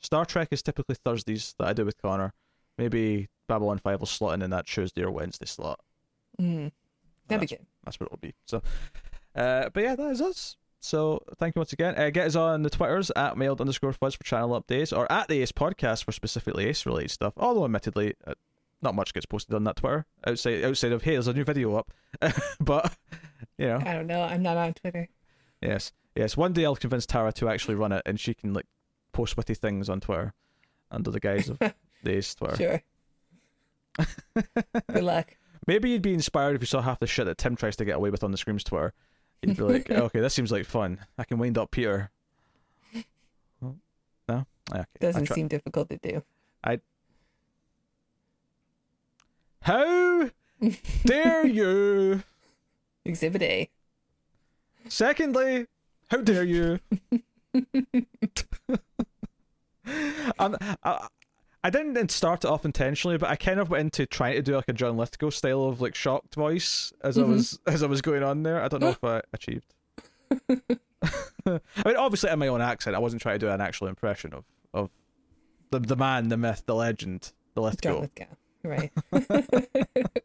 Star 0.00 0.26
Trek 0.26 0.48
is 0.50 0.62
typically 0.62 0.96
Thursdays 1.02 1.54
that 1.58 1.66
I 1.68 1.72
do 1.72 1.86
with 1.86 2.00
Connor. 2.02 2.34
Maybe 2.76 3.28
Babylon 3.47 3.78
Five 3.78 4.01
will 4.01 4.07
slot 4.07 4.34
in 4.34 4.42
in 4.42 4.51
that 4.51 4.66
Tuesday 4.66 5.03
or 5.03 5.11
Wednesday 5.11 5.47
slot. 5.47 5.80
Mm. 6.40 6.72
That'd 7.28 7.49
be 7.49 7.57
good. 7.57 7.66
That's 7.84 7.99
what 7.99 8.07
it'll 8.07 8.18
be. 8.18 8.34
So, 8.47 8.62
uh, 9.34 9.70
but 9.72 9.82
yeah, 9.82 9.97
that 9.97 10.11
is 10.11 10.20
us. 10.20 10.57
So 10.80 11.22
thank 11.38 11.55
you 11.55 11.61
once 11.61 11.72
again. 11.72 11.99
Uh, 11.99 12.11
get 12.11 12.26
us 12.26 12.36
on 12.36 12.62
the 12.62 12.68
Twitters 12.68 13.11
at 13.16 13.38
mild 13.38 13.61
underscore 13.61 13.95
fuzz 13.95 14.14
for 14.14 14.24
channel 14.24 14.61
updates 14.61 14.95
or 14.97 15.11
at 15.11 15.28
the 15.28 15.40
Ace 15.40 15.53
Podcast 15.53 16.05
for 16.05 16.12
specifically 16.12 16.66
Ace 16.66 16.84
related 16.84 17.11
stuff. 17.11 17.32
Although 17.38 17.64
admittedly, 17.64 18.14
uh, 18.26 18.34
not 18.82 18.95
much 18.95 19.14
gets 19.14 19.24
posted 19.24 19.55
on 19.55 19.64
that 19.64 19.76
Twitter 19.76 20.05
outside 20.26 20.62
outside 20.62 20.92
of 20.92 21.03
hey, 21.03 21.12
there's 21.12 21.26
a 21.26 21.32
new 21.32 21.45
video 21.45 21.74
up. 21.74 21.90
but 22.61 22.95
you 23.57 23.66
know, 23.66 23.78
I 23.84 23.95
don't 23.95 24.07
know. 24.07 24.22
I'm 24.22 24.42
not 24.42 24.59
on 24.59 24.74
Twitter. 24.74 25.09
yes, 25.62 25.92
yes. 26.14 26.36
One 26.36 26.53
day 26.53 26.66
I'll 26.66 26.76
convince 26.76 27.07
Tara 27.07 27.32
to 27.32 27.49
actually 27.49 27.76
run 27.76 27.92
it, 27.92 28.03
and 28.05 28.20
she 28.20 28.34
can 28.34 28.53
like 28.53 28.66
post 29.12 29.38
witty 29.38 29.55
things 29.55 29.88
on 29.88 30.01
Twitter 30.01 30.34
under 30.90 31.11
the 31.11 31.20
guise 31.20 31.49
of 31.49 31.59
the 32.03 32.16
Ace 32.16 32.34
Twitter. 32.34 32.57
Sure. 32.57 32.82
Good 33.97 35.05
luck. 35.05 35.36
Maybe 35.66 35.90
you'd 35.90 36.03
be 36.03 36.12
inspired 36.12 36.57
if 36.57 36.62
you 36.62 36.66
saw 36.66 36.82
half 36.82 37.01
the 37.01 37.07
shit 37.07 37.24
that 37.26 37.38
Tim 37.38 37.57
tries 37.57 37.76
to 37.76 37.84
get 37.84 37.97
away 37.97 38.11
with 38.11 38.22
on 38.22 38.30
the 38.30 38.36
Screams 38.36 38.64
Twitter. 38.64 38.92
You'd 39.42 39.57
be 39.57 39.62
like, 39.62 39.90
okay, 39.90 40.20
this 40.20 40.34
seems 40.34 40.53
like 40.53 40.66
fun. 40.66 40.99
I 41.18 41.24
can 41.24 41.38
wind 41.38 41.57
up 41.57 41.70
Peter. 41.70 42.11
No? 44.28 44.47
Okay. 44.72 44.80
I 44.80 44.84
Doesn't 45.01 45.28
seem 45.28 45.49
difficult 45.49 45.90
to 45.90 45.99
do. 45.99 46.22
I. 46.62 46.80
How 49.61 50.30
dare 51.05 51.47
you? 51.47 52.22
Exhibit 53.05 53.42
A. 53.42 53.68
Secondly, 54.88 55.66
how 56.09 56.18
dare 56.18 56.45
you? 56.45 56.78
um, 60.38 60.57
I, 60.82 61.09
I 61.64 61.70
didn't 61.70 62.10
start 62.10 62.44
it 62.44 62.48
off 62.48 62.66
intentionally, 62.66 63.16
but 63.16 63.30
I 63.30 63.36
kind 63.36 63.58
of 63.58 63.70
went 63.70 63.84
into 63.84 64.04
trying 64.06 64.34
to 64.34 64.42
do 64.42 64.54
like 64.54 64.68
a 64.68 64.74
John 64.74 64.98
Lithgow 64.98 65.30
style 65.30 65.64
of 65.64 65.80
like 65.80 65.94
shocked 65.94 66.34
voice 66.34 66.92
as 67.02 67.16
I 67.18 67.22
Mhm. 67.22 67.28
was 67.28 67.58
as 67.66 67.82
I 67.82 67.86
was 67.86 68.02
going 68.02 68.22
on 68.22 68.42
there. 68.42 68.62
I 68.62 68.68
don't 68.68 68.80
know 68.80 68.90
if 68.90 69.02
I 69.02 69.22
achieved. 69.32 69.72
I 71.46 71.60
mean, 71.86 71.96
obviously, 71.96 72.28
in 72.30 72.38
my 72.38 72.48
own 72.48 72.60
accent, 72.60 72.94
I 72.94 72.98
wasn't 72.98 73.22
trying 73.22 73.36
to 73.40 73.46
do 73.46 73.50
an 73.50 73.62
actual 73.62 73.86
impression 73.88 74.34
of 74.34 74.44
of 74.74 74.90
the 75.70 75.80
the 75.80 75.96
man, 75.96 76.28
the 76.28 76.36
myth, 76.36 76.64
the 76.66 76.74
legend, 76.74 77.32
the 77.54 77.62
John 77.62 77.70
Lithgow. 77.70 78.00
Lithgow. 78.00 78.26
Right. 78.62 78.92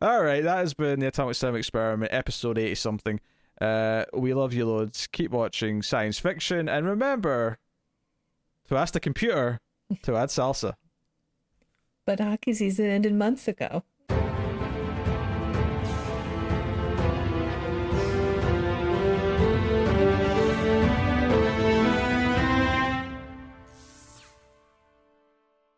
All 0.00 0.22
right, 0.22 0.42
that 0.42 0.56
has 0.58 0.74
been 0.74 1.00
the 1.00 1.08
Atomic 1.08 1.34
Cinema 1.36 1.58
Experiment, 1.58 2.12
episode 2.12 2.56
80 2.58 2.74
something. 2.76 3.20
Uh, 3.60 4.04
we 4.14 4.32
love 4.32 4.52
you 4.54 4.64
loads. 4.66 5.06
Keep 5.12 5.32
watching 5.32 5.82
science 5.82 6.18
fiction, 6.18 6.68
and 6.68 6.86
remember 6.86 7.58
to 8.72 8.78
ask 8.78 8.94
the 8.94 9.00
computer 9.00 9.60
to 10.02 10.16
add 10.16 10.30
salsa. 10.30 10.72
but 12.06 12.18
hockey 12.18 12.54
season 12.54 12.86
ended 12.86 13.14
months 13.14 13.46
ago. 13.46 13.84